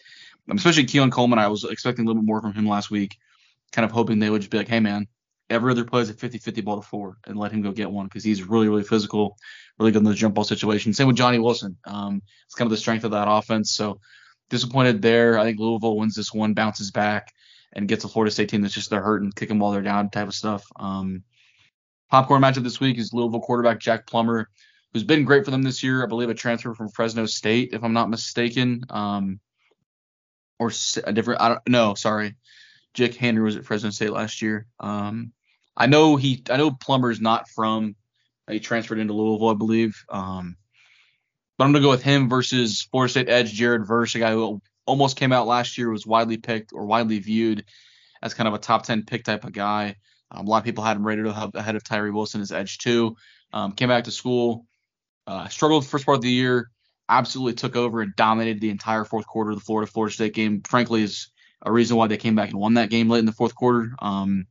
um, 0.51 0.59
especially 0.59 0.85
Keon 0.85 1.11
Coleman. 1.11 1.39
I 1.39 1.49
was 1.49 1.65
expecting 1.65 2.05
a 2.05 2.09
little 2.09 2.21
bit 2.21 2.27
more 2.27 2.43
from 2.43 2.53
him 2.53 2.69
last 2.69 2.91
week, 2.91 3.17
kind 3.75 3.85
of 3.85 3.91
hoping 3.91 4.19
they 4.19 4.31
would 4.31 4.41
just 4.41 4.53
be 4.53 4.59
like, 4.59 4.69
hey, 4.69 4.81
man, 4.81 5.09
every 5.51 5.73
other 5.73 5.85
play 5.85 6.01
is 6.01 6.09
a 6.09 6.15
50 6.15 6.39
50 6.39 6.61
ball 6.61 6.81
to 6.81 6.87
four 6.87 7.19
and 7.27 7.37
let 7.37 7.53
him 7.53 7.61
go 7.61 7.73
get 7.73 7.91
one 7.91 8.07
because 8.07 8.25
he's 8.25 8.45
really, 8.45 8.69
really 8.69 8.85
physical, 8.85 9.37
really 9.79 9.91
good 9.91 9.99
in 9.99 10.05
the 10.05 10.15
jump 10.15 10.35
ball 10.35 10.45
situation. 10.45 10.93
Same 10.93 11.09
with 11.09 11.17
Johnny 11.17 11.41
Wilson. 11.41 11.77
Um, 11.85 12.23
it's 12.47 12.55
kind 12.55 12.67
of 12.67 12.71
the 12.71 12.77
strength 12.77 13.05
of 13.05 13.11
that 13.11 13.29
offense. 13.29 13.73
So 13.73 14.01
disappointed 14.49 15.03
there. 15.03 15.39
I 15.39 15.45
think 15.45 15.59
Louisville 15.59 15.97
wins 15.97 16.15
this 16.15 16.33
one, 16.33 16.55
bounces 16.55 16.93
back, 16.93 17.33
and 17.73 17.89
gets 17.89 18.05
a 18.05 18.09
Florida 18.09 18.31
State 18.31 18.49
team 18.49 18.63
that's 18.63 18.75
just 18.75 18.91
they're 18.91 19.03
hurting, 19.03 19.33
kick 19.33 19.49
them 19.49 19.59
while 19.59 19.73
they're 19.73 19.83
down 19.83 20.09
type 20.09 20.29
of 20.29 20.35
stuff. 20.35 20.65
Um, 20.77 21.25
Popcorn 22.11 22.43
matchup 22.43 22.63
this 22.63 22.81
week 22.81 22.97
is 22.99 23.13
Louisville 23.13 23.41
quarterback 23.41 23.81
Jack 23.81 24.07
Plummer, 24.07 24.49
who's 24.93 25.03
been 25.03 25.25
great 25.25 25.45
for 25.45 25.51
them 25.51 25.63
this 25.63 25.83
year. 25.83 26.05
I 26.05 26.07
believe 26.07 26.31
a 26.31 26.35
transfer 26.35 26.75
from 26.75 26.91
Fresno 26.91 27.27
State, 27.27 27.71
if 27.73 27.83
I'm 27.83 27.93
not 27.93 28.09
mistaken. 28.09 28.85
Um, 28.89 29.41
or 30.61 30.71
a 31.05 31.13
different, 31.13 31.41
I 31.41 31.49
don't 31.49 31.69
know, 31.69 31.95
sorry. 31.95 32.37
Jake 32.95 33.15
Haener 33.15 33.43
was 33.43 33.57
at 33.57 33.65
Fresno 33.65 33.91
State 33.91 34.13
last 34.13 34.41
year. 34.41 34.67
Um, 34.81 35.33
I 35.77 35.87
know 35.87 36.17
he, 36.17 36.43
I 36.49 36.57
know 36.57 36.71
Plummer's 36.71 37.21
not 37.21 37.49
from, 37.49 37.97
he 38.49 38.61
transferred 38.61 39.01
into 39.01 39.13
Louisville, 39.13 39.51
I 39.51 39.55
believe. 39.55 40.05
Um, 40.09 40.57
but 41.59 41.65
I'm 41.65 41.73
gonna 41.73 41.85
go 41.85 41.91
with 41.91 42.03
him 42.03 42.29
versus 42.29 42.83
Florida 42.91 43.11
State 43.11 43.29
edge 43.29 43.53
Jared 43.53 43.87
Verse, 43.87 44.15
a 44.15 44.21
guy 44.21 44.33
who 44.33 44.61
almost 44.87 45.17
came 45.17 45.33
out 45.33 45.47
last 45.47 45.77
year, 45.79 45.91
was 45.91 46.07
widely 46.07 46.37
picked 46.37 46.73
or 46.73 46.87
widely 46.87 47.19
viewed 47.19 47.65
as 48.23 48.35
kind 48.35 48.49
of 48.49 48.55
a 48.55 48.59
top 48.59 48.85
10 48.85 49.05
pick 49.05 49.25
type 49.25 49.45
of 49.45 49.53
guy. 49.53 49.97
Um, 50.31 50.47
a 50.47 50.51
lot 50.51 50.59
of 50.59 50.65
people 50.65 50.85
had 50.85 50.97
him 50.97 51.07
rated 51.07 51.27
ahead 51.27 51.77
of 51.77 51.85
Tyree 51.85 52.11
Wilson 52.11 52.41
as 52.41 52.53
edge 52.53 52.79
two. 52.79 53.17
Um, 53.53 53.73
came 53.73 53.89
back 53.89 54.05
to 54.05 54.11
school, 54.11 54.67
uh, 55.27 55.49
struggled 55.49 55.87
first 55.87 56.07
part 56.07 56.17
of 56.17 56.23
the 56.23 56.31
year, 56.31 56.71
absolutely 57.09 57.55
took 57.55 57.77
over 57.77 58.01
and 58.01 58.17
dominated 58.17 58.61
the 58.61 58.71
entire 58.71 59.05
fourth 59.05 59.27
quarter 59.27 59.51
of 59.51 59.59
the 59.59 59.65
Florida 59.65 59.91
Florida 59.91 60.13
State 60.13 60.35
game. 60.35 60.63
Frankly, 60.63 61.03
is 61.03 61.29
a 61.65 61.73
reason 61.73 61.97
why 61.97 62.07
they 62.07 62.17
came 62.17 62.35
back 62.35 62.51
and 62.51 62.59
won 62.59 62.75
that 62.75 62.91
game 62.91 63.09
late 63.09 63.21
in 63.21 63.27
the 63.27 63.33
fourth 63.33 63.55
quarter. 63.55 63.95
Um, 64.01 64.47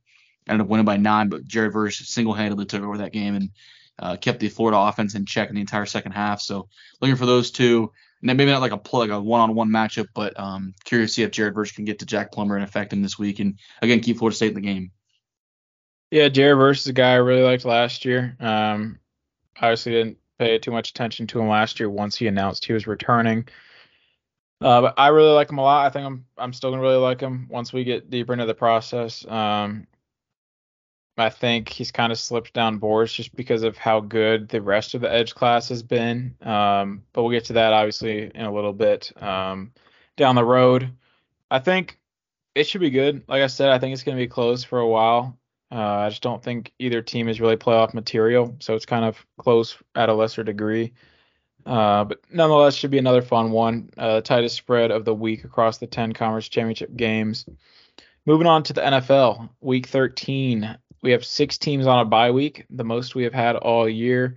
ended 0.48 0.62
up 0.62 0.68
winning 0.68 0.84
by 0.86 0.96
nine, 0.96 1.28
but 1.28 1.46
Jared 1.46 1.72
Verse 1.72 1.98
single-handedly 1.98 2.66
took 2.66 2.82
over 2.82 2.98
that 2.98 3.12
game 3.12 3.34
and 3.34 3.50
uh, 3.98 4.16
kept 4.16 4.40
the 4.40 4.48
Florida 4.48 4.78
offense 4.78 5.14
in 5.14 5.24
check 5.24 5.48
in 5.48 5.54
the 5.54 5.60
entire 5.60 5.86
second 5.86 6.12
half. 6.12 6.40
So 6.40 6.68
looking 7.00 7.16
for 7.16 7.26
those 7.26 7.50
two. 7.50 7.92
And 8.22 8.38
maybe 8.38 8.50
not 8.50 8.62
like 8.62 8.72
a 8.72 8.78
plug, 8.78 9.10
a 9.10 9.20
one-on-one 9.20 9.68
matchup, 9.68 10.06
but 10.14 10.38
um, 10.40 10.74
curious 10.84 11.10
to 11.10 11.14
see 11.14 11.22
if 11.24 11.30
Jared 11.30 11.54
Verse 11.54 11.72
can 11.72 11.84
get 11.84 11.98
to 11.98 12.06
Jack 12.06 12.32
Plummer 12.32 12.56
and 12.56 12.64
affect 12.64 12.90
him 12.90 13.02
this 13.02 13.18
week, 13.18 13.38
and 13.38 13.58
again 13.82 14.00
keep 14.00 14.16
Florida 14.16 14.34
State 14.34 14.48
in 14.48 14.54
the 14.54 14.60
game. 14.62 14.92
Yeah, 16.10 16.28
Jared 16.30 16.56
Verse 16.56 16.80
is 16.80 16.86
a 16.86 16.94
guy 16.94 17.12
I 17.12 17.16
really 17.16 17.42
liked 17.42 17.66
last 17.66 18.06
year. 18.06 18.34
Um, 18.40 18.98
obviously 19.60 19.92
didn't 19.92 20.16
pay 20.38 20.58
too 20.58 20.70
much 20.70 20.88
attention 20.88 21.26
to 21.26 21.40
him 21.40 21.48
last 21.48 21.78
year 21.78 21.90
once 21.90 22.16
he 22.16 22.26
announced 22.26 22.64
he 22.64 22.72
was 22.72 22.86
returning. 22.86 23.46
Uh, 24.64 24.80
but 24.80 24.94
I 24.96 25.08
really 25.08 25.32
like 25.32 25.50
him 25.50 25.58
a 25.58 25.62
lot. 25.62 25.84
I 25.84 25.90
think 25.90 26.06
I'm 26.06 26.24
I'm 26.38 26.54
still 26.54 26.70
gonna 26.70 26.80
really 26.80 26.96
like 26.96 27.20
him 27.20 27.46
once 27.50 27.74
we 27.74 27.84
get 27.84 28.08
deeper 28.08 28.32
into 28.32 28.46
the 28.46 28.54
process. 28.54 29.26
Um, 29.26 29.86
I 31.18 31.28
think 31.28 31.68
he's 31.68 31.92
kind 31.92 32.10
of 32.10 32.18
slipped 32.18 32.54
down 32.54 32.78
boards 32.78 33.12
just 33.12 33.36
because 33.36 33.62
of 33.62 33.76
how 33.76 34.00
good 34.00 34.48
the 34.48 34.62
rest 34.62 34.94
of 34.94 35.02
the 35.02 35.12
edge 35.12 35.34
class 35.34 35.68
has 35.68 35.82
been. 35.82 36.34
Um, 36.40 37.02
but 37.12 37.22
we'll 37.22 37.32
get 37.32 37.44
to 37.46 37.52
that 37.52 37.74
obviously 37.74 38.30
in 38.34 38.46
a 38.46 38.52
little 38.52 38.72
bit 38.72 39.12
um, 39.22 39.72
down 40.16 40.34
the 40.34 40.44
road. 40.44 40.90
I 41.50 41.58
think 41.58 42.00
it 42.54 42.64
should 42.64 42.80
be 42.80 42.90
good. 42.90 43.22
Like 43.28 43.42
I 43.42 43.48
said, 43.48 43.68
I 43.68 43.78
think 43.78 43.92
it's 43.92 44.02
going 44.02 44.16
to 44.16 44.22
be 44.22 44.28
close 44.28 44.64
for 44.64 44.78
a 44.78 44.88
while. 44.88 45.38
Uh, 45.70 45.76
I 45.76 46.08
just 46.08 46.22
don't 46.22 46.42
think 46.42 46.72
either 46.78 47.02
team 47.02 47.28
is 47.28 47.40
really 47.40 47.56
playoff 47.56 47.92
material, 47.92 48.56
so 48.60 48.74
it's 48.74 48.86
kind 48.86 49.04
of 49.04 49.24
close 49.38 49.76
at 49.94 50.08
a 50.08 50.14
lesser 50.14 50.42
degree. 50.42 50.94
Uh, 51.66 52.04
but 52.04 52.20
nonetheless, 52.30 52.74
should 52.74 52.90
be 52.90 52.98
another 52.98 53.22
fun 53.22 53.50
one. 53.50 53.90
Uh, 53.96 54.20
tightest 54.20 54.56
spread 54.56 54.90
of 54.90 55.04
the 55.04 55.14
week 55.14 55.44
across 55.44 55.78
the 55.78 55.86
10 55.86 56.12
conference 56.12 56.48
championship 56.48 56.94
games. 56.96 57.46
Moving 58.26 58.46
on 58.46 58.62
to 58.64 58.72
the 58.72 58.80
NFL, 58.80 59.48
week 59.60 59.86
13. 59.86 60.78
We 61.02 61.10
have 61.10 61.24
six 61.24 61.58
teams 61.58 61.86
on 61.86 62.00
a 62.00 62.04
bye 62.04 62.30
week, 62.30 62.64
the 62.70 62.84
most 62.84 63.14
we 63.14 63.24
have 63.24 63.34
had 63.34 63.56
all 63.56 63.88
year. 63.88 64.36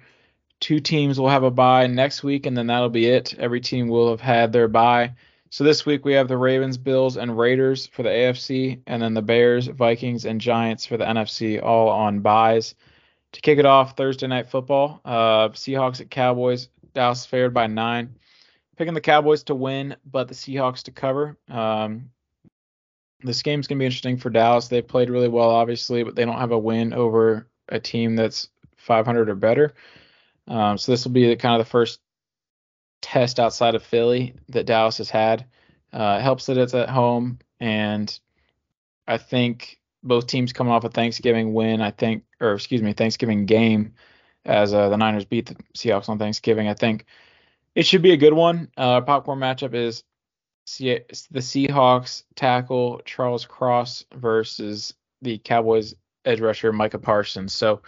Two 0.60 0.80
teams 0.80 1.20
will 1.20 1.30
have 1.30 1.44
a 1.44 1.52
bye 1.52 1.88
next 1.88 2.24
week, 2.24 2.46
and 2.46 2.58
then 2.58 2.68
that'll 2.68 2.90
be 2.90 3.06
it. 3.06 3.36
Every 3.38 3.62
team 3.62 3.88
will 3.88 4.10
have 4.10 4.20
had 4.20 4.52
their 4.52 4.68
bye. 4.68 5.14
So 5.50 5.64
this 5.64 5.86
week 5.86 6.04
we 6.04 6.14
have 6.14 6.28
the 6.28 6.38
Ravens, 6.38 6.78
Bills, 6.78 7.16
and 7.16 7.38
Raiders 7.38 7.88
for 7.88 8.04
the 8.04 8.10
AFC, 8.10 8.82
and 8.86 9.02
then 9.02 9.14
the 9.14 9.22
Bears, 9.22 9.68
Vikings, 9.68 10.26
and 10.26 10.42
Giants 10.42 10.86
for 10.86 10.98
the 10.98 11.06
NFC, 11.06 11.64
all 11.64 11.88
on 11.90 12.20
byes. 12.20 12.76
To 13.34 13.42
kick 13.42 13.60
it 13.60 13.66
off, 13.66 13.96
Thursday 13.96 14.28
night 14.28 14.50
football, 14.50 15.00
uh, 15.06 15.50
Seahawks 15.50 16.02
at 16.02 16.10
Cowboys. 16.10 16.70
Dallas 16.98 17.28
favored 17.28 17.54
by 17.54 17.68
nine. 17.68 18.16
Picking 18.76 18.96
the 18.96 19.02
Cowboys 19.02 19.44
to 19.44 19.56
win, 19.56 19.96
but 20.06 20.28
the 20.28 20.34
Seahawks 20.34 20.82
to 20.84 20.92
cover. 20.92 21.38
Um, 21.48 22.10
this 23.22 23.44
game's 23.44 23.68
gonna 23.68 23.78
be 23.78 23.86
interesting 23.86 24.18
for 24.18 24.32
Dallas. 24.32 24.68
They've 24.68 24.88
played 24.88 25.12
really 25.12 25.28
well, 25.28 25.50
obviously, 25.50 26.04
but 26.04 26.16
they 26.16 26.26
don't 26.26 26.40
have 26.40 26.52
a 26.52 26.58
win 26.58 26.94
over 26.94 27.48
a 27.70 27.80
team 27.80 28.16
that's 28.16 28.50
500 28.78 29.30
or 29.30 29.36
better. 29.36 29.76
Um, 30.48 30.80
so 30.80 30.92
this 30.92 31.06
will 31.06 31.12
be 31.12 31.28
the, 31.28 31.36
kind 31.36 31.60
of 31.60 31.66
the 31.66 31.70
first 31.70 32.00
test 33.02 33.40
outside 33.40 33.76
of 33.76 33.84
Philly 33.84 34.34
that 34.50 34.66
Dallas 34.66 34.98
has 34.98 35.12
had. 35.12 35.46
Uh, 35.94 36.20
helps 36.20 36.48
that 36.48 36.58
it's 36.58 36.74
at 36.74 36.90
home, 36.90 37.38
and 37.60 38.20
I 39.08 39.18
think 39.18 39.80
both 40.04 40.26
teams 40.26 40.52
coming 40.52 40.74
off 40.74 40.84
a 40.84 40.90
Thanksgiving 40.90 41.54
win. 41.54 41.80
I 41.80 41.92
think, 41.92 42.24
or 42.40 42.54
excuse 42.54 42.82
me, 42.82 42.94
Thanksgiving 42.94 43.46
game, 43.46 43.94
as 44.48 44.74
uh, 44.74 44.90
the 44.90 44.98
Niners 44.98 45.26
beat 45.26 45.46
the 45.46 45.56
Seahawks 45.78 46.10
on 46.10 46.18
Thanksgiving. 46.18 46.68
I 46.68 46.74
think 46.74 47.06
it 47.76 47.86
should 47.86 48.02
be 48.02 48.12
a 48.12 48.18
good 48.18 48.34
one. 48.34 48.72
Uh, 48.78 49.02
popcorn 49.02 49.40
matchup 49.40 49.76
is 49.76 50.04
the 50.78 51.04
Seahawks 51.12 52.24
tackle 52.36 53.02
Charles 53.06 53.46
Cross 53.46 54.06
versus 54.16 54.94
the 55.22 55.38
Cowboys 55.38 55.94
edge 56.26 56.40
rusher 56.40 56.74
Micah 56.74 56.98
Parsons. 56.98 57.54
So 57.54 57.82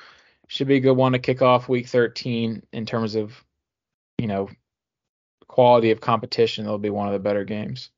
should 0.48 0.68
be 0.68 0.78
a 0.78 0.82
good 0.82 0.94
one 0.94 1.14
to 1.14 1.20
kick 1.20 1.42
off 1.42 1.70
week 1.70 1.88
13 1.88 2.64
in 2.74 2.86
terms 2.86 3.16
of, 3.16 3.44
you 4.18 4.28
know, 4.28 4.50
quality 5.48 5.92
of 5.92 6.02
competition. 6.02 6.66
It'll 6.66 6.78
be 6.78 6.90
one 6.90 7.08
of 7.08 7.14
the 7.14 7.20
better 7.20 7.46
games. 7.46 7.90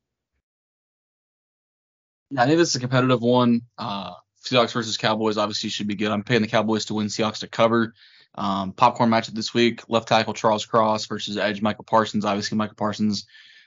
Yeah, 2.30 2.44
I 2.44 2.46
think 2.46 2.58
this 2.58 2.70
is 2.70 2.76
a 2.76 2.80
competitive 2.80 3.22
one. 3.22 3.62
Uh, 3.78 4.14
Seahawks 4.44 4.74
versus 4.74 4.98
Cowboys 4.98 5.38
obviously 5.38 5.70
should 5.70 5.88
be 5.88 5.96
good. 5.96 6.12
I'm 6.12 6.24
paying 6.24 6.42
the 6.42 6.48
Cowboys 6.48 6.86
to 6.86 6.94
win, 6.94 7.08
Seahawks 7.08 7.40
to 7.40 7.48
cover. 7.48 7.94
Um, 8.36 8.72
popcorn 8.72 9.10
matchup 9.10 9.34
this 9.34 9.54
week: 9.54 9.82
left 9.90 10.08
tackle 10.08 10.34
Charles 10.34 10.66
Cross 10.66 11.08
versus 11.08 11.38
edge 11.38 11.62
Micah 11.62 11.84
Parsons. 11.84 12.26
Obviously, 12.26 12.58
Micah 12.58 12.76
Parsons, 12.76 13.26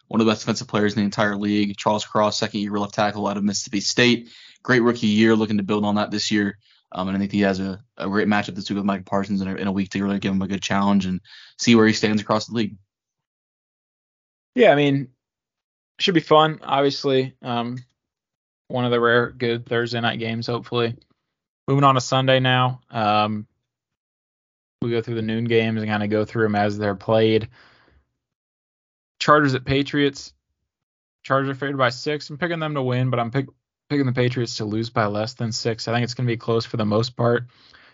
one 0.09 0.21
of 0.21 0.27
the 0.27 0.33
best 0.33 0.43
defensive 0.43 0.69
players 0.69 0.95
in 0.95 1.01
the 1.01 1.05
entire 1.05 1.37
league. 1.37 1.77
Charles 1.77 2.05
Cross, 2.05 2.39
second 2.39 2.61
year 2.61 2.79
left 2.79 2.95
tackle 2.95 3.27
out 3.27 3.37
of 3.37 3.45
Mississippi 3.45 3.81
State. 3.81 4.31
Great 4.63 4.81
rookie 4.81 5.07
year, 5.07 5.37
looking 5.37 5.59
to 5.59 5.63
build 5.63 5.85
on 5.85 5.97
that 5.97 6.11
this 6.11 6.31
year. 6.31 6.59
Um, 6.93 7.09
and 7.09 7.17
I 7.17 7.21
think 7.21 7.33
he 7.33 7.41
has 7.41 7.61
a, 7.61 7.83
a 7.97 8.09
great 8.09 8.29
matchup 8.29 8.55
this 8.55 8.71
week 8.71 8.77
with 8.77 8.85
Micah 8.85 9.05
Parsons 9.05 9.41
in 9.41 9.49
a, 9.49 9.55
in 9.57 9.67
a 9.67 9.73
week 9.73 9.91
to 9.91 10.03
really 10.03 10.21
give 10.21 10.33
him 10.33 10.43
a 10.43 10.49
good 10.49 10.63
challenge 10.63 11.07
and 11.07 11.21
see 11.59 11.75
where 11.75 11.87
he 11.87 11.93
stands 11.93 12.23
across 12.23 12.47
the 12.47 12.55
league. 12.55 12.77
Yeah, 14.55 14.71
I 14.71 14.77
mean, 14.77 15.09
should 15.99 16.15
be 16.15 16.21
fun. 16.21 16.61
Obviously, 16.63 17.35
um, 17.43 17.79
one 18.69 18.85
of 18.85 18.93
the 18.93 19.01
rare 19.01 19.31
good 19.31 19.67
Thursday 19.67 20.01
night 20.01 20.21
games. 20.21 20.47
Hopefully, 20.47 20.97
moving 21.67 21.85
on 21.85 21.97
to 21.97 22.01
Sunday 22.01 22.41
now. 22.41 22.81
Um, 22.91 23.47
we 24.85 24.91
go 24.91 25.03
through 25.03 25.17
the 25.17 25.23
noon 25.23 25.45
games 25.45 25.81
and 25.81 25.91
kind 25.91 26.03
of 26.03 26.11
go 26.11 26.25
through 26.25 26.45
them 26.45 26.55
as 26.55 26.79
they're 26.79 26.95
played. 26.95 27.49
Chargers 29.19 29.55
at 29.55 29.65
Patriots. 29.65 30.33
Chargers 31.23 31.51
are 31.51 31.55
favored 31.55 31.79
by 31.79 31.89
six. 31.89 32.29
I'm 32.29 32.39
picking 32.39 32.59
them 32.59 32.75
to 32.75 32.83
win, 32.83 33.11
but 33.11 33.19
I'm 33.19 33.31
pick, 33.31 33.47
picking 33.89 34.07
the 34.07 34.13
Patriots 34.13 34.59
to 34.59 34.65
lose 34.65 34.91
by 34.91 35.07
less 35.07 35.35
than 35.35 35.51
six. 35.53 35.89
I 35.89 35.93
think 35.93 36.05
it's 36.05 36.15
going 36.15 36.27
to 36.27 36.33
be 36.33 36.37
close 36.37 36.65
for 36.65 36.77
the 36.77 36.85
most 36.85 37.17
part. 37.17 37.47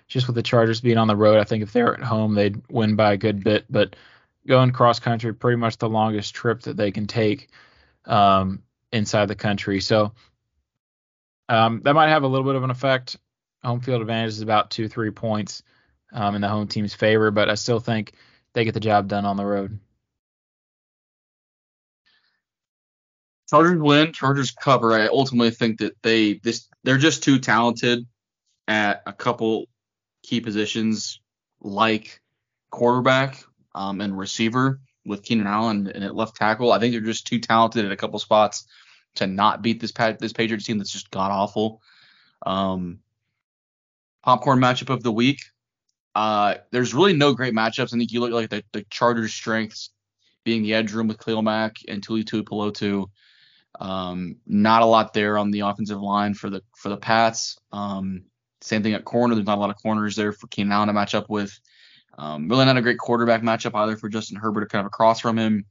Just 0.09 0.27
with 0.27 0.35
the 0.35 0.43
Chargers 0.43 0.81
being 0.81 0.99
on 0.99 1.07
the 1.07 1.15
road, 1.15 1.39
I 1.39 1.45
think 1.45 1.63
if 1.63 1.73
they're 1.73 1.95
at 1.95 2.03
home, 2.03 2.35
they'd 2.35 2.61
win 2.69 2.97
by 2.97 3.13
a 3.13 3.17
good 3.17 3.45
bit. 3.45 3.65
But 3.71 3.95
going 4.47 4.73
cross 4.73 4.99
country, 4.99 5.33
pretty 5.33 5.57
much 5.57 5.79
the 5.79 5.89
longest 5.89 6.35
trip 6.35 6.63
that 6.63 6.77
they 6.77 6.91
can 6.91 7.07
take 7.07 7.49
um, 8.07 8.65
inside 8.93 9.27
the 9.27 9.37
country. 9.37 9.81
So 9.81 10.13
um, 11.49 11.83
that 11.85 11.95
might 11.95 12.09
have 12.09 12.25
a 12.25 12.29
little 12.29 12.47
bit 12.47 12.57
of 12.57 12.65
an 12.65 12.71
effect. 12.71 13.17
Home 13.63 13.81
field 13.81 14.01
advantage 14.01 14.31
is 14.31 14.41
about 14.41 14.71
two, 14.71 14.89
three 14.89 15.11
points 15.11 15.63
um, 16.13 16.35
in 16.35 16.41
the 16.41 16.49
home 16.49 16.69
team's 16.69 16.95
favor, 16.95 17.31
but 17.31 17.49
I 17.49 17.55
still 17.55 17.81
think 17.81 18.13
they 18.53 18.65
get 18.65 18.75
the 18.75 18.81
job 18.81 19.09
done 19.09 19.25
on 19.25 19.37
the 19.37 19.45
road. 19.45 19.79
Chargers 23.49 23.81
win, 23.81 24.13
Chargers 24.13 24.53
cover. 24.53 24.95
I 24.95 25.09
ultimately 25.09 25.51
think 25.51 25.79
that 25.79 25.97
they 26.03 26.35
this 26.35 26.69
they're 26.85 26.99
just 26.99 27.25
too 27.25 27.39
talented 27.39 28.07
at 28.69 29.03
a 29.07 29.13
couple 29.13 29.67
key 30.23 30.41
positions 30.41 31.21
like 31.61 32.21
quarterback 32.71 33.43
um, 33.75 34.01
and 34.01 34.17
receiver 34.17 34.81
with 35.05 35.25
Keenan 35.25 35.49
Allen 35.49 35.91
and 35.93 36.05
at 36.05 36.15
left 36.15 36.37
tackle. 36.37 36.73
I 36.73 36.79
think 36.79 36.93
they're 36.93 37.01
just 37.01 37.27
too 37.27 37.41
talented 37.41 37.85
at 37.85 37.93
a 37.93 37.97
couple 37.97 38.19
spots 38.21 38.67
to 39.17 39.27
not 39.27 39.63
beat 39.63 39.81
this 39.81 39.93
this 40.21 40.33
Patriots 40.33 40.67
team 40.67 40.79
that's 40.79 40.93
just 40.93 41.11
god 41.11 41.33
awful. 41.33 41.83
Um, 42.47 43.01
popcorn 44.23 44.61
matchup 44.61 44.91
of 44.91 45.03
the 45.03 45.13
week. 45.13 45.41
Uh, 46.15 46.57
there's 46.73 46.95
really 46.95 47.13
no 47.13 47.35
great 47.35 47.55
matchups. 47.55 47.95
I 47.95 47.99
think 47.99 48.13
you 48.13 48.21
look 48.21 48.33
like 48.33 48.51
the, 48.51 48.65
the 48.73 48.85
Chargers' 48.91 49.33
strengths 49.33 49.91
being 50.45 50.63
the 50.63 50.75
edge 50.75 50.93
room 50.93 51.09
with 51.09 51.19
Khalil 51.19 51.43
Mack 51.43 51.77
and 51.89 52.03
Tuli 52.03 52.25
Tuipulotu. 52.25 53.07
Um, 53.79 54.37
not 54.47 54.83
a 54.83 54.87
lot 54.87 55.13
there 55.13 55.39
on 55.39 55.51
the 55.51 55.61
offensive 55.61 56.01
line 56.01 56.35
for 56.35 56.51
the 56.51 56.63
for 56.77 56.89
the 56.89 56.97
Pats. 56.97 57.59
Um, 57.73 58.25
same 58.61 58.83
thing 58.83 58.95
at 58.95 59.05
corner. 59.05 59.35
There's 59.35 59.47
not 59.47 59.59
a 59.59 59.61
lot 59.61 59.71
of 59.71 59.77
corners 59.77 60.17
there 60.17 60.33
for 60.33 60.49
Keenan 60.49 60.73
Allen 60.73 60.89
to 60.89 60.93
match 60.93 61.15
up 61.15 61.31
with. 61.31 61.59
Um, 62.19 62.49
really 62.49 62.67
not 62.67 62.77
a 62.77 62.83
great 62.83 62.99
quarterback 62.99 63.43
matchup 63.43 63.75
either 63.75 63.97
for 63.97 64.09
Justin 64.09 64.37
Herbert 64.37 64.71
kind 64.71 64.81
of 64.81 64.87
across 64.87 65.21
from 65.21 65.39
him. 65.39 65.65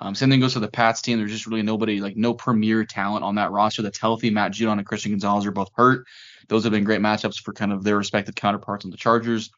Um, 0.00 0.14
same 0.14 0.30
thing 0.30 0.40
goes 0.40 0.54
for 0.54 0.60
the 0.60 0.68
Pats 0.68 1.00
team. 1.00 1.18
There's 1.18 1.32
just 1.32 1.46
really 1.46 1.62
nobody, 1.62 2.00
like 2.00 2.16
no 2.16 2.34
premier 2.34 2.84
talent 2.84 3.24
on 3.24 3.36
that 3.36 3.50
roster 3.50 3.82
that's 3.82 3.98
healthy. 3.98 4.30
Matt 4.30 4.52
Judon 4.52 4.78
and 4.78 4.86
Christian 4.86 5.12
Gonzalez 5.12 5.46
are 5.46 5.50
both 5.50 5.70
hurt. 5.74 6.06
Those 6.48 6.64
have 6.64 6.72
been 6.72 6.84
great 6.84 7.00
matchups 7.00 7.40
for 7.40 7.52
kind 7.52 7.72
of 7.72 7.82
their 7.82 7.96
respective 7.96 8.34
counterparts 8.34 8.84
on 8.84 8.90
the 8.90 8.96
Chargers. 8.96 9.50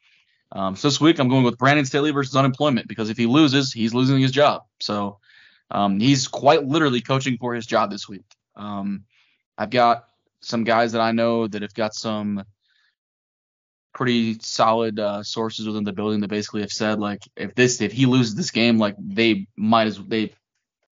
Um, 0.51 0.75
so 0.75 0.87
this 0.89 0.99
week 0.99 1.19
I'm 1.19 1.29
going 1.29 1.43
with 1.43 1.57
Brandon 1.57 1.85
Staley 1.85 2.11
versus 2.11 2.35
unemployment 2.35 2.87
because 2.87 3.09
if 3.09 3.17
he 3.17 3.25
loses, 3.25 3.71
he's 3.71 3.93
losing 3.93 4.19
his 4.19 4.31
job. 4.31 4.63
So 4.79 5.19
um, 5.69 5.99
he's 5.99 6.27
quite 6.27 6.65
literally 6.65 7.01
coaching 7.01 7.37
for 7.37 7.53
his 7.53 7.65
job 7.65 7.89
this 7.89 8.07
week. 8.07 8.25
Um, 8.55 9.05
I've 9.57 9.69
got 9.69 10.05
some 10.41 10.63
guys 10.63 10.91
that 10.91 11.01
I 11.01 11.11
know 11.11 11.47
that 11.47 11.61
have 11.61 11.73
got 11.73 11.93
some 11.93 12.43
pretty 13.93 14.37
solid 14.39 14.99
uh, 14.99 15.23
sources 15.23 15.67
within 15.67 15.83
the 15.83 15.93
building 15.93 16.21
that 16.21 16.29
basically 16.29 16.61
have 16.61 16.71
said 16.71 16.99
like 16.99 17.21
if 17.35 17.53
this 17.55 17.81
if 17.81 17.91
he 17.91 18.05
loses 18.05 18.35
this 18.35 18.51
game 18.51 18.77
like 18.77 18.95
they 18.97 19.47
might 19.57 19.87
as 19.87 19.97
they 19.97 20.33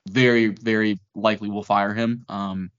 very 0.10 0.48
very 0.48 1.00
likely 1.15 1.50
will 1.50 1.63
fire 1.63 1.93
him. 1.93 2.26
Um, 2.30 2.72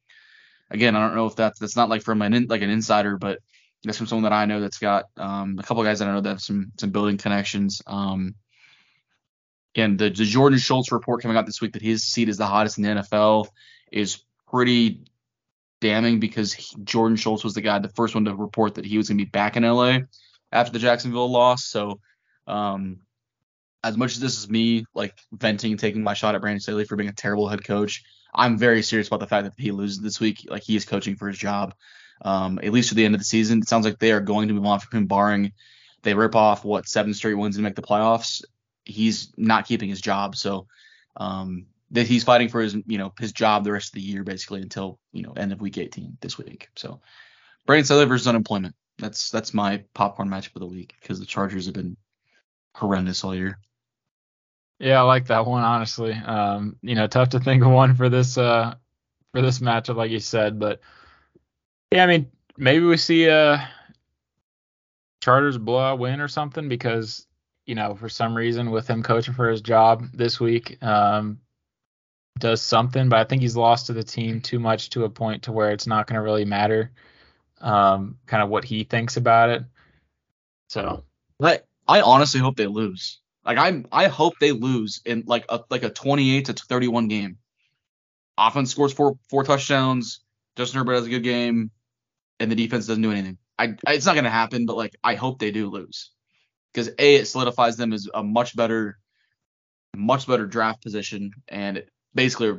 again, 0.70 0.96
I 0.96 1.06
don't 1.06 1.16
know 1.16 1.26
if 1.26 1.36
that's 1.36 1.58
that's 1.58 1.76
not 1.76 1.88
like 1.88 2.02
from 2.02 2.22
an 2.22 2.34
in, 2.34 2.46
like 2.46 2.62
an 2.62 2.70
insider, 2.70 3.16
but 3.18 3.40
that's 3.84 3.98
from 3.98 4.06
someone 4.06 4.24
that 4.24 4.32
I 4.32 4.44
know 4.44 4.60
that's 4.60 4.78
got 4.78 5.06
um, 5.16 5.56
a 5.58 5.62
couple 5.62 5.82
guys 5.84 6.00
that 6.00 6.08
I 6.08 6.12
know 6.12 6.20
that 6.20 6.28
have 6.28 6.40
some 6.40 6.72
some 6.78 6.90
building 6.90 7.16
connections. 7.16 7.82
Um, 7.86 8.34
again, 9.74 9.96
the, 9.96 10.10
the 10.10 10.24
Jordan 10.24 10.58
Schultz 10.58 10.92
report 10.92 11.22
coming 11.22 11.36
out 11.36 11.46
this 11.46 11.60
week 11.60 11.72
that 11.72 11.82
his 11.82 12.04
seat 12.04 12.28
is 12.28 12.36
the 12.36 12.46
hottest 12.46 12.78
in 12.78 12.84
the 12.84 12.90
NFL 12.90 13.48
is 13.90 14.22
pretty 14.48 15.04
damning 15.80 16.20
because 16.20 16.52
he, 16.52 16.76
Jordan 16.84 17.16
Schultz 17.16 17.44
was 17.44 17.54
the 17.54 17.60
guy, 17.60 17.78
the 17.78 17.88
first 17.88 18.14
one 18.14 18.24
to 18.26 18.34
report 18.34 18.74
that 18.74 18.84
he 18.84 18.98
was 18.98 19.08
going 19.08 19.18
to 19.18 19.24
be 19.24 19.30
back 19.30 19.56
in 19.56 19.62
LA 19.62 20.00
after 20.52 20.72
the 20.72 20.78
Jacksonville 20.78 21.30
loss. 21.30 21.64
So, 21.64 22.00
um, 22.46 23.00
as 23.82 23.96
much 23.96 24.12
as 24.12 24.20
this 24.20 24.38
is 24.38 24.50
me 24.50 24.84
like 24.94 25.14
venting, 25.32 25.72
and 25.72 25.80
taking 25.80 26.02
my 26.02 26.12
shot 26.12 26.34
at 26.34 26.42
Brandon 26.42 26.60
Staley 26.60 26.84
for 26.84 26.96
being 26.96 27.08
a 27.08 27.14
terrible 27.14 27.48
head 27.48 27.64
coach, 27.64 28.02
I'm 28.34 28.58
very 28.58 28.82
serious 28.82 29.08
about 29.08 29.20
the 29.20 29.26
fact 29.26 29.44
that 29.44 29.54
he 29.56 29.70
loses 29.70 30.00
this 30.00 30.20
week. 30.20 30.46
Like 30.48 30.62
he 30.62 30.76
is 30.76 30.84
coaching 30.84 31.16
for 31.16 31.28
his 31.28 31.38
job, 31.38 31.74
um, 32.22 32.58
at 32.62 32.72
least 32.72 32.90
to 32.90 32.94
the 32.94 33.04
end 33.04 33.14
of 33.14 33.20
the 33.20 33.24
season. 33.24 33.60
It 33.60 33.68
sounds 33.68 33.84
like 33.84 33.98
they 33.98 34.12
are 34.12 34.20
going 34.20 34.48
to 34.48 34.54
move 34.54 34.66
on 34.66 34.80
from 34.80 34.98
him, 34.98 35.06
barring 35.06 35.52
they 36.02 36.14
rip 36.14 36.34
off 36.34 36.64
what 36.64 36.88
seven 36.88 37.14
straight 37.14 37.34
wins 37.34 37.56
and 37.56 37.64
make 37.64 37.74
the 37.74 37.82
playoffs. 37.82 38.42
He's 38.84 39.32
not 39.36 39.66
keeping 39.66 39.88
his 39.88 40.00
job, 40.00 40.36
so 40.36 40.66
um, 41.16 41.66
that 41.90 42.06
he's 42.06 42.24
fighting 42.24 42.48
for 42.48 42.60
his 42.60 42.74
you 42.86 42.98
know 42.98 43.12
his 43.18 43.32
job 43.32 43.64
the 43.64 43.72
rest 43.72 43.88
of 43.88 43.94
the 43.94 44.00
year 44.00 44.24
basically 44.24 44.62
until 44.62 44.98
you 45.12 45.22
know 45.22 45.32
end 45.32 45.52
of 45.52 45.60
week 45.60 45.78
18 45.78 46.18
this 46.20 46.38
week. 46.38 46.68
So 46.76 47.00
Brandon 47.66 47.84
Staley 47.84 48.06
versus 48.06 48.26
unemployment. 48.26 48.74
That's 48.98 49.30
that's 49.30 49.54
my 49.54 49.84
popcorn 49.94 50.28
matchup 50.28 50.56
of 50.56 50.60
the 50.60 50.66
week 50.66 50.94
because 51.00 51.20
the 51.20 51.26
Chargers 51.26 51.66
have 51.66 51.74
been 51.74 51.96
horrendous 52.74 53.24
all 53.24 53.34
year. 53.34 53.58
Yeah, 54.78 55.00
I 55.00 55.02
like 55.02 55.26
that 55.26 55.46
one 55.46 55.62
honestly. 55.62 56.12
Um, 56.12 56.76
you 56.80 56.94
know, 56.94 57.06
tough 57.06 57.30
to 57.30 57.40
think 57.40 57.62
of 57.62 57.70
one 57.70 57.94
for 57.94 58.08
this 58.08 58.38
uh 58.38 58.74
for 59.32 59.42
this 59.42 59.58
matchup 59.58 59.96
like 59.96 60.10
you 60.10 60.20
said, 60.20 60.58
but 60.58 60.80
yeah, 61.90 62.04
I 62.04 62.06
mean 62.06 62.30
maybe 62.56 62.84
we 62.84 62.96
see 62.96 63.26
a 63.26 63.68
Chargers 65.20 65.58
blowout 65.58 65.98
win 65.98 66.20
or 66.20 66.28
something 66.28 66.68
because 66.68 67.26
you 67.66 67.74
know 67.74 67.94
for 67.94 68.08
some 68.08 68.36
reason 68.36 68.70
with 68.70 68.88
him 68.88 69.02
coaching 69.02 69.34
for 69.34 69.48
his 69.48 69.60
job 69.60 70.06
this 70.12 70.40
week, 70.40 70.82
um, 70.82 71.38
does 72.38 72.62
something, 72.62 73.08
but 73.08 73.18
I 73.18 73.24
think 73.24 73.42
he's 73.42 73.56
lost 73.56 73.86
to 73.86 73.92
the 73.92 74.02
team 74.02 74.40
too 74.40 74.58
much 74.58 74.90
to 74.90 75.04
a 75.04 75.10
point 75.10 75.44
to 75.44 75.52
where 75.52 75.72
it's 75.72 75.86
not 75.86 76.06
going 76.06 76.16
to 76.16 76.22
really 76.22 76.44
matter 76.44 76.90
um, 77.60 78.16
kind 78.26 78.42
of 78.42 78.48
what 78.48 78.64
he 78.64 78.84
thinks 78.84 79.16
about 79.16 79.50
it. 79.50 79.62
So, 80.68 81.04
I 81.42 81.60
I 81.86 82.00
honestly 82.00 82.40
hope 82.40 82.56
they 82.56 82.66
lose. 82.66 83.20
Like 83.44 83.58
I 83.58 83.84
I 83.92 84.08
hope 84.08 84.34
they 84.40 84.52
lose 84.52 85.00
in 85.04 85.24
like 85.26 85.44
a 85.48 85.60
like 85.70 85.82
a 85.82 85.90
28 85.90 86.46
to 86.46 86.52
31 86.52 87.08
game. 87.08 87.38
Offense 88.38 88.70
scores 88.70 88.92
four 88.92 89.18
four 89.28 89.44
touchdowns. 89.44 90.20
Justin 90.56 90.78
Herbert 90.78 90.94
has 90.94 91.06
a 91.06 91.10
good 91.10 91.22
game, 91.22 91.70
and 92.40 92.50
the 92.50 92.56
defense 92.56 92.86
doesn't 92.86 93.02
do 93.02 93.12
anything. 93.12 93.38
I, 93.58 93.76
it's 93.88 94.06
not 94.06 94.14
going 94.14 94.24
to 94.24 94.30
happen, 94.30 94.66
but 94.66 94.76
like 94.76 94.96
I 95.04 95.14
hope 95.14 95.38
they 95.38 95.50
do 95.50 95.68
lose 95.68 96.10
because 96.72 96.88
a 96.98 97.16
it 97.16 97.26
solidifies 97.26 97.76
them 97.76 97.92
as 97.92 98.08
a 98.12 98.22
much 98.22 98.56
better 98.56 98.98
much 99.96 100.26
better 100.26 100.46
draft 100.46 100.82
position 100.82 101.32
and 101.48 101.84
basically 102.14 102.52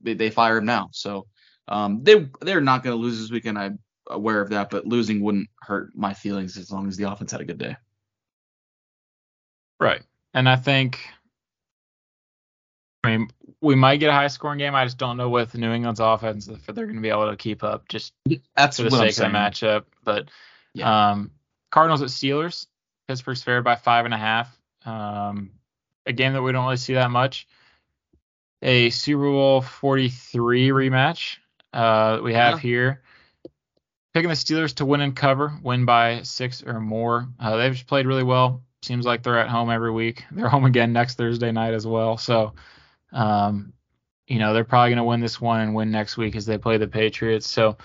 they, 0.00 0.14
they 0.14 0.30
fire 0.30 0.58
him 0.58 0.64
now. 0.64 0.88
So 0.92 1.26
um, 1.68 2.02
they 2.02 2.28
they're 2.40 2.60
not 2.60 2.82
going 2.82 2.96
to 2.96 3.02
lose 3.02 3.20
this 3.20 3.30
weekend. 3.30 3.58
I'm 3.58 3.78
aware 4.08 4.40
of 4.40 4.50
that, 4.50 4.70
but 4.70 4.86
losing 4.86 5.20
wouldn't 5.20 5.48
hurt 5.60 5.90
my 5.94 6.14
feelings 6.14 6.56
as 6.56 6.70
long 6.70 6.88
as 6.88 6.96
the 6.96 7.10
offense 7.10 7.32
had 7.32 7.40
a 7.40 7.44
good 7.44 7.58
day. 7.58 7.76
Right, 9.78 10.02
and 10.32 10.48
I 10.48 10.56
think. 10.56 11.00
I 13.06 13.16
mean, 13.16 13.28
we 13.60 13.74
might 13.74 13.96
get 13.98 14.10
a 14.10 14.12
high 14.12 14.26
scoring 14.28 14.58
game. 14.58 14.74
I 14.74 14.84
just 14.84 14.98
don't 14.98 15.16
know 15.16 15.28
with 15.28 15.54
New 15.54 15.72
England's 15.72 16.00
offense 16.00 16.48
if 16.48 16.66
they're 16.66 16.86
going 16.86 16.96
to 16.96 17.02
be 17.02 17.08
able 17.08 17.30
to 17.30 17.36
keep 17.36 17.62
up 17.64 17.88
just 17.88 18.12
That's 18.56 18.76
for 18.76 18.84
the 18.84 18.90
sake 18.90 19.10
of 19.10 19.32
the 19.32 19.38
matchup. 19.38 19.84
But 20.04 20.28
Yeah. 20.74 21.10
um, 21.12 21.30
Cardinals 21.70 22.02
at 22.02 22.08
Steelers. 22.08 22.66
Pittsburgh's 23.08 23.42
favored 23.42 23.62
by 23.62 23.76
five 23.76 24.04
and 24.04 24.14
a 24.14 24.18
half. 24.18 24.56
Um, 24.84 25.52
a 26.06 26.12
game 26.12 26.32
that 26.32 26.42
we 26.42 26.52
don't 26.52 26.64
really 26.64 26.76
see 26.76 26.94
that 26.94 27.10
much. 27.10 27.46
A 28.62 28.90
Super 28.90 29.22
Bowl 29.30 29.60
43 29.60 30.70
rematch 30.70 31.36
uh, 31.72 32.16
that 32.16 32.22
we 32.22 32.34
have 32.34 32.54
Yeah. 32.54 32.60
here. 32.60 33.02
picking 34.14 34.30
the 34.30 34.34
Steelers 34.34 34.74
to 34.76 34.86
win 34.86 35.02
and 35.02 35.14
cover, 35.14 35.52
win 35.62 35.84
by 35.84 36.22
six 36.22 36.62
or 36.62 36.80
more. 36.80 37.28
Uh, 37.38 37.56
they've 37.56 37.74
just 37.74 37.86
played 37.86 38.06
really 38.06 38.22
well. 38.22 38.62
Seems 38.82 39.04
like 39.04 39.22
they're 39.22 39.38
at 39.38 39.48
home 39.50 39.68
every 39.70 39.90
week. 39.90 40.24
They're 40.32 40.48
home 40.48 40.64
again 40.64 40.94
next 40.94 41.16
Thursday 41.16 41.52
night 41.52 41.74
as 41.74 41.86
well. 41.86 42.16
So, 42.16 42.54
um, 43.12 43.72
you 44.26 44.38
know, 44.38 44.52
they're 44.52 44.64
probably 44.64 44.90
going 44.90 44.98
to 44.98 45.04
win 45.04 45.20
this 45.20 45.40
one 45.40 45.60
and 45.60 45.74
win 45.74 45.90
next 45.90 46.16
week 46.16 46.36
as 46.36 46.46
they 46.46 46.58
play 46.58 46.78
the 46.78 46.88
Patriots. 46.88 47.48
So, 47.48 47.76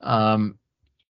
um, 0.00 0.58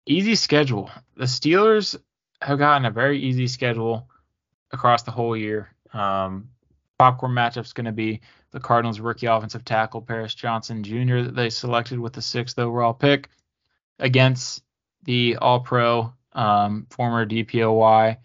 easy 0.05 0.35
schedule. 0.35 0.89
The 1.15 1.25
Steelers 1.25 1.95
have 2.41 2.59
gotten 2.59 2.85
a 2.85 2.91
very 2.91 3.19
easy 3.19 3.47
schedule 3.47 4.09
across 4.71 5.03
the 5.03 5.11
whole 5.11 5.37
year. 5.37 5.69
Um, 5.93 6.49
popcorn 6.97 7.31
matchup's 7.31 7.73
going 7.73 7.85
to 7.85 7.91
be 7.91 8.21
the 8.51 8.59
Cardinals 8.59 8.99
rookie 8.99 9.27
offensive 9.27 9.65
tackle 9.65 10.01
Paris 10.01 10.33
Johnson 10.33 10.83
Jr. 10.83 11.21
that 11.21 11.35
they 11.35 11.49
selected 11.49 11.99
with 11.99 12.13
the 12.13 12.21
sixth 12.21 12.57
overall 12.59 12.93
pick 12.93 13.29
against 13.99 14.63
the 15.03 15.37
All 15.37 15.59
Pro 15.59 16.13
um, 16.33 16.87
former 16.89 17.25
DPOY, 17.25 18.17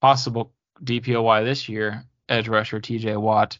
possible 0.00 0.52
DPOY 0.82 1.44
this 1.44 1.68
year 1.68 2.04
edge 2.28 2.48
rusher 2.48 2.80
TJ 2.80 3.20
Watt. 3.20 3.58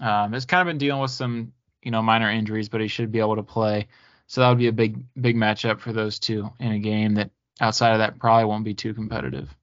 Um, 0.00 0.32
has 0.32 0.44
kind 0.44 0.60
of 0.60 0.70
been 0.70 0.78
dealing 0.78 1.02
with 1.02 1.10
some 1.10 1.52
you 1.82 1.90
know 1.90 2.02
minor 2.02 2.30
injuries, 2.30 2.68
but 2.68 2.80
he 2.80 2.88
should 2.88 3.12
be 3.12 3.20
able 3.20 3.36
to 3.36 3.42
play. 3.42 3.88
So 4.26 4.40
that 4.40 4.48
would 4.48 4.58
be 4.58 4.68
a 4.68 4.72
big 4.72 5.04
big 5.20 5.36
matchup 5.36 5.80
for 5.80 5.92
those 5.92 6.18
two 6.18 6.50
in 6.60 6.72
a 6.72 6.78
game 6.78 7.14
that 7.14 7.30
outside 7.60 7.92
of 7.92 7.98
that 7.98 8.18
probably 8.18 8.44
won't 8.44 8.64
be 8.64 8.74
too 8.74 8.94
competitive. 8.94 9.54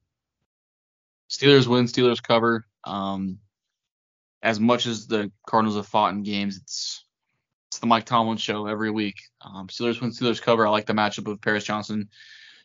Steelers 1.30 1.66
win, 1.66 1.86
Steelers 1.86 2.22
cover. 2.22 2.66
Um, 2.84 3.38
as 4.42 4.60
much 4.60 4.86
as 4.86 5.06
the 5.06 5.32
Cardinals 5.46 5.76
have 5.76 5.86
fought 5.86 6.14
in 6.14 6.22
games, 6.22 6.56
it's 6.56 7.04
it's 7.68 7.78
the 7.78 7.86
Mike 7.86 8.04
Tomlin 8.04 8.38
show 8.38 8.66
every 8.66 8.90
week. 8.90 9.16
Um, 9.40 9.68
Steelers 9.68 10.00
win, 10.00 10.10
Steelers 10.10 10.40
cover. 10.40 10.66
I 10.66 10.70
like 10.70 10.86
the 10.86 10.92
matchup 10.92 11.30
of 11.30 11.40
Paris 11.40 11.64
Johnson 11.64 12.08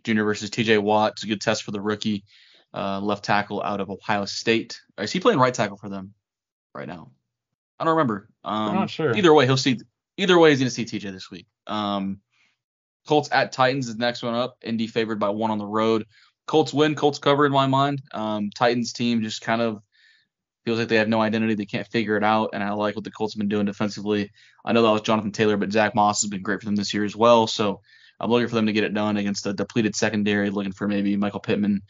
Jr. 0.03 0.23
versus 0.23 0.49
T.J. 0.49 0.77
Watt. 0.79 1.13
It's 1.13 1.23
a 1.23 1.27
good 1.27 1.41
test 1.41 1.63
for 1.63 1.71
the 1.71 1.81
rookie 1.81 2.23
uh, 2.73 2.99
left 2.99 3.23
tackle 3.25 3.61
out 3.61 3.81
of 3.81 3.89
Ohio 3.89 4.25
State. 4.25 4.79
Is 4.99 5.11
he 5.11 5.19
playing 5.19 5.39
right 5.39 5.53
tackle 5.53 5.77
for 5.77 5.89
them 5.89 6.13
right 6.73 6.87
now? 6.87 7.11
I 7.81 7.83
don't 7.83 7.97
remember. 7.97 8.29
Um, 8.43 8.69
I'm 8.69 8.75
not 8.75 8.89
sure. 8.91 9.17
Either 9.17 9.33
way, 9.33 9.47
he'll 9.47 9.57
see. 9.57 9.79
Either 10.17 10.37
way, 10.37 10.51
he's 10.51 10.59
going 10.59 10.69
to 10.69 10.73
see 10.73 10.85
TJ 10.85 11.11
this 11.11 11.31
week. 11.31 11.47
Um, 11.65 12.19
Colts 13.07 13.29
at 13.31 13.51
Titans 13.51 13.87
is 13.87 13.97
the 13.97 13.99
next 14.05 14.21
one 14.21 14.35
up. 14.35 14.57
Indy 14.61 14.85
favored 14.85 15.19
by 15.19 15.29
one 15.29 15.49
on 15.49 15.57
the 15.57 15.65
road. 15.65 16.05
Colts 16.45 16.71
win. 16.71 16.93
Colts 16.93 17.17
cover 17.17 17.43
in 17.43 17.51
my 17.51 17.65
mind. 17.65 18.03
Um, 18.13 18.51
Titans 18.53 18.93
team 18.93 19.23
just 19.23 19.41
kind 19.41 19.63
of 19.63 19.81
feels 20.63 20.77
like 20.77 20.89
they 20.89 20.97
have 20.97 21.07
no 21.07 21.21
identity. 21.21 21.55
They 21.55 21.65
can't 21.65 21.87
figure 21.87 22.17
it 22.17 22.23
out. 22.23 22.51
And 22.53 22.63
I 22.63 22.71
like 22.73 22.95
what 22.95 23.03
the 23.03 23.09
Colts 23.09 23.33
have 23.33 23.39
been 23.39 23.49
doing 23.49 23.65
defensively. 23.65 24.29
I 24.63 24.73
know 24.73 24.83
that 24.83 24.91
was 24.91 25.01
Jonathan 25.01 25.31
Taylor, 25.31 25.57
but 25.57 25.71
Zack 25.71 25.95
Moss 25.95 26.21
has 26.21 26.29
been 26.29 26.43
great 26.43 26.59
for 26.59 26.65
them 26.65 26.75
this 26.75 26.93
year 26.93 27.03
as 27.03 27.15
well. 27.15 27.47
So 27.47 27.81
I'm 28.19 28.29
looking 28.29 28.47
for 28.47 28.55
them 28.55 28.67
to 28.67 28.73
get 28.73 28.83
it 28.83 28.93
done 28.93 29.17
against 29.17 29.47
a 29.47 29.53
depleted 29.53 29.95
secondary, 29.95 30.51
looking 30.51 30.71
for 30.71 30.87
maybe 30.87 31.17
Michael 31.17 31.39
Pittman. 31.39 31.81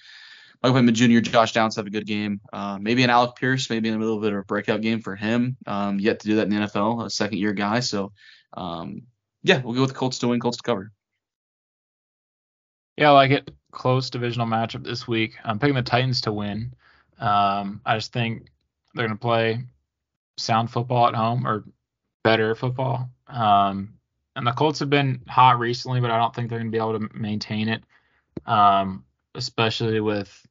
Michael 0.62 0.76
Pittman 0.76 0.96
Jr., 0.96 1.20
Josh 1.20 1.54
Downs 1.54 1.76
have 1.76 1.88
a 1.88 1.92
good 1.92 2.06
game. 2.06 2.40
Uh, 2.54 2.78
maybe 2.80 3.04
an 3.04 3.10
Alec 3.10 3.36
Pierce, 3.36 3.70
maybe 3.70 3.90
a 3.90 3.98
little 3.98 4.20
bit 4.20 4.32
of 4.32 4.40
a 4.40 4.44
breakout 4.44 4.82
game 4.82 5.02
for 5.02 5.16
him. 5.16 5.58
Um, 5.66 6.00
yet 6.00 6.20
to 6.20 6.28
do 6.28 6.36
that 6.36 6.44
in 6.44 6.50
the 6.50 6.68
NFL, 6.68 7.06
a 7.06 7.10
second 7.10 7.40
year 7.40 7.54
guy. 7.54 7.80
So, 7.80 8.12
um, 8.54 9.04
yeah, 9.44 9.62
we'll 9.62 9.74
go 9.74 9.82
with 9.82 9.92
the 9.92 9.96
Colts 9.96 10.20
to 10.20 10.28
win, 10.28 10.40
Colts 10.40 10.58
to 10.58 10.64
cover. 10.64 10.92
Yeah, 12.96 13.10
I 13.10 13.14
like 13.14 13.32
it. 13.32 13.50
Close 13.72 14.10
divisional 14.10 14.46
matchup 14.46 14.84
this 14.84 15.08
week. 15.08 15.34
I'm 15.44 15.58
picking 15.58 15.76
the 15.76 15.82
Titans 15.82 16.22
to 16.22 16.34
win. 16.34 16.74
Um, 17.18 17.82
I 17.86 17.96
just 17.96 18.14
think 18.14 18.48
they're 18.94 19.08
going 19.08 19.18
to 19.18 19.22
play 19.22 19.64
sound 20.38 20.70
football 20.70 21.08
at 21.08 21.16
home 21.16 21.48
or 21.48 21.64
better 22.24 22.54
football. 22.54 23.10
Um, 23.28 23.96
and 24.36 24.46
the 24.46 24.52
Colts 24.52 24.80
have 24.80 24.90
been 24.90 25.22
hot 25.28 25.58
recently, 25.58 26.02
but 26.02 26.12
I 26.12 26.18
don't 26.18 26.36
think 26.36 26.50
they're 26.50 26.60
going 26.60 26.72
to 26.72 26.76
be 26.76 26.82
able 26.82 27.00
to 27.00 27.18
maintain 27.18 27.70
it, 27.70 27.84
um, 28.46 29.06
especially 29.36 30.00
with 30.00 30.46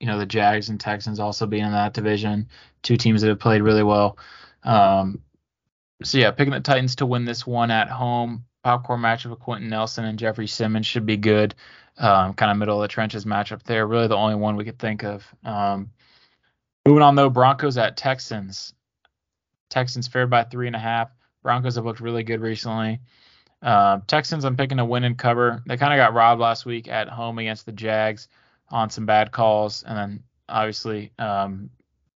you 0.00 0.06
know 0.06 0.18
the 0.18 0.26
Jags 0.26 0.68
and 0.68 0.78
Texans 0.78 1.20
also 1.20 1.46
being 1.46 1.64
in 1.64 1.72
that 1.72 1.94
division, 1.94 2.48
two 2.82 2.96
teams 2.96 3.22
that 3.22 3.28
have 3.28 3.40
played 3.40 3.62
really 3.62 3.82
well. 3.82 4.18
Um, 4.62 5.20
so 6.02 6.18
yeah, 6.18 6.30
picking 6.30 6.52
the 6.52 6.60
Titans 6.60 6.96
to 6.96 7.06
win 7.06 7.24
this 7.24 7.46
one 7.46 7.70
at 7.70 7.88
home. 7.88 8.44
Popcorn 8.64 9.00
matchup 9.00 9.32
of 9.32 9.38
Quenton 9.38 9.68
Nelson 9.68 10.04
and 10.04 10.18
Jeffrey 10.18 10.46
Simmons 10.46 10.86
should 10.86 11.06
be 11.06 11.16
good. 11.16 11.54
Um, 11.96 12.34
kind 12.34 12.50
of 12.50 12.58
middle 12.58 12.76
of 12.76 12.82
the 12.82 12.92
trenches 12.92 13.24
matchup 13.24 13.62
there. 13.64 13.86
Really 13.86 14.06
the 14.06 14.16
only 14.16 14.36
one 14.36 14.56
we 14.56 14.64
could 14.64 14.78
think 14.78 15.04
of. 15.04 15.26
Um, 15.44 15.90
moving 16.86 17.02
on 17.02 17.14
though, 17.14 17.30
Broncos 17.30 17.78
at 17.78 17.96
Texans. 17.96 18.74
Texans 19.70 20.06
fared 20.06 20.30
by 20.30 20.44
three 20.44 20.66
and 20.66 20.76
a 20.76 20.80
half. 20.80 21.10
Broncos 21.42 21.76
have 21.76 21.84
looked 21.84 22.00
really 22.00 22.22
good 22.22 22.40
recently. 22.40 23.00
Uh, 23.60 23.98
Texans, 24.06 24.44
I'm 24.44 24.56
picking 24.56 24.78
a 24.78 24.84
win 24.84 25.04
and 25.04 25.18
cover. 25.18 25.62
They 25.66 25.76
kind 25.76 25.92
of 25.92 25.98
got 25.98 26.14
robbed 26.14 26.40
last 26.40 26.64
week 26.64 26.88
at 26.88 27.08
home 27.08 27.38
against 27.38 27.66
the 27.66 27.72
Jags 27.72 28.28
on 28.70 28.90
some 28.90 29.06
bad 29.06 29.32
calls, 29.32 29.82
and 29.82 29.96
then 29.96 30.22
obviously 30.48 31.12
um, 31.18 31.70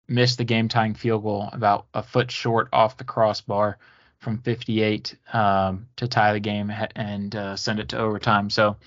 missed 0.08 0.38
the 0.38 0.44
game 0.44 0.68
tying 0.68 0.94
field 0.94 1.24
goal 1.24 1.50
about 1.54 1.88
a 1.94 2.04
foot 2.04 2.32
short 2.32 2.70
off 2.74 2.98
the 2.98 3.04
crossbar 3.04 3.78
from 4.20 4.38
58 4.40 5.16
um, 5.34 5.88
to 5.96 6.08
tie 6.08 6.34
the 6.34 6.40
game 6.40 6.72
and 6.96 7.36
uh, 7.36 7.56
send 7.56 7.80
it 7.80 7.90
to 7.90 7.98
overtime. 7.98 8.50
So 8.50 8.78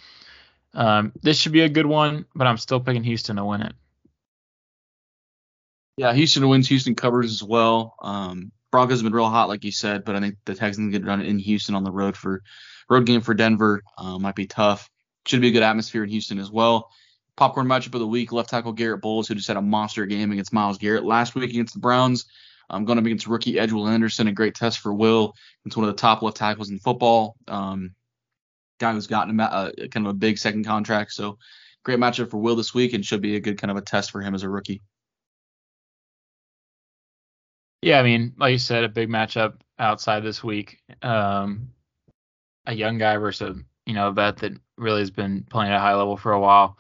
um, 0.75 1.13
this 1.23 1.39
should 1.39 1.53
be 1.53 1.63
a 1.63 1.69
good 1.69 1.87
one, 1.87 2.27
but 2.35 2.47
I'm 2.47 2.57
still 2.57 2.81
picking 2.81 3.05
Houston 3.05 3.37
to 3.37 3.45
win 3.45 3.63
it. 3.63 3.73
Yeah, 5.97 6.13
Houston 6.13 6.49
wins. 6.49 6.69
Houston 6.69 6.95
covers 6.95 7.33
as 7.33 7.43
well. 7.43 7.95
Um, 8.03 8.51
Broncos 8.73 8.99
have 8.99 9.05
been 9.05 9.15
real 9.15 9.29
hot, 9.29 9.49
like 9.49 9.65
you 9.65 9.71
said, 9.71 10.05
but 10.05 10.17
I 10.17 10.21
think 10.21 10.37
the 10.45 10.55
Texans 10.55 10.93
get 10.93 11.07
run 11.07 11.21
in 11.21 11.39
Houston 11.39 11.77
on 11.77 11.85
the 11.85 11.93
road 11.93 12.17
for 12.17 12.43
road 12.91 13.07
game 13.07 13.21
for 13.21 13.35
Denver 13.35 13.83
uh, 13.97 14.19
might 14.19 14.35
be 14.35 14.47
tough. 14.47 14.91
Should 15.27 15.41
be 15.41 15.49
a 15.49 15.53
good 15.53 15.63
atmosphere 15.63 16.03
in 16.03 16.11
Houston 16.11 16.39
as 16.39 16.51
well. 16.51 16.91
Popcorn 17.37 17.67
matchup 17.67 17.95
of 17.95 18.01
the 18.01 18.07
week: 18.07 18.33
left 18.33 18.51
tackle 18.51 18.73
Garrett 18.73 19.01
Bolles, 19.01 19.29
who 19.29 19.35
just 19.35 19.49
had 19.49 19.57
a 19.57 19.63
monster 19.63 20.07
game 20.07 20.33
against 20.33 20.53
Myles 20.53 20.79
Garrett 20.79 21.05
last 21.05 21.35
week 21.35 21.51
against 21.51 21.75
the 21.75 21.81
Browns. 21.81 22.27
I'm 22.71 22.85
going 22.85 22.99
up 22.99 23.05
against 23.05 23.27
rookie 23.27 23.59
edge 23.59 23.73
Will 23.73 23.89
Anderson, 23.89 24.29
a 24.29 24.33
great 24.33 24.55
test 24.55 24.79
for 24.79 24.95
Will. 24.95 25.35
It's 25.67 25.77
one 25.77 25.87
of 25.87 25.95
the 25.95 26.01
top 26.01 26.23
left 26.23 26.37
tackles 26.37 26.71
in 26.71 26.79
football. 26.79 27.37
Um, 27.47 27.95
guy 28.79 28.93
who's 28.93 29.07
gotten 29.07 29.39
a, 29.39 29.73
a, 29.79 29.89
kind 29.89 30.07
of 30.07 30.11
a 30.11 30.19
big 30.19 30.39
second 30.39 30.65
contract, 30.65 31.13
so 31.13 31.39
great 31.85 31.99
matchup 31.99 32.31
for 32.31 32.39
Will 32.39 32.57
this 32.57 32.75
week, 32.75 32.93
and 32.93 33.05
should 33.05 33.23
be 33.23 33.37
a 33.37 33.41
good 33.41 33.59
kind 33.59 33.71
of 33.71 33.77
a 33.77 33.83
test 33.83 34.11
for 34.11 34.21
him 34.21 34.35
as 34.35 34.43
a 34.43 34.49
rookie. 34.49 34.83
Yeah, 37.83 38.01
I 38.01 38.03
mean, 38.03 38.33
like 38.39 38.53
you 38.53 38.59
said, 38.59 38.85
a 38.85 38.89
big 38.89 39.11
matchup 39.11 39.61
outside 39.79 40.21
this 40.21 40.43
week. 40.43 40.79
Um, 41.03 41.69
a 42.67 42.75
young 42.75 42.97
guy 42.97 43.17
versus 43.19 43.57
a 43.57 43.61
you 43.87 43.95
know 43.95 44.09
a 44.09 44.13
vet 44.13 44.39
that 44.39 44.53
really 44.79 45.01
has 45.01 45.11
been 45.11 45.45
playing 45.51 45.71
at 45.71 45.77
a 45.77 45.81
high 45.81 45.95
level 45.95 46.17
for 46.17 46.33
a 46.33 46.41
while. 46.41 46.79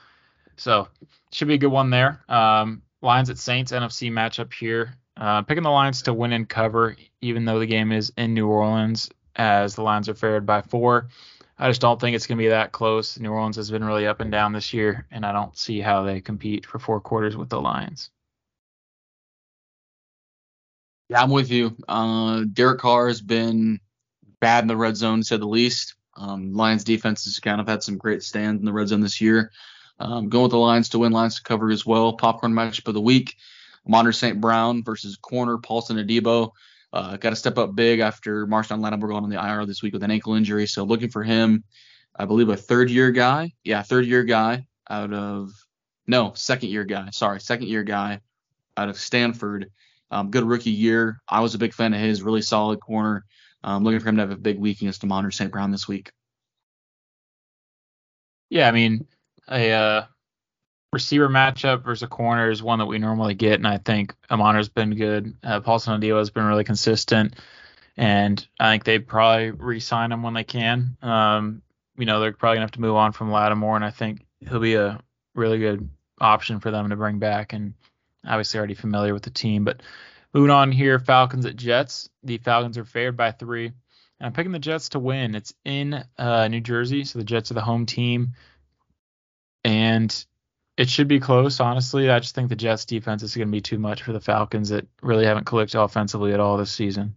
So 0.56 0.88
should 1.32 1.48
be 1.48 1.54
a 1.54 1.58
good 1.58 1.68
one 1.68 1.90
there. 1.90 2.22
Um, 2.28 2.82
Lions 3.02 3.30
at 3.30 3.38
Saints 3.38 3.72
NFC 3.72 4.10
matchup 4.10 4.52
here. 4.52 4.96
Uh, 5.16 5.42
picking 5.42 5.62
the 5.62 5.70
Lions 5.70 6.02
to 6.02 6.14
win 6.14 6.32
and 6.32 6.48
cover, 6.48 6.96
even 7.20 7.44
though 7.44 7.60
the 7.60 7.66
game 7.66 7.92
is 7.92 8.12
in 8.16 8.34
New 8.34 8.48
Orleans, 8.48 9.10
as 9.36 9.76
the 9.76 9.82
Lions 9.82 10.08
are 10.08 10.14
favored 10.14 10.46
by 10.46 10.62
four. 10.62 11.08
I 11.56 11.68
just 11.68 11.80
don't 11.80 12.00
think 12.00 12.16
it's 12.16 12.26
going 12.26 12.38
to 12.38 12.42
be 12.42 12.48
that 12.48 12.72
close. 12.72 13.18
New 13.18 13.30
Orleans 13.30 13.56
has 13.56 13.70
been 13.70 13.84
really 13.84 14.08
up 14.08 14.20
and 14.20 14.32
down 14.32 14.52
this 14.52 14.74
year, 14.74 15.06
and 15.12 15.24
I 15.24 15.32
don't 15.32 15.56
see 15.56 15.80
how 15.80 16.02
they 16.02 16.20
compete 16.20 16.66
for 16.66 16.80
four 16.80 17.00
quarters 17.00 17.36
with 17.36 17.48
the 17.48 17.60
Lions. 17.60 18.10
Yeah, 21.08 21.22
I'm 21.22 21.30
with 21.30 21.50
you. 21.50 21.76
Uh, 21.86 22.44
Derek 22.52 22.80
Carr 22.80 23.06
has 23.06 23.20
been 23.20 23.78
bad 24.40 24.64
in 24.64 24.68
the 24.68 24.76
red 24.76 24.96
zone, 24.96 25.20
to 25.20 25.24
say 25.24 25.36
the 25.36 25.46
least. 25.46 25.94
Um, 26.16 26.54
Lions 26.54 26.82
defense 26.82 27.24
has 27.24 27.38
kind 27.38 27.60
of 27.60 27.68
had 27.68 27.82
some 27.82 27.98
great 27.98 28.22
stands 28.22 28.60
in 28.60 28.64
the 28.64 28.72
red 28.72 28.88
zone 28.88 29.00
this 29.00 29.20
year. 29.20 29.52
Um, 29.98 30.28
going 30.28 30.44
with 30.44 30.52
the 30.52 30.58
Lions 30.58 30.88
to 30.90 30.98
win, 30.98 31.12
Lions 31.12 31.36
to 31.36 31.42
cover 31.42 31.70
as 31.70 31.86
well. 31.86 32.14
Popcorn 32.14 32.52
matchup 32.52 32.88
of 32.88 32.94
the 32.94 33.00
week: 33.00 33.34
Amon-Ra 33.86 34.12
St. 34.12 34.40
Brown 34.40 34.82
versus 34.82 35.16
corner 35.16 35.58
Paulson 35.58 35.96
Adebo. 35.96 36.50
Uh, 36.92 37.16
got 37.16 37.30
to 37.30 37.36
step 37.36 37.58
up 37.58 37.74
big 37.74 38.00
after 38.00 38.46
Marshon 38.46 38.80
Lattimore 38.80 39.08
going 39.08 39.24
on 39.24 39.30
the 39.30 39.44
IR 39.44 39.66
this 39.66 39.82
week 39.82 39.92
with 39.92 40.04
an 40.04 40.12
ankle 40.12 40.34
injury. 40.34 40.66
So 40.66 40.84
looking 40.84 41.10
for 41.10 41.24
him, 41.24 41.64
I 42.14 42.24
believe 42.24 42.48
a 42.48 42.56
third 42.56 42.88
year 42.88 43.10
guy. 43.10 43.52
Yeah, 43.64 43.82
third 43.82 44.06
year 44.06 44.22
guy 44.22 44.66
out 44.88 45.12
of 45.12 45.52
no 46.06 46.32
second 46.34 46.68
year 46.68 46.84
guy. 46.84 47.08
Sorry, 47.10 47.40
second 47.40 47.68
year 47.68 47.82
guy 47.82 48.20
out 48.76 48.88
of 48.88 48.96
Stanford. 48.96 49.70
Um, 50.10 50.30
good 50.30 50.44
rookie 50.44 50.70
year. 50.70 51.20
I 51.28 51.40
was 51.40 51.54
a 51.54 51.58
big 51.58 51.74
fan 51.74 51.94
of 51.94 52.00
his. 52.00 52.22
Really 52.22 52.42
solid 52.42 52.80
corner. 52.80 53.24
Um, 53.64 53.82
looking 53.82 54.00
for 54.00 54.08
him 54.08 54.16
to 54.16 54.22
have 54.22 54.30
a 54.30 54.36
big 54.36 54.58
week 54.58 54.80
against 54.80 55.02
Amon-Ra 55.02 55.30
St. 55.30 55.50
Brown 55.50 55.70
this 55.70 55.88
week. 55.88 56.12
Yeah, 58.50 58.68
I 58.68 58.72
mean, 58.72 59.06
a 59.48 59.72
uh, 59.72 60.04
receiver 60.92 61.28
matchup 61.28 61.84
versus 61.84 62.02
a 62.02 62.08
corner 62.08 62.50
is 62.50 62.62
one 62.62 62.78
that 62.78 62.86
we 62.86 62.98
normally 62.98 63.34
get, 63.34 63.54
and 63.54 63.66
I 63.66 63.78
think 63.78 64.14
Amon-Ra's 64.30 64.68
been 64.68 64.94
good. 64.94 65.36
Uh, 65.42 65.60
Paulson 65.60 66.00
Adebo 66.00 66.18
has 66.18 66.30
been 66.30 66.44
really 66.44 66.64
consistent, 66.64 67.34
and 67.96 68.46
I 68.58 68.72
think 68.72 68.84
they 68.84 68.98
probably 68.98 69.50
re-sign 69.50 70.12
him 70.12 70.22
when 70.22 70.34
they 70.34 70.44
can. 70.44 70.96
Um, 71.02 71.62
you 71.96 72.06
know, 72.06 72.20
they're 72.20 72.32
probably 72.32 72.56
gonna 72.56 72.64
have 72.64 72.72
to 72.72 72.80
move 72.80 72.96
on 72.96 73.12
from 73.12 73.30
Lattimore, 73.30 73.76
and 73.76 73.84
I 73.84 73.90
think 73.90 74.20
he'll 74.40 74.60
be 74.60 74.74
a 74.74 75.00
really 75.34 75.58
good 75.58 75.88
option 76.20 76.60
for 76.60 76.70
them 76.70 76.90
to 76.90 76.96
bring 76.96 77.18
back. 77.18 77.52
And 77.52 77.74
obviously 78.26 78.58
already 78.58 78.74
familiar 78.74 79.14
with 79.14 79.22
the 79.22 79.30
team. 79.30 79.64
But 79.64 79.82
moving 80.32 80.50
on 80.50 80.72
here, 80.72 80.98
Falcons 80.98 81.46
at 81.46 81.56
Jets. 81.56 82.08
The 82.22 82.38
Falcons 82.38 82.78
are 82.78 82.84
favored 82.84 83.16
by 83.16 83.32
three. 83.32 83.72
I'm 84.20 84.32
picking 84.32 84.52
the 84.52 84.58
Jets 84.58 84.90
to 84.90 84.98
win. 84.98 85.34
It's 85.34 85.52
in 85.64 86.02
uh, 86.16 86.48
New 86.48 86.60
Jersey, 86.60 87.04
so 87.04 87.18
the 87.18 87.24
Jets 87.24 87.50
are 87.50 87.54
the 87.54 87.60
home 87.60 87.84
team. 87.84 88.32
And 89.64 90.24
it 90.76 90.90
should 90.90 91.08
be 91.08 91.20
close, 91.20 91.60
honestly. 91.60 92.10
I 92.10 92.18
just 92.18 92.34
think 92.34 92.48
the 92.48 92.56
Jets 92.56 92.84
defense 92.84 93.22
is 93.22 93.34
going 93.34 93.48
to 93.48 93.52
be 93.52 93.60
too 93.60 93.78
much 93.78 94.02
for 94.02 94.12
the 94.12 94.20
Falcons 94.20 94.68
that 94.70 94.86
really 95.02 95.24
haven't 95.24 95.44
clicked 95.44 95.74
offensively 95.74 96.32
at 96.32 96.40
all 96.40 96.56
this 96.56 96.72
season. 96.72 97.14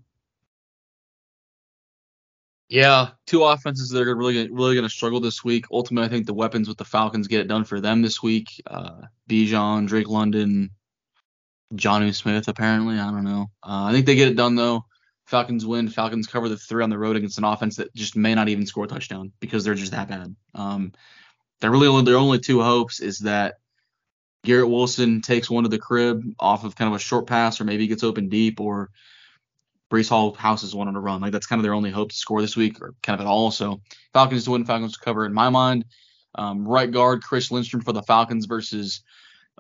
Yeah, 2.70 3.12
two 3.26 3.44
offenses 3.46 3.90
that 3.90 4.06
are 4.06 4.16
really 4.16 4.50
really 4.50 4.76
going 4.76 4.84
to 4.84 4.94
struggle 4.94 5.22
this 5.22 5.42
week. 5.44 5.66
Ultimately, 5.72 6.06
I 6.06 6.12
think 6.12 6.26
the 6.26 6.34
weapons 6.34 6.68
with 6.68 6.78
the 6.78 6.84
Falcons 6.86 7.28
get 7.28 7.40
it 7.40 7.48
done 7.48 7.64
for 7.64 7.80
them 7.80 8.02
this 8.02 8.22
week. 8.22 8.62
Uh, 8.68 9.04
Bijan, 9.30 9.88
Drake 9.88 10.10
London, 10.10 10.72
Jonnu 11.74 12.14
Smith, 12.14 12.50
apparently. 12.50 13.00
I 13.00 13.10
don't 13.10 13.24
know. 13.24 13.50
Uh, 13.64 13.86
I 13.86 13.94
think 13.94 14.06
they 14.06 14.16
get 14.16 14.28
it 14.28 14.36
done 14.36 14.56
though. 14.56 14.86
Falcons 15.28 15.66
win. 15.66 15.88
Falcons 15.88 16.28
cover 16.28 16.50
the 16.50 16.58
three 16.58 16.84
on 16.84 16.90
the 16.90 16.98
road 16.98 17.16
against 17.16 17.38
an 17.38 17.46
offense 17.46 17.78
that 17.78 17.94
just 17.96 18.18
may 18.18 18.36
not 18.36 18.50
even 18.50 18.66
score 18.66 18.84
a 18.84 18.88
touchdown 18.88 19.32
because 19.40 19.64
they're 19.64 19.74
just 19.74 19.92
that 19.92 20.10
bad. 20.10 20.36
Um, 20.54 20.92
they're 21.60 21.72
really 21.72 21.88
only 21.88 22.04
their 22.04 22.18
only 22.18 22.40
two 22.40 22.62
hopes 22.62 23.00
is 23.00 23.20
that 23.20 23.56
Garrett 24.44 24.70
Wilson 24.70 25.22
takes 25.22 25.50
one 25.50 25.64
to 25.64 25.70
the 25.70 25.80
crib 25.80 26.24
off 26.40 26.64
of 26.64 26.76
kind 26.76 26.90
of 26.90 26.96
a 26.96 27.00
short 27.00 27.28
pass, 27.28 27.60
or 27.60 27.66
maybe 27.66 27.88
gets 27.88 28.04
open 28.04 28.30
deep, 28.30 28.60
or 28.60 28.90
Breece 29.92 30.10
Hall 30.10 30.34
houses 30.34 30.76
one 30.76 30.88
on 30.88 30.96
a 30.96 31.02
run. 31.02 31.22
Like 31.22 31.32
that's 31.32 31.48
kind 31.48 31.60
of 31.60 31.64
their 31.64 31.74
only 31.74 31.92
hope 31.92 32.10
to 32.12 32.16
score 32.16 32.42
this 32.42 32.56
week, 32.56 32.82
or 32.82 32.94
kind 33.04 33.20
of 33.20 33.26
at 33.26 33.30
all. 33.30 33.52
So 33.52 33.82
Falcons 34.14 34.46
to 34.46 34.52
win, 34.52 34.66
Falcons 34.66 34.94
to 34.94 35.04
cover 35.04 35.26
in 35.26 35.34
my 35.34 35.50
mind. 35.50 35.86
Um, 36.36 36.68
right 36.68 36.92
guard 36.92 37.24
Chris 37.24 37.52
Lindstrom 37.52 37.82
for 37.82 37.94
the 37.94 38.04
Falcons 38.04 38.46
versus 38.46 39.02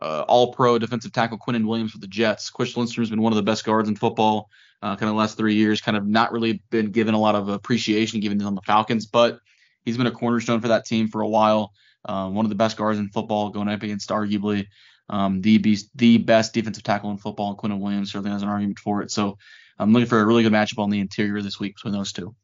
uh, 0.01 0.23
All-Pro 0.27 0.77
defensive 0.77 1.11
tackle 1.11 1.39
Quinnen 1.39 1.65
Williams 1.65 1.91
for 1.91 1.97
the 1.97 2.07
Jets. 2.07 2.51
Chris 2.51 2.77
Lindstrom's 2.77 3.09
been 3.09 3.21
one 3.21 3.33
of 3.33 3.37
the 3.37 3.43
best 3.43 3.65
guards 3.65 3.89
in 3.89 3.95
football, 3.95 4.49
uh, 4.83 4.95
kind 4.95 5.09
of 5.09 5.15
the 5.15 5.19
last 5.19 5.37
three 5.37 5.55
years. 5.55 5.81
Kind 5.81 5.97
of 5.97 6.05
not 6.05 6.31
really 6.31 6.61
been 6.69 6.91
given 6.91 7.15
a 7.15 7.19
lot 7.19 7.33
of 7.33 7.49
appreciation 7.49 8.19
given 8.19 8.41
on 8.43 8.53
the 8.53 8.61
Falcons, 8.61 9.07
but 9.07 9.39
he's 9.85 9.97
been 9.97 10.07
a 10.07 10.11
cornerstone 10.11 10.61
for 10.61 10.67
that 10.67 10.85
team 10.85 11.07
for 11.07 11.21
a 11.21 11.27
while. 11.27 11.73
Um, 12.07 12.33
one 12.33 12.45
of 12.45 12.49
the 12.49 12.55
best 12.55 12.77
guards 12.77 12.99
in 12.99 13.09
football, 13.09 13.49
going 13.49 13.67
up 13.67 13.83
against 13.83 14.09
arguably 14.09 14.67
um, 15.09 15.41
the 15.41 15.77
the 15.95 16.17
best 16.17 16.53
defensive 16.53 16.83
tackle 16.83 17.11
in 17.11 17.17
football. 17.17 17.49
And 17.49 17.57
Quinnen 17.57 17.79
Williams 17.79 18.11
certainly 18.11 18.31
has 18.31 18.43
an 18.43 18.49
argument 18.49 18.79
for 18.79 19.01
it. 19.01 19.11
So 19.11 19.37
I'm 19.79 19.93
looking 19.93 20.07
for 20.07 20.19
a 20.19 20.25
really 20.25 20.43
good 20.43 20.53
matchup 20.53 20.81
on 20.81 20.89
the 20.89 20.99
interior 20.99 21.41
this 21.41 21.59
week 21.59 21.75
between 21.75 21.93
those 21.93 22.11
two. 22.11 22.35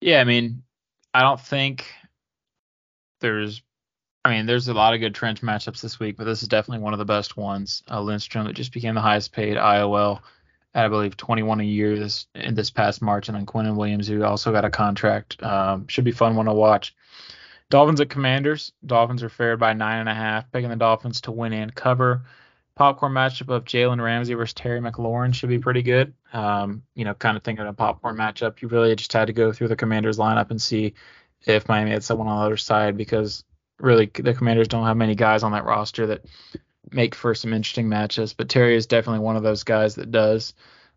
Yeah, 0.00 0.20
I 0.20 0.24
mean, 0.24 0.62
I 1.12 1.22
don't 1.22 1.40
think 1.40 1.86
there's. 3.20 3.62
I 4.24 4.30
mean, 4.30 4.46
there's 4.46 4.68
a 4.68 4.74
lot 4.74 4.94
of 4.94 5.00
good 5.00 5.14
trench 5.14 5.40
matchups 5.40 5.80
this 5.80 5.98
week, 5.98 6.16
but 6.16 6.24
this 6.24 6.42
is 6.42 6.48
definitely 6.48 6.82
one 6.82 6.92
of 6.92 6.98
the 6.98 7.04
best 7.04 7.36
ones. 7.36 7.82
Uh, 7.90 8.00
Lindstrom 8.00 8.46
that 8.46 8.52
just 8.52 8.72
became 8.72 8.94
the 8.94 9.00
highest 9.00 9.32
paid 9.32 9.56
IOL 9.56 10.20
at 10.74 10.84
I 10.84 10.88
believe 10.88 11.16
21 11.16 11.60
a 11.60 11.64
year 11.64 11.98
this 11.98 12.26
in 12.34 12.54
this 12.54 12.70
past 12.70 13.00
March, 13.00 13.28
and 13.28 13.36
then 13.36 13.46
Quinnen 13.46 13.76
Williams 13.76 14.06
who 14.06 14.22
also 14.24 14.52
got 14.52 14.64
a 14.64 14.70
contract. 14.70 15.42
Um, 15.42 15.86
should 15.88 16.04
be 16.04 16.12
fun 16.12 16.36
one 16.36 16.46
to 16.46 16.52
watch. 16.52 16.94
Dolphins 17.70 18.00
at 18.00 18.08
Commanders. 18.08 18.72
Dolphins 18.84 19.22
are 19.22 19.28
favored 19.28 19.58
by 19.58 19.74
nine 19.74 20.00
and 20.00 20.08
a 20.08 20.14
half, 20.14 20.50
picking 20.50 20.70
the 20.70 20.76
Dolphins 20.76 21.20
to 21.22 21.32
win 21.32 21.52
and 21.52 21.74
cover. 21.74 22.22
Popcorn 22.74 23.12
matchup 23.12 23.54
of 23.54 23.64
Jalen 23.64 24.00
Ramsey 24.00 24.34
versus 24.34 24.54
Terry 24.54 24.80
McLaurin 24.80 25.34
should 25.34 25.48
be 25.48 25.58
pretty 25.58 25.82
good. 25.82 26.14
Um, 26.32 26.82
you 26.94 27.04
know, 27.04 27.14
kind 27.14 27.36
of 27.36 27.42
thinking 27.42 27.64
of 27.64 27.70
a 27.70 27.74
popcorn 27.74 28.16
matchup, 28.16 28.62
you 28.62 28.68
really 28.68 28.94
just 28.94 29.12
had 29.12 29.26
to 29.26 29.32
go 29.32 29.52
through 29.52 29.68
the 29.68 29.76
Commanders 29.76 30.16
lineup 30.16 30.50
and 30.50 30.62
see 30.62 30.94
if 31.44 31.68
Miami 31.68 31.90
had 31.90 32.04
someone 32.04 32.28
on 32.28 32.38
the 32.38 32.46
other 32.46 32.56
side 32.56 32.96
because 32.96 33.44
really 33.80 34.06
the 34.14 34.34
Commanders 34.34 34.68
don't 34.68 34.86
have 34.86 34.96
many 34.96 35.14
guys 35.14 35.42
on 35.42 35.52
that 35.52 35.64
roster 35.64 36.06
that 36.06 36.24
make 36.90 37.14
for 37.14 37.34
some 37.34 37.52
interesting 37.52 37.88
matches. 37.88 38.32
But 38.32 38.48
Terry 38.48 38.76
is 38.76 38.86
definitely 38.86 39.20
one 39.20 39.36
of 39.36 39.42
those 39.42 39.64
guys 39.64 39.96
that 39.96 40.10
does. 40.10 40.54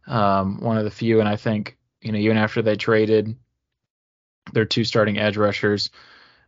Um, 0.08 0.62
one 0.62 0.78
of 0.78 0.84
the 0.84 0.92
few, 0.92 1.20
and 1.20 1.30
I 1.30 1.36
think 1.36 1.78
you 2.02 2.12
know 2.12 2.20
even 2.20 2.38
after 2.38 2.62
they 2.62 2.76
traded 2.76 3.36
their 4.54 4.66
two 4.66 4.84
starting 4.84 5.18
edge 5.18 5.38
rushers, 5.38 5.90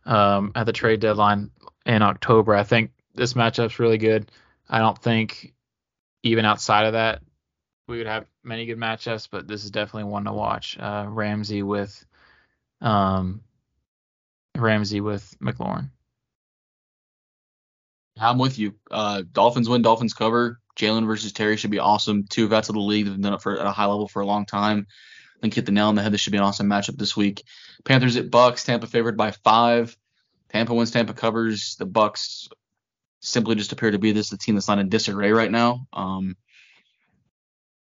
um, 0.06 0.52
at 0.54 0.66
the 0.66 0.72
trade 0.72 1.00
deadline 1.00 1.50
in 1.86 2.02
October. 2.02 2.54
I 2.54 2.64
think 2.64 2.90
this 3.14 3.34
matchup's 3.34 3.78
really 3.78 3.98
good. 3.98 4.30
I 4.68 4.78
don't 4.78 4.98
think 4.98 5.52
even 6.22 6.44
outside 6.44 6.86
of 6.86 6.92
that 6.94 7.20
we 7.86 7.98
would 7.98 8.06
have 8.06 8.26
many 8.42 8.66
good 8.66 8.78
matchups, 8.78 9.28
but 9.30 9.46
this 9.46 9.64
is 9.64 9.70
definitely 9.70 10.10
one 10.10 10.24
to 10.24 10.32
watch. 10.32 10.78
Uh, 10.78 11.06
Ramsey 11.08 11.62
with 11.62 12.04
um, 12.80 13.42
Ramsey 14.56 15.00
with 15.00 15.36
McLaurin. 15.40 15.90
I'm 18.18 18.38
with 18.38 18.58
you. 18.58 18.74
Uh, 18.90 19.22
Dolphins 19.32 19.68
win, 19.68 19.82
Dolphins 19.82 20.14
cover. 20.14 20.60
Jalen 20.76 21.06
versus 21.06 21.32
Terry 21.32 21.56
should 21.56 21.70
be 21.70 21.78
awesome. 21.78 22.24
Two 22.24 22.48
vets 22.48 22.68
of 22.68 22.74
the 22.74 22.80
league 22.80 23.04
that 23.04 23.12
have 23.12 23.20
done 23.20 23.34
it 23.34 23.42
for 23.42 23.58
at 23.58 23.66
a 23.66 23.72
high 23.72 23.86
level 23.86 24.08
for 24.08 24.22
a 24.22 24.26
long 24.26 24.46
time 24.46 24.86
think 25.44 25.54
hit 25.54 25.66
the 25.66 25.72
nail 25.72 25.88
on 25.88 25.94
the 25.94 26.02
head. 26.02 26.10
This 26.10 26.22
should 26.22 26.32
be 26.32 26.38
an 26.38 26.44
awesome 26.44 26.68
matchup 26.68 26.96
this 26.96 27.14
week. 27.14 27.42
Panthers 27.84 28.16
at 28.16 28.30
Bucks. 28.30 28.64
Tampa 28.64 28.86
favored 28.86 29.18
by 29.18 29.30
five. 29.30 29.94
Tampa 30.48 30.72
wins. 30.72 30.90
Tampa 30.90 31.12
covers. 31.12 31.76
The 31.76 31.84
Bucks 31.84 32.48
simply 33.20 33.54
just 33.54 33.72
appear 33.72 33.90
to 33.90 33.98
be 33.98 34.12
this 34.12 34.30
the 34.30 34.38
team 34.38 34.54
that's 34.54 34.68
not 34.68 34.78
in 34.78 34.88
disarray 34.88 35.32
right 35.32 35.50
now. 35.50 35.86
Um, 35.92 36.36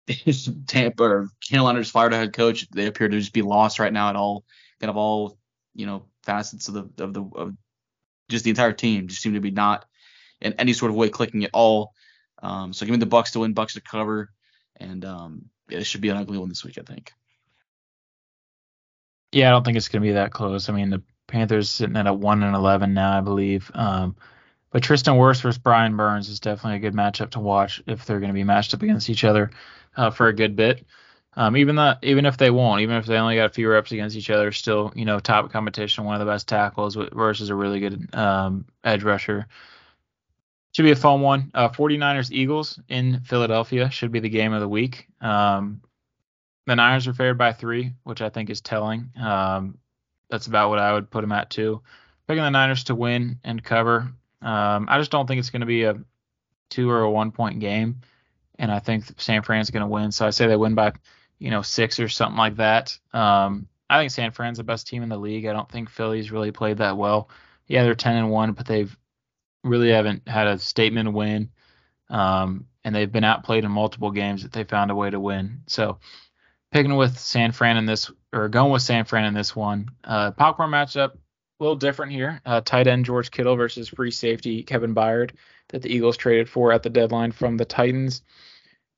Tampa 0.68 1.03
or 1.03 1.30
Carolina 1.49 1.80
just 1.80 1.91
fired 1.91 2.14
a 2.14 2.18
head 2.18 2.34
coach. 2.34 2.70
They 2.70 2.86
appear 2.86 3.10
to 3.10 3.20
just 3.20 3.34
be 3.34 3.41
lost 3.41 3.80
right 3.80 3.91
now 3.91 4.10
at 4.10 4.16
all 4.16 4.45
kind 4.80 4.91
of 4.91 4.97
all 4.97 5.39
you 5.74 5.88
know 5.88 6.05
facets 6.24 6.68
of 6.68 6.76
the 6.76 7.03
of 7.03 7.14
the 7.16 7.24
of 7.36 7.53
just 8.30 8.43
the 8.43 8.51
entire 8.51 8.74
team 8.74 9.08
just 9.08 9.24
seem 9.24 9.34
to 9.34 9.39
be 9.39 9.51
not 9.51 9.86
in 10.41 10.53
any 10.53 10.74
sort 10.74 10.91
of 10.91 10.95
way 10.95 11.10
clicking 11.10 11.43
at 11.43 11.49
all. 11.53 11.93
Um, 12.39 12.72
so 12.72 12.86
give 12.86 12.93
me 12.93 12.99
the 12.99 13.08
Bucks 13.08 13.32
to 13.32 13.39
win, 13.39 13.53
Bucks 13.53 13.74
to 13.74 13.82
cover, 13.82 14.30
and 14.76 15.03
um, 15.05 15.45
yeah, 15.70 15.80
it 15.80 15.86
should 15.86 16.01
be 16.01 16.10
an 16.10 16.18
ugly 16.18 16.38
one 16.38 16.49
this 16.49 16.64
week, 16.64 16.78
I 16.78 16.84
think. 16.84 17.12
Yeah, 19.32 19.47
I 19.47 19.51
don't 19.51 19.63
think 19.63 19.78
it's 19.78 19.89
going 19.89 20.01
to 20.01 20.07
be 20.07 20.13
that 20.13 20.32
close. 20.32 20.69
I 20.69 20.73
mean, 20.73 20.89
the 20.89 21.01
Panthers 21.28 21.69
sitting 21.69 21.97
at 21.97 22.07
a 22.07 22.13
one 22.13 22.43
and 22.43 22.55
eleven 22.55 22.93
now, 22.93 23.17
I 23.17 23.21
believe. 23.21 23.69
Um, 23.73 24.15
but 24.71 24.84
Tristan 24.84 25.15
Wirfs 25.15 25.41
versus 25.41 25.57
Brian 25.57 25.97
Burns 25.97 26.30
is 26.30 26.39
definitely 26.39 26.78
a 26.78 26.80
good 26.80 26.93
matchup 26.93 27.32
to 27.32 27.39
watch 27.39 27.82
if 27.88 28.05
they're 28.05 28.19
going 28.19 28.30
to 28.30 28.34
be 28.34 28.43
matched 28.43 28.73
up 28.73 28.82
against 28.82 29.09
each 29.09 29.23
other 29.23 29.51
uh, 29.95 30.09
for 30.09 30.28
a 30.28 30.34
good 30.34 30.55
bit. 30.55 30.86
Um, 31.36 31.55
even 31.55 31.75
that, 31.75 31.99
even 32.03 32.25
if 32.25 32.38
they 32.38 32.49
won't, 32.49 32.82
even 32.82 32.95
if 32.95 33.05
they 33.05 33.17
only 33.17 33.36
got 33.36 33.45
a 33.45 33.53
few 33.53 33.69
reps 33.69 33.91
against 33.91 34.15
each 34.15 34.30
other, 34.30 34.51
still, 34.51 34.91
you 34.95 35.05
know, 35.05 35.19
top 35.19 35.51
competition, 35.51 36.03
one 36.03 36.15
of 36.15 36.19
the 36.19 36.32
best 36.32 36.47
tackles 36.47 36.95
versus 36.95 37.49
a 37.49 37.55
really 37.55 37.80
good 37.80 38.15
um, 38.15 38.65
edge 38.84 39.03
rusher. 39.03 39.47
Should 40.73 40.84
be 40.84 40.91
a 40.91 40.95
fun 40.95 41.21
one. 41.21 41.51
Uh, 41.53 41.69
49ers 41.69 42.32
Eagles 42.32 42.80
in 42.89 43.21
Philadelphia 43.21 43.89
should 43.89 44.11
be 44.11 44.19
the 44.19 44.30
game 44.30 44.53
of 44.53 44.61
the 44.61 44.67
week. 44.67 45.07
Um, 45.21 45.82
the 46.68 46.76
Niners 46.76 47.07
are 47.07 47.13
favored 47.13 47.38
by 47.38 47.53
three, 47.53 47.93
which 48.03 48.22
I 48.22 48.30
think 48.30 48.49
is 48.49 48.61
telling. 48.61 49.09
Um, 49.20 49.78
that's 50.30 50.47
about 50.47 50.70
what 50.70 50.80
I 50.80 50.93
would 50.93 51.09
put 51.09 51.22
them 51.22 51.32
at 51.32 51.49
too. 51.49 51.82
Picking 52.28 52.43
the 52.43 52.51
Niners 52.51 52.84
to 52.86 52.95
win 52.95 53.39
and 53.43 53.63
cover. 53.63 54.11
Um, 54.41 54.88
I 54.89 54.99
just 54.99 55.09
don't 55.09 55.26
think 55.26 55.39
it's 55.39 55.49
going 55.49 55.61
to 55.61 55.65
be 55.65 55.84
a 55.84 55.97
two 56.70 56.89
or 56.89 57.01
a 57.01 57.09
one 57.09 57.32
point 57.32 57.59
game, 57.59 58.01
and 58.59 58.70
I 58.70 58.80
think 58.80 59.05
San 59.18 59.41
Fran's 59.41 59.72
going 59.72 59.82
to 59.82 59.88
win. 59.88 60.11
So 60.11 60.28
I 60.28 60.32
say 60.32 60.47
they 60.47 60.57
win 60.57 60.76
by, 60.76 60.91
you 61.39 61.51
know, 61.51 61.61
six 61.61 62.01
or 62.01 62.09
something 62.09 62.38
like 62.38 62.57
that. 62.57 62.97
Um, 63.13 63.70
I 63.89 63.99
think 63.99 64.11
San 64.11 64.32
Fran's 64.32 64.57
the 64.57 64.65
best 64.65 64.88
team 64.88 65.03
in 65.03 65.09
the 65.09 65.18
league. 65.18 65.45
I 65.45 65.53
don't 65.53 65.72
think 65.72 65.89
Philly's 65.89 66.32
really 66.32 66.51
played 66.51 66.80
that 66.80 66.97
well. 66.97 67.30
Yeah, 67.68 67.84
they're 67.84 67.95
ten 67.95 68.18
and 68.18 68.30
one, 68.30 68.51
but 68.51 68.65
they've 68.65 68.95
really 69.63 69.91
haven't 69.91 70.28
had 70.28 70.47
a 70.47 70.59
statement 70.59 71.13
win. 71.13 71.49
Um, 72.09 72.68
and 72.84 72.95
they've 72.95 73.11
been 73.11 73.26
outplayed 73.26 73.65
in 73.65 73.72
multiple 73.72 74.11
games 74.11 74.43
that 74.43 74.53
they 74.53 74.63
found 74.63 74.91
a 74.91 74.95
way 74.95 75.09
to 75.09 75.20
win. 75.20 75.61
So 75.68 75.99
picking 76.78 76.95
with 76.95 77.17
San 77.17 77.51
Fran 77.53 77.78
in 77.78 77.88
this, 77.88 78.11
or 78.32 78.49
going 78.49 78.71
with 78.71 78.84
San 78.84 79.03
Fran 79.03 79.25
in 79.25 79.34
this 79.34 79.55
one. 79.55 79.89
Uh, 80.03 80.30
popcorn 80.30 80.69
matchup, 80.69 81.13
a 81.13 81.17
little 81.59 81.75
different 81.75 82.11
here. 82.11 82.39
Uh, 82.45 82.61
tight 82.61 82.86
end 82.86 83.03
George 83.03 83.32
Kittle 83.32 83.55
versus 83.55 83.89
free 83.89 84.11
safety 84.11 84.61
Kevin 84.61 84.93
Byard 84.93 85.32
that 85.69 85.82
the 85.82 85.89
Eagles 85.89 86.17
traded 86.17 86.47
for 86.47 86.71
at 86.71 86.84
the 86.84 86.91
deadline 86.91 87.32
from 87.32 87.57
the 87.57 87.65
Titans. 87.65 88.21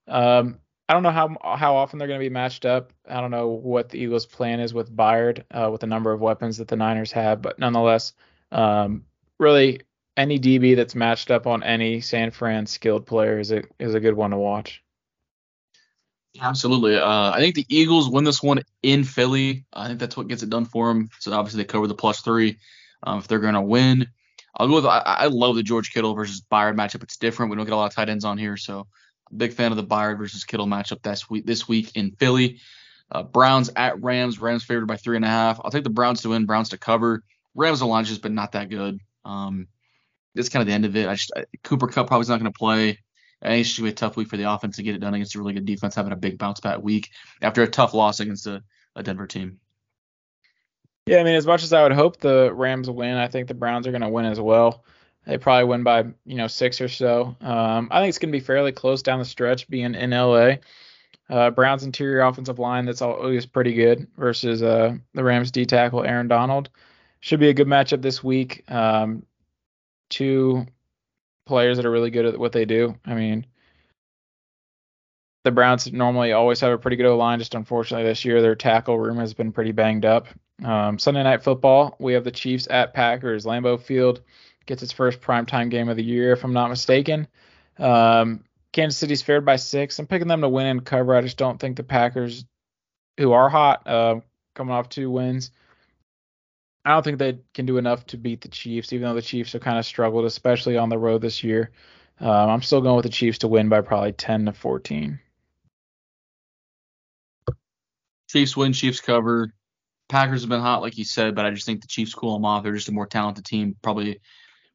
Um, 0.09 0.59
I 0.89 0.93
don't 0.93 1.03
know 1.03 1.11
how 1.11 1.38
how 1.55 1.77
often 1.77 1.99
they're 1.99 2.09
going 2.09 2.19
to 2.19 2.25
be 2.25 2.30
matched 2.30 2.65
up. 2.65 2.91
I 3.07 3.21
don't 3.21 3.32
know 3.32 3.47
what 3.47 3.88
the 3.88 3.99
Eagles' 3.99 4.25
plan 4.25 4.59
is 4.59 4.73
with 4.73 4.93
Byard, 4.93 5.45
uh, 5.49 5.69
with 5.71 5.80
the 5.80 5.88
number 5.88 6.11
of 6.11 6.19
weapons 6.19 6.57
that 6.57 6.67
the 6.67 6.75
Niners 6.75 7.13
have, 7.13 7.41
but 7.41 7.59
nonetheless, 7.59 8.11
um, 8.51 9.05
really 9.39 9.80
any 10.17 10.38
DB 10.38 10.75
that's 10.75 10.95
matched 10.95 11.32
up 11.32 11.47
on 11.47 11.63
any 11.63 12.01
San 12.01 12.32
Fran 12.32 12.65
skilled 12.65 13.05
player 13.05 13.39
is 13.39 13.53
a 13.53 13.63
is 13.80 13.95
a 13.95 14.01
good 14.01 14.15
one 14.15 14.32
to 14.32 14.38
watch. 14.38 14.84
Absolutely. 16.39 16.95
Uh, 16.95 17.32
I 17.32 17.39
think 17.39 17.55
the 17.55 17.65
Eagles 17.69 18.09
win 18.09 18.23
this 18.23 18.43
one 18.43 18.61
in 18.84 19.03
Philly. 19.03 19.65
I 19.73 19.88
think 19.88 19.99
that's 19.99 20.15
what 20.15 20.27
gets 20.27 20.43
it 20.43 20.49
done 20.49 20.65
for 20.65 20.88
them. 20.88 21.09
So 21.19 21.34
obviously 21.34 21.63
they 21.63 21.67
cover 21.67 21.88
the 21.88 21.95
plus 21.95 22.21
three 22.21 22.57
um, 23.03 23.19
if 23.19 23.27
they're 23.27 23.39
going 23.39 23.55
to 23.55 23.61
win. 23.61 24.07
I'll 24.55 24.67
go 24.67 24.75
with 24.75 24.86
I, 24.86 24.99
I, 25.05 25.25
love 25.27 25.55
the 25.55 25.63
George 25.63 25.91
Kittle 25.91 26.13
versus 26.13 26.41
Byard 26.41 26.75
matchup. 26.75 27.03
It's 27.03 27.17
different. 27.17 27.49
We 27.49 27.57
don't 27.57 27.65
get 27.65 27.73
a 27.73 27.77
lot 27.77 27.86
of 27.86 27.95
tight 27.95 28.09
ends 28.09 28.25
on 28.25 28.38
here, 28.38 28.57
so 28.57 28.88
big 29.36 29.53
fan 29.53 29.71
of 29.71 29.77
the 29.77 29.84
Byard 29.84 30.17
versus 30.17 30.43
Kittle 30.43 30.65
matchup 30.65 31.01
this 31.01 31.30
week 31.30 31.45
this 31.45 31.67
week 31.67 31.91
in 31.95 32.11
Philly. 32.11 32.59
Uh, 33.11 33.23
Browns 33.23 33.69
at 33.75 34.01
Rams. 34.01 34.39
Rams 34.39 34.63
favored 34.63 34.88
by 34.88 34.97
three 34.97 35.15
and 35.15 35.25
a 35.25 35.30
half. 35.30 35.59
I'll 35.63 35.71
take 35.71 35.84
the 35.84 35.89
Browns 35.89 36.21
to 36.23 36.30
win. 36.30 36.45
Browns 36.45 36.69
to 36.69 36.77
cover. 36.77 37.23
Rams 37.55 37.82
line 37.82 38.05
just 38.05 38.21
been 38.21 38.36
not 38.36 38.51
that 38.53 38.69
good. 38.69 38.99
Um, 39.25 39.67
that's 40.36 40.49
kind 40.49 40.61
of 40.61 40.67
the 40.67 40.73
end 40.73 40.86
of 40.86 40.95
it. 40.95 41.07
I 41.07 41.15
just 41.15 41.32
I, 41.36 41.45
Cooper 41.63 41.88
Kupp 41.88 42.07
probably 42.07 42.21
is 42.21 42.30
not 42.30 42.39
going 42.39 42.51
to 42.51 42.57
play. 42.57 42.99
I 43.41 43.49
think 43.49 43.65
it's 43.65 43.77
going 43.77 43.89
to 43.89 43.91
be 43.91 43.93
a 43.93 43.95
tough 43.95 44.17
week 44.17 44.27
for 44.27 44.37
the 44.37 44.51
offense 44.51 44.75
to 44.75 44.83
get 44.83 44.95
it 44.95 44.99
done 44.99 45.13
against 45.13 45.35
a 45.35 45.39
really 45.39 45.53
good 45.53 45.65
defense, 45.65 45.95
having 45.95 46.11
a 46.11 46.17
big 46.17 46.37
bounce 46.37 46.59
back 46.59 46.81
week 46.81 47.09
after 47.41 47.63
a 47.63 47.67
tough 47.67 47.93
loss 47.93 48.19
against 48.19 48.47
a, 48.47 48.63
a 48.95 49.03
Denver 49.03 49.27
team. 49.27 49.59
Yeah, 51.05 51.19
I 51.19 51.23
mean, 51.23 51.35
as 51.35 51.47
much 51.47 51.63
as 51.63 51.73
I 51.73 51.81
would 51.83 51.93
hope 51.93 52.17
the 52.17 52.53
Rams 52.53 52.89
win, 52.89 53.15
I 53.15 53.27
think 53.27 53.47
the 53.47 53.53
Browns 53.53 53.87
are 53.87 53.91
going 53.91 54.01
to 54.01 54.09
win 54.09 54.25
as 54.25 54.39
well. 54.39 54.83
They 55.25 55.37
probably 55.37 55.65
win 55.65 55.83
by 55.83 56.05
you 56.25 56.35
know 56.35 56.47
six 56.47 56.81
or 56.81 56.87
so. 56.87 57.35
Um, 57.41 57.87
I 57.91 58.01
think 58.01 58.09
it's 58.09 58.19
going 58.19 58.31
to 58.31 58.37
be 58.37 58.43
fairly 58.43 58.71
close 58.71 59.01
down 59.01 59.19
the 59.19 59.25
stretch, 59.25 59.67
being 59.69 59.95
in 59.95 60.11
LA. 60.11 60.55
Uh, 61.29 61.51
Browns 61.51 61.83
interior 61.83 62.21
offensive 62.21 62.57
line 62.57 62.85
that's 62.85 63.01
always 63.03 63.45
pretty 63.45 63.73
good 63.73 64.07
versus 64.17 64.63
uh, 64.63 64.95
the 65.13 65.23
Rams 65.23 65.51
D 65.51 65.65
tackle 65.65 66.03
Aaron 66.03 66.27
Donald. 66.27 66.69
Should 67.19 67.39
be 67.39 67.49
a 67.49 67.53
good 67.53 67.67
matchup 67.67 68.01
this 68.01 68.23
week. 68.23 68.63
Um, 68.69 69.23
two 70.09 70.65
players 71.50 71.78
that 71.78 71.86
are 71.86 71.91
really 71.91 72.12
good 72.12 72.26
at 72.26 72.39
what 72.39 72.54
they 72.54 72.64
do. 72.64 72.95
I 73.06 73.16
mean, 73.16 73.45
the 75.43 75.52
Browns 75.52 75.91
normally 75.91 76.32
always 76.32 76.60
have 76.62 76.72
a 76.72 76.78
pretty 76.78 76.95
good 76.95 77.08
O 77.08 77.18
line. 77.18 77.39
Just 77.39 77.56
unfortunately 77.56 78.08
this 78.08 78.24
year 78.24 78.41
their 78.41 78.56
tackle 78.56 78.97
room 78.97 79.18
has 79.18 79.34
been 79.34 79.52
pretty 79.52 79.72
banged 79.72 80.06
up. 80.06 80.28
Um, 80.64 81.00
Sunday 81.00 81.24
night 81.24 81.43
football, 81.43 81.95
we 82.00 82.14
have 82.14 82.24
the 82.24 82.32
Chiefs 82.32 82.68
at 82.70 82.93
Packers. 82.93 83.45
Lambeau 83.45 83.82
Field 83.82 84.22
gets 84.68 84.84
its 84.84 84.91
first 84.91 85.22
primetime 85.22 85.70
game 85.70 85.89
of 85.89 85.97
the 85.97 86.04
year, 86.04 86.34
if 86.34 86.43
I'm 86.43 86.54
not 86.54 86.70
mistaken. 86.70 87.28
Um, 87.80 88.43
Kansas 88.72 89.00
City's 89.00 89.24
favored 89.24 89.45
by 89.45 89.56
six. 89.56 89.97
I'm 89.97 90.06
picking 90.06 90.28
them 90.28 90.41
to 90.41 90.50
win 90.50 90.68
and 90.68 90.86
cover. 90.86 91.16
I 91.16 91.22
just 91.22 91.38
don't 91.38 91.60
think 91.60 91.78
the 91.78 91.84
Packers, 91.84 92.45
who 93.18 93.32
are 93.32 93.50
hot, 93.50 93.88
uh, 93.88 94.20
coming 94.54 94.74
off 94.74 94.89
two 94.89 95.10
wins, 95.10 95.52
I 96.86 96.91
don't 96.91 97.03
think 97.03 97.19
they 97.19 97.39
can 97.53 97.65
do 97.65 97.77
enough 97.77 98.05
to 98.07 98.17
beat 98.17 98.41
the 98.41 98.47
Chiefs, 98.47 98.93
even 98.93 99.07
though 99.07 99.15
the 99.15 99.21
Chiefs 99.21 99.53
have 99.53 99.61
kind 99.61 99.77
of 99.77 99.86
struggled, 99.86 100.25
especially 100.25 100.77
on 100.77 100.89
the 100.89 100.97
road 100.97 101.21
this 101.21 101.43
year. 101.43 101.71
Um, 102.19 102.49
I'm 102.49 102.61
still 102.61 102.82
going 102.82 102.95
with 102.95 103.03
the 103.03 103.09
Chiefs 103.09 103.39
to 103.39 103.47
win 103.47 103.69
by 103.69 103.82
probably 103.82 104.13
10 104.13 104.45
to 104.45 104.53
14. 104.53 105.19
Chiefs 108.30 108.55
win, 108.55 108.73
Chiefs 108.73 109.01
cover. 109.01 109.53
Packers 110.07 110.41
have 110.41 110.49
been 110.49 110.61
hot, 110.61 110.82
like 110.82 110.97
you 110.97 111.03
said, 111.03 111.36
but 111.36 111.45
I 111.45 111.51
just 111.51 111.65
think 111.65 111.82
the 111.82 111.88
Chiefs 111.88 112.13
cool 112.13 112.34
them 112.34 112.45
off. 112.45 112.63
They're 112.63 112.73
just 112.73 112.89
a 112.89 112.93
more 112.93 113.07
talented 113.07 113.45
team, 113.45 113.75
probably 113.82 114.19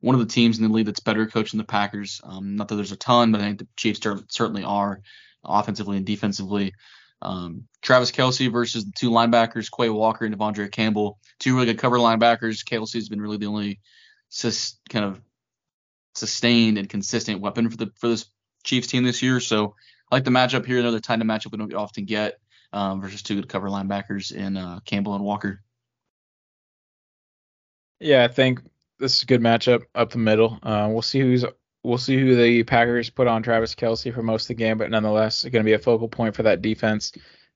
one 0.00 0.14
of 0.14 0.20
the 0.20 0.32
teams 0.32 0.58
in 0.58 0.64
the 0.64 0.72
league 0.72 0.86
that's 0.86 1.00
better 1.00 1.26
coached 1.26 1.52
than 1.52 1.58
the 1.58 1.64
Packers. 1.64 2.20
Um, 2.24 2.56
not 2.56 2.68
that 2.68 2.76
there's 2.76 2.92
a 2.92 2.96
ton, 2.96 3.32
but 3.32 3.40
I 3.40 3.44
think 3.44 3.58
the 3.58 3.68
Chiefs 3.76 4.00
certainly 4.28 4.62
are 4.62 5.00
offensively 5.44 5.96
and 5.96 6.06
defensively. 6.06 6.74
Um, 7.24 7.66
Travis 7.82 8.10
Kelce 8.10 8.52
versus 8.52 8.84
the 8.84 8.92
two 8.92 9.10
linebackers, 9.10 9.70
Quay 9.74 9.88
Walker 9.88 10.24
and 10.24 10.36
De'Vondre 10.36 10.70
Campbell, 10.70 11.18
two 11.38 11.54
really 11.54 11.66
good 11.66 11.78
cover 11.78 11.96
linebackers. 11.96 12.64
Kelce's 12.64 13.08
been 13.08 13.20
really 13.20 13.38
the 13.38 13.46
only 13.46 13.80
sus- 14.28 14.78
kind 14.90 15.04
of 15.04 15.20
sustained 16.14 16.78
and 16.78 16.88
consistent 16.88 17.40
weapon 17.40 17.70
for 17.70 17.76
the 17.76 17.90
for 17.96 18.08
this 18.08 18.26
Chiefs 18.62 18.86
team 18.86 19.04
this 19.04 19.22
year. 19.22 19.40
So 19.40 19.74
I 20.10 20.16
like 20.16 20.24
the 20.24 20.30
matchup 20.30 20.66
here. 20.66 20.78
Another 20.78 21.00
kind 21.00 21.22
of 21.22 21.28
matchup 21.28 21.52
we 21.52 21.58
don't 21.58 21.74
often 21.74 22.04
get 22.04 22.38
um, 22.72 23.00
versus 23.00 23.22
two 23.22 23.36
good 23.36 23.48
cover 23.48 23.68
linebackers 23.68 24.32
in 24.32 24.56
uh, 24.56 24.80
Campbell 24.84 25.14
and 25.14 25.24
Walker. 25.24 25.62
Yeah, 28.00 28.24
I 28.24 28.28
think 28.28 28.60
this 28.98 29.16
is 29.16 29.22
a 29.22 29.26
good 29.26 29.40
matchup 29.40 29.82
up 29.94 30.10
the 30.10 30.18
middle. 30.18 30.58
Uh, 30.62 30.88
we'll 30.90 31.02
see 31.02 31.20
who's 31.20 31.44
we'll 31.84 31.98
see 31.98 32.18
who 32.18 32.34
the 32.34 32.64
Packers 32.64 33.10
put 33.10 33.28
on 33.28 33.42
Travis 33.42 33.74
Kelce 33.74 34.12
for 34.12 34.22
most 34.22 34.44
of 34.44 34.48
the 34.48 34.54
game, 34.54 34.78
but 34.78 34.90
nonetheless, 34.90 35.42
going 35.42 35.62
to 35.62 35.68
be 35.68 35.74
a 35.74 35.78
focal 35.78 36.08
point 36.08 36.34
for 36.34 36.42
that 36.42 36.62
defense. 36.62 37.12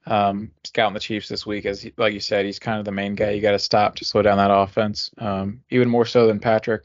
Um, 0.07 0.53
scouting 0.64 0.95
the 0.95 1.01
Chiefs 1.01 1.29
this 1.29 1.45
week, 1.45 1.66
as 1.66 1.83
he, 1.83 1.93
like 1.97 2.14
you 2.14 2.20
said, 2.20 2.47
he's 2.47 2.59
kind 2.59 2.79
of 2.79 2.85
the 2.85 2.93
main 2.93 3.14
guy 3.14 3.31
you 3.31 3.43
got 3.43 3.51
to 3.51 3.59
stop 3.59 3.97
to 3.97 4.05
slow 4.05 4.22
down 4.22 4.39
that 4.39 4.55
offense, 4.55 5.11
um, 5.18 5.62
even 5.70 5.89
more 5.89 6.07
so 6.07 6.26
than 6.26 6.39
Patrick. 6.39 6.85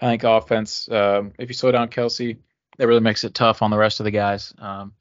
I 0.00 0.06
think 0.06 0.24
offense, 0.24 0.88
um, 0.90 1.32
if 1.38 1.48
you 1.48 1.54
slow 1.54 1.70
down 1.70 1.88
Kelce, 1.88 2.38
that 2.78 2.86
really 2.86 3.00
makes 3.00 3.22
it 3.24 3.34
tough 3.34 3.62
on 3.62 3.70
the 3.70 3.76
rest 3.76 4.00
of 4.00 4.04
the 4.04 4.10
guys. 4.10 4.54
Um, 4.58 4.94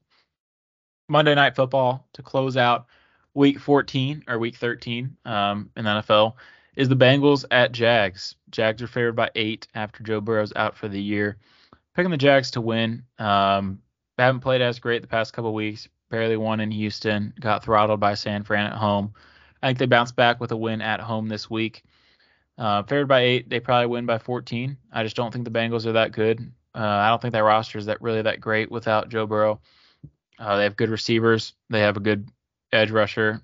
Monday 1.07 1.33
Night 1.33 1.55
Football 1.55 2.05
to 2.13 2.21
close 2.21 2.57
out 2.57 2.87
Week 3.33 3.59
14 3.59 4.25
or 4.27 4.37
Week 4.37 4.55
13 4.55 5.15
um, 5.25 5.69
in 5.77 5.85
the 5.85 5.91
NFL 5.91 6.33
is 6.75 6.89
the 6.89 6.95
Bengals 6.95 7.45
at 7.49 7.71
Jags. 7.71 8.35
Jags 8.51 8.81
are 8.81 8.87
favored 8.87 9.15
by 9.15 9.29
eight 9.35 9.67
after 9.73 10.03
Joe 10.03 10.21
Burrow's 10.21 10.53
out 10.55 10.77
for 10.77 10.87
the 10.87 11.01
year. 11.01 11.37
Picking 11.95 12.11
the 12.11 12.17
Jags 12.17 12.51
to 12.51 12.61
win. 12.61 13.03
Um, 13.17 13.81
haven't 14.17 14.41
played 14.41 14.61
as 14.61 14.79
great 14.79 15.01
the 15.01 15.07
past 15.07 15.33
couple 15.33 15.53
weeks. 15.53 15.87
Barely 16.09 16.37
won 16.37 16.59
in 16.59 16.71
Houston. 16.71 17.33
Got 17.39 17.63
throttled 17.63 17.99
by 17.99 18.15
San 18.15 18.43
Fran 18.43 18.67
at 18.67 18.77
home. 18.77 19.13
I 19.61 19.67
think 19.67 19.79
they 19.79 19.85
bounce 19.85 20.11
back 20.11 20.39
with 20.39 20.51
a 20.51 20.57
win 20.57 20.81
at 20.81 20.99
home 20.99 21.27
this 21.27 21.49
week. 21.49 21.83
Uh, 22.57 22.83
favored 22.83 23.07
by 23.07 23.21
eight, 23.21 23.49
they 23.49 23.59
probably 23.59 23.87
win 23.87 24.05
by 24.05 24.17
14. 24.17 24.77
I 24.91 25.03
just 25.03 25.15
don't 25.15 25.31
think 25.31 25.45
the 25.45 25.51
Bengals 25.51 25.85
are 25.85 25.93
that 25.93 26.11
good. 26.11 26.39
Uh, 26.75 26.79
I 26.79 27.09
don't 27.09 27.21
think 27.21 27.31
that 27.33 27.43
roster 27.43 27.77
is 27.77 27.85
that 27.85 28.01
really 28.01 28.21
that 28.21 28.41
great 28.41 28.69
without 28.69 29.09
Joe 29.09 29.25
Burrow. 29.25 29.61
Uh, 30.37 30.57
they 30.57 30.63
have 30.63 30.75
good 30.75 30.89
receivers. 30.89 31.53
They 31.69 31.81
have 31.81 31.97
a 31.97 32.01
good 32.01 32.29
edge 32.71 32.91
rusher, 32.91 33.41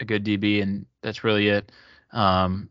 a 0.00 0.04
good 0.04 0.24
DB, 0.24 0.62
and 0.62 0.86
that's 1.02 1.24
really 1.24 1.48
it. 1.48 1.72
Um, 2.12 2.68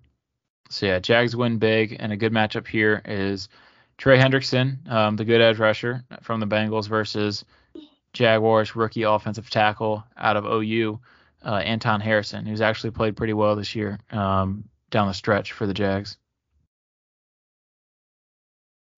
so 0.69 0.85
yeah, 0.85 0.99
Jags 0.99 1.35
win 1.35 1.57
big, 1.57 1.95
and 1.99 2.11
a 2.11 2.17
good 2.17 2.33
matchup 2.33 2.67
here 2.67 3.01
is 3.05 3.49
Trey 3.97 4.19
Hendrickson, 4.19 4.87
um, 4.89 5.15
the 5.15 5.25
good 5.25 5.41
edge 5.41 5.57
rusher 5.57 6.03
from 6.21 6.39
the 6.39 6.47
Bengals 6.47 6.87
versus 6.87 7.43
Jaguars 8.13 8.75
rookie 8.75 9.03
offensive 9.03 9.49
tackle 9.49 10.03
out 10.17 10.37
of 10.37 10.45
OU, 10.45 10.99
uh, 11.43 11.55
Anton 11.55 11.99
Harrison, 11.99 12.45
who's 12.45 12.61
actually 12.61 12.91
played 12.91 13.17
pretty 13.17 13.33
well 13.33 13.55
this 13.55 13.75
year 13.75 13.99
um, 14.11 14.63
down 14.91 15.07
the 15.07 15.13
stretch 15.13 15.51
for 15.51 15.65
the 15.65 15.73
Jags. 15.73 16.17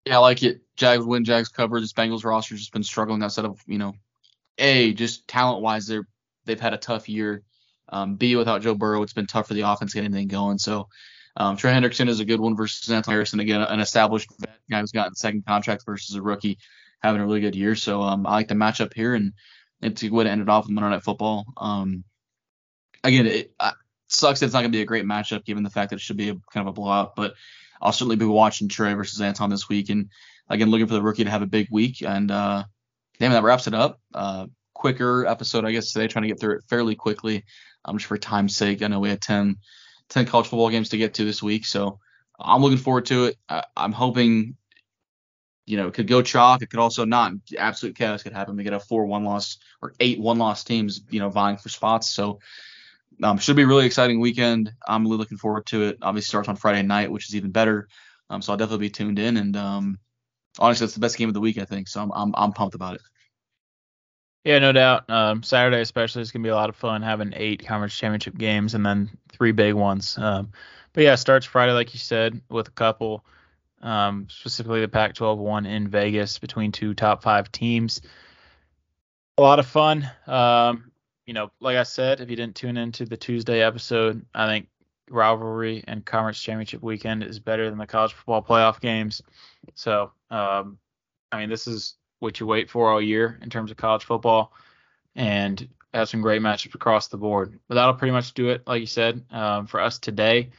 Yeah, 0.06 0.16
I 0.16 0.18
like 0.18 0.42
it. 0.42 0.60
Jags 0.76 1.04
win, 1.04 1.24
Jags 1.24 1.48
cover. 1.48 1.80
This 1.80 1.92
Bengals 1.92 2.24
roster 2.24 2.54
has 2.54 2.60
just 2.60 2.72
been 2.72 2.82
struggling 2.82 3.22
outside 3.22 3.44
of 3.44 3.62
you 3.66 3.78
know, 3.78 3.94
a 4.58 4.92
just 4.94 5.28
talent 5.28 5.62
wise, 5.62 5.86
they're 5.86 6.06
they've 6.44 6.60
had 6.60 6.74
a 6.74 6.78
tough 6.78 7.08
year. 7.08 7.42
Um, 7.90 8.16
B, 8.16 8.36
without 8.36 8.62
Joe 8.62 8.74
Burrow, 8.74 9.02
it's 9.02 9.12
been 9.12 9.26
tough 9.26 9.48
for 9.48 9.54
the 9.54 9.62
offense 9.62 9.92
to 9.92 9.98
get 9.98 10.04
anything 10.04 10.28
going. 10.28 10.58
So 10.58 10.88
um, 11.36 11.56
Trey 11.56 11.72
Hendrickson 11.72 12.08
is 12.08 12.20
a 12.20 12.24
good 12.24 12.40
one 12.40 12.56
versus 12.56 12.90
Anton 12.90 13.12
Harrison. 13.12 13.40
Again, 13.40 13.62
an 13.62 13.80
established 13.80 14.30
vet 14.38 14.58
guy 14.70 14.80
who's 14.80 14.92
gotten 14.92 15.14
second 15.14 15.46
contract 15.46 15.84
versus 15.86 16.16
a 16.16 16.22
rookie 16.22 16.58
having 17.00 17.20
a 17.20 17.24
really 17.24 17.40
good 17.40 17.56
year. 17.56 17.74
So 17.74 18.02
um, 18.02 18.26
I 18.26 18.32
like 18.32 18.48
the 18.48 18.54
matchup 18.54 18.94
here, 18.94 19.14
and 19.14 19.32
it's 19.80 20.02
a 20.02 20.06
good 20.08 20.16
way 20.16 20.24
to 20.24 20.30
end 20.30 20.42
it 20.42 20.48
off 20.48 20.64
with 20.64 20.72
Monday 20.72 20.90
Night 20.90 21.02
Football. 21.02 21.46
Um, 21.56 22.04
again, 23.04 23.26
it 23.26 23.52
sucks 24.08 24.40
that 24.40 24.46
it's 24.46 24.52
not 24.52 24.60
going 24.60 24.72
to 24.72 24.76
be 24.76 24.82
a 24.82 24.86
great 24.86 25.04
matchup 25.04 25.44
given 25.44 25.62
the 25.62 25.70
fact 25.70 25.90
that 25.90 25.96
it 25.96 26.02
should 26.02 26.16
be 26.16 26.30
a, 26.30 26.34
kind 26.52 26.66
of 26.66 26.68
a 26.68 26.72
blowout, 26.72 27.16
but 27.16 27.34
I'll 27.80 27.92
certainly 27.92 28.16
be 28.16 28.26
watching 28.26 28.68
Trey 28.68 28.92
versus 28.94 29.20
Anton 29.20 29.50
this 29.50 29.68
week, 29.68 29.88
and 29.88 30.10
again, 30.48 30.70
looking 30.70 30.86
for 30.86 30.94
the 30.94 31.02
rookie 31.02 31.24
to 31.24 31.30
have 31.30 31.42
a 31.42 31.46
big 31.46 31.68
week. 31.70 32.02
And 32.02 32.30
uh, 32.30 32.64
damn, 33.18 33.32
that 33.32 33.42
wraps 33.42 33.66
it 33.66 33.74
up. 33.74 34.00
Uh, 34.12 34.46
quicker 34.74 35.24
episode, 35.26 35.64
I 35.64 35.72
guess, 35.72 35.92
today, 35.92 36.08
trying 36.08 36.22
to 36.22 36.28
get 36.28 36.40
through 36.40 36.56
it 36.56 36.64
fairly 36.68 36.94
quickly 36.94 37.44
um, 37.84 37.96
just 37.96 38.08
for 38.08 38.18
time's 38.18 38.56
sake. 38.56 38.82
I 38.82 38.88
know 38.88 39.00
we 39.00 39.08
had 39.08 39.22
10, 39.22 39.56
10 40.10 40.26
college 40.26 40.46
football 40.48 40.70
games 40.70 40.90
to 40.90 40.98
get 40.98 41.14
to 41.14 41.24
this 41.24 41.42
week, 41.42 41.64
so 41.66 41.98
I'm 42.38 42.62
looking 42.62 42.78
forward 42.78 43.06
to 43.06 43.26
it. 43.26 43.36
I, 43.48 43.64
am 43.76 43.92
hoping, 43.92 44.56
you 45.66 45.76
know, 45.76 45.88
it 45.88 45.94
could 45.94 46.08
go 46.08 46.22
chalk. 46.22 46.62
It 46.62 46.70
could 46.70 46.80
also 46.80 47.04
not. 47.04 47.32
Absolute 47.56 47.96
chaos 47.96 48.22
could 48.22 48.32
happen. 48.32 48.56
We 48.56 48.64
get 48.64 48.72
a 48.72 48.80
four 48.80 49.06
one 49.06 49.24
loss 49.24 49.58
or 49.82 49.94
eight 50.00 50.18
one 50.18 50.38
loss 50.38 50.64
teams, 50.64 51.02
you 51.10 51.20
know, 51.20 51.28
vying 51.28 51.58
for 51.58 51.68
spots. 51.68 52.10
So 52.10 52.40
um, 53.22 53.38
should 53.38 53.56
be 53.56 53.62
a 53.62 53.66
really 53.66 53.86
exciting 53.86 54.20
weekend. 54.20 54.72
I'm 54.86 55.04
really 55.04 55.18
looking 55.18 55.38
forward 55.38 55.66
to 55.66 55.84
it. 55.84 55.98
Obviously 56.02 56.28
starts 56.28 56.48
on 56.48 56.56
Friday 56.56 56.82
night, 56.82 57.10
which 57.10 57.28
is 57.28 57.36
even 57.36 57.50
better. 57.50 57.88
Um, 58.30 58.42
so 58.42 58.52
I'll 58.52 58.58
definitely 58.58 58.86
be 58.86 58.90
tuned 58.90 59.18
in. 59.18 59.36
And 59.36 59.56
um, 59.56 59.98
honestly, 60.58 60.84
it's 60.84 60.94
the 60.94 61.00
best 61.00 61.18
game 61.18 61.28
of 61.28 61.34
the 61.34 61.40
week, 61.40 61.58
I 61.58 61.64
think. 61.64 61.88
So 61.88 62.02
I'm 62.02 62.12
I'm, 62.12 62.34
I'm 62.36 62.52
pumped 62.52 62.74
about 62.74 62.94
it. 62.94 63.02
Yeah, 64.44 64.58
no 64.58 64.72
doubt. 64.72 65.08
Um, 65.10 65.42
Saturday 65.42 65.80
especially 65.80 66.22
is 66.22 66.32
gonna 66.32 66.42
be 66.42 66.48
a 66.48 66.54
lot 66.54 66.70
of 66.70 66.76
fun 66.76 67.02
having 67.02 67.32
eight 67.36 67.66
conference 67.66 67.96
championship 67.96 68.38
games 68.38 68.74
and 68.74 68.84
then 68.84 69.10
three 69.28 69.52
big 69.52 69.74
ones. 69.74 70.16
Um, 70.18 70.52
but 70.92 71.04
yeah, 71.04 71.14
starts 71.14 71.46
Friday 71.46 71.72
like 71.72 71.92
you 71.92 72.00
said 72.00 72.40
with 72.48 72.68
a 72.68 72.72
couple, 72.72 73.24
um, 73.82 74.26
specifically 74.30 74.80
the 74.80 74.88
Pac-12 74.88 75.36
one 75.36 75.66
in 75.66 75.88
Vegas 75.88 76.38
between 76.38 76.72
two 76.72 76.94
top 76.94 77.22
five 77.22 77.52
teams. 77.52 78.00
A 79.38 79.42
lot 79.42 79.58
of 79.58 79.66
fun. 79.66 80.10
Um, 80.26 80.90
you 81.26 81.34
know, 81.34 81.50
like 81.60 81.76
I 81.76 81.84
said, 81.84 82.20
if 82.20 82.28
you 82.28 82.36
didn't 82.36 82.56
tune 82.56 82.76
into 82.76 83.04
the 83.04 83.16
Tuesday 83.16 83.62
episode, 83.62 84.24
I 84.34 84.46
think 84.46 84.68
rivalry 85.10 85.84
and 85.86 86.04
conference 86.04 86.40
championship 86.40 86.82
weekend 86.82 87.22
is 87.22 87.38
better 87.38 87.68
than 87.68 87.78
the 87.78 87.86
college 87.86 88.12
football 88.12 88.42
playoff 88.42 88.80
games. 88.80 89.22
So, 89.74 90.12
um, 90.30 90.78
I 91.30 91.38
mean, 91.38 91.48
this 91.48 91.66
is 91.66 91.96
what 92.20 92.40
you 92.40 92.46
wait 92.46 92.70
for 92.70 92.90
all 92.90 93.00
year 93.00 93.38
in 93.42 93.50
terms 93.50 93.70
of 93.70 93.76
college 93.76 94.04
football, 94.04 94.52
and 95.16 95.68
have 95.92 96.08
some 96.08 96.20
great 96.22 96.40
matchups 96.40 96.74
across 96.74 97.08
the 97.08 97.16
board. 97.16 97.58
But 97.68 97.74
that'll 97.74 97.94
pretty 97.94 98.12
much 98.12 98.32
do 98.34 98.50
it, 98.50 98.62
like 98.66 98.80
you 98.80 98.86
said, 98.86 99.24
um, 99.30 99.66
for 99.66 99.80
us 99.80 99.98
today. 99.98 100.50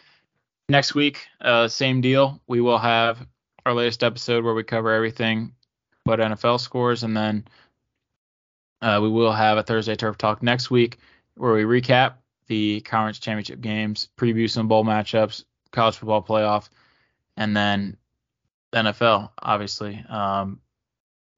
Next 0.68 0.93
week, 0.93 1.26
uh, 1.39 1.68
same 1.68 2.01
deal. 2.01 2.41
We 2.47 2.62
will 2.62 2.78
have 2.78 3.26
our 3.66 3.74
latest 3.74 4.03
episode 4.03 4.43
where 4.43 4.53
we 4.53 4.64
cover 4.64 4.91
everything 4.91 5.53
but 6.05 6.20
NFL 6.20 6.59
scores, 6.59 7.03
and 7.03 7.16
then 7.16 7.45
uh, 8.82 8.99
we 9.01 9.09
will 9.09 9.32
have 9.32 9.57
a 9.57 9.64
Thursday 9.64 9.95
Turf 9.95 10.18
Talk 10.18 10.41
next 10.41 10.72
week 10.72 10.97
where 11.36 11.53
we 11.53 11.64
recap 11.64 12.16
the 12.47 12.82
conference 12.82 13.20
championship 13.20 13.62
games, 13.62 14.09
preview 14.18 14.49
some 14.49 14.68
bowl 14.68 14.84
matchups, 14.84 15.43
college 15.72 15.95
football 15.95 16.24
playoff, 16.24 16.70
and 17.38 17.55
then 17.55 17.97
NFL, 18.74 19.30
obviously. 19.41 20.03
Um, 20.09 20.61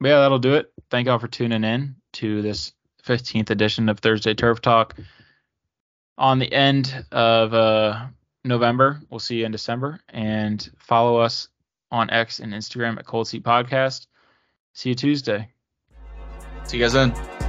But 0.03 0.09
yeah, 0.09 0.19
that'll 0.19 0.37
do 0.37 0.55
it. 0.55 0.69
Thank 0.89 1.07
y'all 1.07 1.17
for 1.17 1.29
tuning 1.29 1.63
in 1.63 1.95
to 2.13 2.41
this 2.41 2.73
15th 3.05 3.51
edition 3.51 3.87
of 3.87 3.99
Thursday 3.99 4.33
Turf 4.33 4.59
Talk. 4.59 4.97
On 6.17 6.39
the 6.39 6.53
end 6.53 7.05
of 7.13 7.53
uh, 7.53 8.07
November, 8.43 8.99
we'll 9.09 9.21
see 9.21 9.37
you 9.37 9.45
in 9.45 9.53
December, 9.53 10.01
and 10.09 10.69
follow 10.77 11.15
us 11.15 11.47
on 11.89 12.09
X 12.09 12.41
and 12.41 12.51
Instagram 12.51 12.99
at 12.99 13.05
Cold 13.05 13.29
Seat 13.29 13.45
Podcast. 13.45 14.07
See 14.73 14.89
you 14.89 14.95
Tuesday. 14.95 15.47
See 16.65 16.79
you 16.79 16.83
guys 16.83 16.91
then. 16.91 17.42